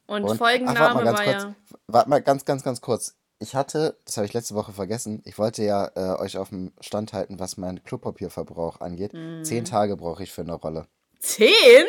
Und, 0.06 0.24
und, 0.24 0.30
ach, 0.32 0.36
Folgenname 0.36 0.78
warte 0.78 0.94
mal 0.96 1.04
ganz 1.04 1.18
war 1.18 1.24
kurz. 1.24 1.42
ja. 1.42 1.54
Warte 1.86 2.10
mal 2.10 2.20
ganz, 2.20 2.44
ganz, 2.44 2.62
ganz 2.62 2.82
kurz. 2.82 3.16
Ich 3.42 3.54
hatte, 3.54 3.96
das 4.04 4.18
habe 4.18 4.26
ich 4.26 4.34
letzte 4.34 4.54
Woche 4.54 4.72
vergessen, 4.72 5.22
ich 5.24 5.38
wollte 5.38 5.64
ja 5.64 5.90
äh, 5.94 6.20
euch 6.20 6.36
auf 6.36 6.50
dem 6.50 6.72
Stand 6.80 7.14
halten, 7.14 7.38
was 7.40 7.56
mein 7.56 7.82
Klopapierverbrauch 7.82 8.80
angeht. 8.80 9.14
Mhm. 9.14 9.42
Zehn 9.44 9.64
Tage 9.64 9.96
brauche 9.96 10.22
ich 10.22 10.30
für 10.30 10.42
eine 10.42 10.52
Rolle. 10.52 10.86
Zehn? 11.20 11.86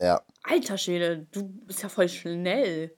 Ja, 0.00 0.22
Alter 0.44 0.78
Schwede, 0.78 1.26
du 1.32 1.48
bist 1.66 1.82
ja 1.82 1.90
voll 1.90 2.08
schnell. 2.08 2.96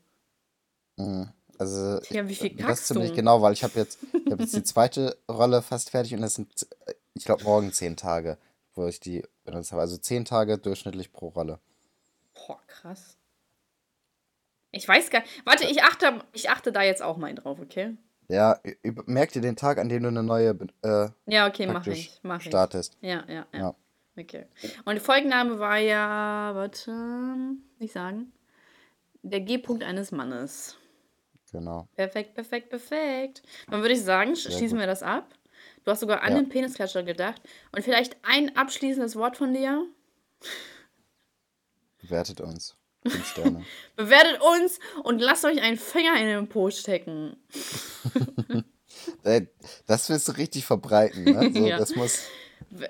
also 1.59 1.98
Ja, 2.11 2.28
wie 2.28 2.34
viel 2.36 2.51
das 2.51 2.66
kackst 2.66 2.86
ziemlich 2.86 3.11
du? 3.11 3.16
genau, 3.16 3.42
weil 3.42 3.53
ich 3.53 3.64
habe 3.64 3.78
jetzt, 3.80 3.98
ich 4.26 4.32
hab 4.32 4.38
jetzt 4.40 4.55
die 4.55 4.62
zweite 4.62 5.18
Rolle 5.28 5.61
fast 5.62 5.90
fertig 5.90 6.14
und 6.14 6.20
das 6.20 6.34
sind, 6.34 6.48
äh, 6.86 6.94
ich 7.14 7.24
glaube, 7.24 7.42
morgen 7.42 7.72
zehn 7.72 7.96
Tage, 7.96 8.38
wo 8.74 8.86
ich 8.86 9.01
die 9.01 9.24
benutzt 9.44 9.72
habe. 9.72 9.82
Also 9.82 9.96
zehn 9.96 10.24
Tage 10.24 10.57
durchschnittlich 10.57 11.12
pro 11.12 11.28
Rolle. 11.28 11.59
Boah, 12.34 12.61
krass. 12.68 13.16
Ich 14.72 14.86
weiß 14.86 15.10
gar 15.10 15.22
Warte, 15.44 15.64
ich 15.66 15.82
achte, 15.82 16.20
ich 16.32 16.48
achte 16.50 16.72
da 16.72 16.82
jetzt 16.82 17.02
auch 17.02 17.16
mal 17.16 17.34
drauf, 17.34 17.58
okay? 17.60 17.96
Ja, 18.28 18.60
merk 19.06 19.32
dir 19.32 19.42
den 19.42 19.56
Tag, 19.56 19.78
an 19.78 19.88
dem 19.88 20.02
du 20.04 20.08
eine 20.08 20.22
neue 20.22 20.56
äh, 20.82 21.08
Ja, 21.26 21.48
okay, 21.48 21.66
mach 21.66 21.86
ich. 21.86 22.20
Mach 22.22 22.40
ich. 22.40 22.46
startest. 22.46 22.96
Ja, 23.00 23.24
ja, 23.28 23.46
ja, 23.52 23.58
Ja. 23.58 23.74
Okay. 24.16 24.46
Und 24.84 24.94
der 24.94 25.00
Folgenname 25.00 25.58
war 25.58 25.78
ja, 25.78 26.52
warte, 26.54 26.92
nicht 27.78 27.92
sagen. 27.92 28.32
Der 29.22 29.40
G-Punkt 29.40 29.82
eines 29.82 30.12
Mannes. 30.12 30.76
Genau. 31.52 31.88
Perfekt, 31.96 32.34
perfekt, 32.34 32.70
perfekt. 32.70 33.42
Dann 33.70 33.80
würde 33.80 33.94
ich 33.94 34.02
sagen, 34.04 34.32
sch- 34.32 34.50
schließen 34.50 34.70
gut. 34.76 34.80
wir 34.80 34.86
das 34.86 35.02
ab. 35.02 35.34
Du 35.84 35.90
hast 35.90 36.00
sogar 36.00 36.22
an 36.22 36.32
Ja. 36.32 36.38
den 36.38 36.48
Penisklatscher 36.48 37.02
gedacht. 37.02 37.42
Und 37.72 37.82
vielleicht 37.82 38.16
ein 38.22 38.56
abschließendes 38.56 39.16
Wort 39.16 39.36
von 39.36 39.52
dir. 39.52 39.84
Bewertet 41.98 42.40
uns. 42.40 42.76
Sterne. 43.24 43.64
Bewertet 43.96 44.40
uns 44.40 44.78
und 45.05 45.20
lasst 45.20 45.44
euch 45.44 45.61
einen 45.62 45.78
Finger 45.78 46.16
in 46.20 46.26
den 46.26 46.48
Po 46.48 46.70
stecken. 46.70 47.36
Das 49.86 50.11
willst 50.11 50.28
du 50.28 50.32
richtig 50.32 50.66
verbreiten, 50.66 51.24
ne? 51.24 51.51
So, 51.55 51.66
Ja. 51.66 51.78
Das 51.78 51.94
muss. 51.94 52.24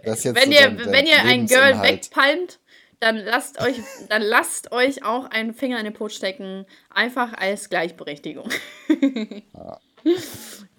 Das 0.04 0.24
jetzt 0.24 0.34
wenn 0.36 0.50
so 0.50 0.58
ihr, 0.58 0.70
dein- 0.70 0.92
wenn 0.92 1.06
ihr 1.06 1.22
ein 1.22 1.46
Girl 1.46 1.80
wegpalmt, 1.82 2.58
dann 2.98 3.16
lasst 3.16 3.60
euch, 3.60 3.80
dann 4.08 4.22
lasst 4.22 4.72
euch 4.72 5.04
auch 5.04 5.26
einen 5.26 5.54
Finger 5.54 5.78
in 5.78 5.84
den 5.84 5.94
Po 5.94 6.08
stecken. 6.08 6.66
Einfach 6.90 7.32
als 7.34 7.68
Gleichberechtigung. 7.68 8.48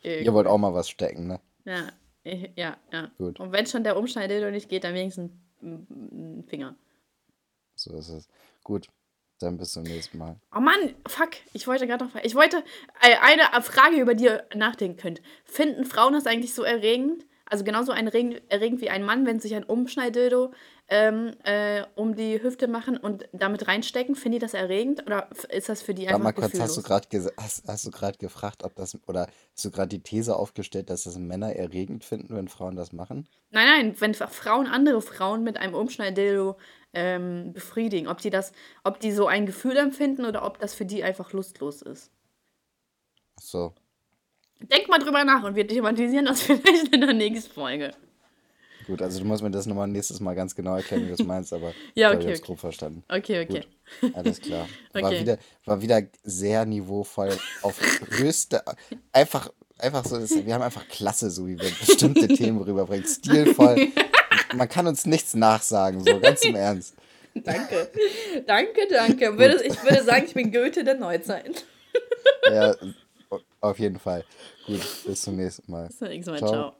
Äh, 0.03 0.23
Ihr 0.23 0.33
wollt 0.33 0.47
auch 0.47 0.57
mal 0.57 0.73
was 0.73 0.89
stecken, 0.89 1.27
ne? 1.27 1.39
ja, 1.65 1.91
ja, 2.55 2.77
ja. 2.91 3.11
Gut. 3.17 3.39
Und 3.39 3.51
wenn 3.51 3.65
schon 3.67 3.83
der 3.83 3.97
Umschneidildo 3.97 4.51
nicht 4.51 4.67
geht, 4.69 4.83
dann 4.83 4.93
wenigstens 4.93 5.31
ein 5.61 6.43
Finger. 6.47 6.75
So 7.75 7.95
ist 7.97 8.09
es. 8.09 8.27
Gut. 8.63 8.87
Dann 9.41 9.57
bis 9.57 9.71
zum 9.71 9.83
nächsten 9.83 10.17
Mal. 10.17 10.35
Oh 10.55 10.59
Mann, 10.59 10.95
fuck, 11.07 11.31
ich 11.53 11.67
wollte 11.67 11.87
gerade 11.87 12.05
noch, 12.05 12.15
ich 12.23 12.35
wollte 12.35 12.63
äh, 13.01 13.15
eine 13.21 13.61
Frage, 13.63 13.97
über 13.97 14.13
die 14.13 14.25
ihr 14.25 14.43
nachdenken 14.55 14.97
könnt. 14.97 15.21
Finden 15.45 15.85
Frauen 15.85 16.13
das 16.13 16.27
eigentlich 16.27 16.53
so 16.53 16.63
erregend? 16.63 17.25
Also 17.45 17.65
genauso 17.65 17.91
erregend, 17.91 18.41
erregend 18.47 18.79
wie 18.79 18.89
ein 18.89 19.03
Mann, 19.03 19.25
wenn 19.25 19.41
sich 19.41 19.55
ein 19.55 19.65
Umschneidildo 19.65 20.53
ähm, 20.87 21.33
äh, 21.43 21.83
um 21.95 22.15
die 22.15 22.41
Hüfte 22.41 22.67
machen 22.67 22.97
und 22.97 23.27
damit 23.33 23.67
reinstecken? 23.67 24.15
Finden 24.15 24.33
die 24.33 24.39
das 24.39 24.53
erregend 24.53 25.05
oder 25.05 25.27
ist 25.49 25.67
das 25.67 25.81
für 25.81 25.93
die 25.93 26.03
Warte 26.03 26.15
einfach 26.15 26.23
mal 26.23 26.33
kurz, 26.33 26.59
hast 26.59 26.77
du 26.77 26.81
gerade 26.81 27.07
hast, 27.35 27.67
hast 27.67 27.85
du 27.85 28.17
gefragt, 28.19 28.63
ob 28.63 28.75
das 28.75 28.97
oder 29.07 29.27
hast 29.53 29.65
du 29.65 29.71
gerade 29.71 29.89
die 29.89 30.01
These 30.01 30.35
aufgestellt, 30.35 30.89
dass 30.89 31.03
das 31.03 31.17
Männer 31.17 31.53
erregend 31.55 32.05
finden, 32.05 32.35
wenn 32.35 32.47
Frauen 32.47 32.75
das 32.75 32.93
machen? 32.93 33.27
Nein, 33.49 33.67
nein, 33.67 33.95
wenn 33.99 34.13
Frauen 34.13 34.67
andere 34.67 35.01
Frauen 35.01 35.43
mit 35.43 35.57
einem 35.57 35.73
Umschneidildo 35.73 36.55
ähm, 36.93 37.53
befriedigen, 37.53 38.07
ob 38.07 38.19
die 38.19 38.29
das, 38.29 38.51
ob 38.83 38.99
die 38.99 39.11
so 39.11 39.27
ein 39.27 39.45
Gefühl 39.45 39.77
empfinden 39.77 40.25
oder 40.25 40.45
ob 40.45 40.59
das 40.59 40.73
für 40.73 40.85
die 40.85 41.03
einfach 41.03 41.33
lustlos 41.33 41.81
ist. 41.81 42.11
Ach 43.37 43.41
So. 43.43 43.73
Denk 44.59 44.87
mal 44.89 44.99
drüber 44.99 45.23
nach 45.23 45.43
und 45.43 45.55
wir 45.55 45.67
thematisieren 45.67 46.25
das 46.25 46.41
vielleicht 46.43 46.93
in 46.93 47.01
der 47.01 47.13
nächsten 47.13 47.51
Folge. 47.51 47.93
Gut, 48.87 49.01
also 49.01 49.19
du 49.19 49.25
musst 49.25 49.43
mir 49.43 49.51
das 49.51 49.65
nochmal 49.67 49.87
nächstes 49.87 50.19
Mal 50.19 50.35
ganz 50.35 50.55
genau 50.55 50.75
erklären, 50.75 51.03
wie 51.03 51.07
du 51.07 51.13
es 51.13 51.23
meinst, 51.23 51.53
aber 51.53 51.73
Ja, 51.95 52.09
okay, 52.11 52.19
ich 52.19 52.27
hab's 52.27 52.39
okay. 52.39 52.45
grob 52.47 52.59
verstanden. 52.59 53.03
Okay, 53.09 53.45
okay. 53.45 53.63
Gut, 54.01 54.15
alles 54.15 54.41
klar. 54.41 54.67
War, 54.93 55.03
Okay. 55.03 55.21
wieder, 55.21 55.37
war 55.65 55.81
wieder 55.81 56.01
sehr 56.23 56.65
niveauvoll 56.65 57.37
auf 57.61 57.79
höchste, 58.09 58.63
einfach, 59.11 59.51
einfach 59.77 60.03
so, 60.05 60.19
wir 60.19 60.53
haben 60.53 60.61
einfach 60.61 60.87
klasse, 60.87 61.29
so 61.29 61.47
wie 61.47 61.59
wir 61.59 61.69
bestimmte 61.69 62.27
Themen 62.27 62.61
rüberbringen, 62.61 63.05
stilvoll. 63.05 63.87
Man 64.55 64.69
kann 64.69 64.87
uns 64.87 65.05
nichts 65.05 65.33
nachsagen, 65.33 66.03
so 66.03 66.19
ganz 66.19 66.43
im 66.43 66.55
Ernst. 66.55 66.95
Danke. 67.33 67.89
Danke, 68.45 68.81
danke. 68.89 69.37
Würde, 69.37 69.63
ich 69.63 69.81
würde 69.83 70.03
sagen, 70.03 70.25
ich 70.25 70.33
bin 70.33 70.51
Goethe 70.51 70.83
der 70.83 70.95
Neuzeit. 70.95 71.65
Ja, 72.49 72.75
auf 73.61 73.79
jeden 73.79 73.99
Fall. 73.99 74.25
Gut, 74.65 74.81
bis 75.05 75.21
zum 75.21 75.37
nächsten 75.37 75.71
Mal. 75.71 75.87
Bis 75.87 75.97
zum 75.97 76.07
nächsten 76.07 76.31
Mal. 76.31 76.37
Ciao. 76.39 76.51
Ciao. 76.51 76.75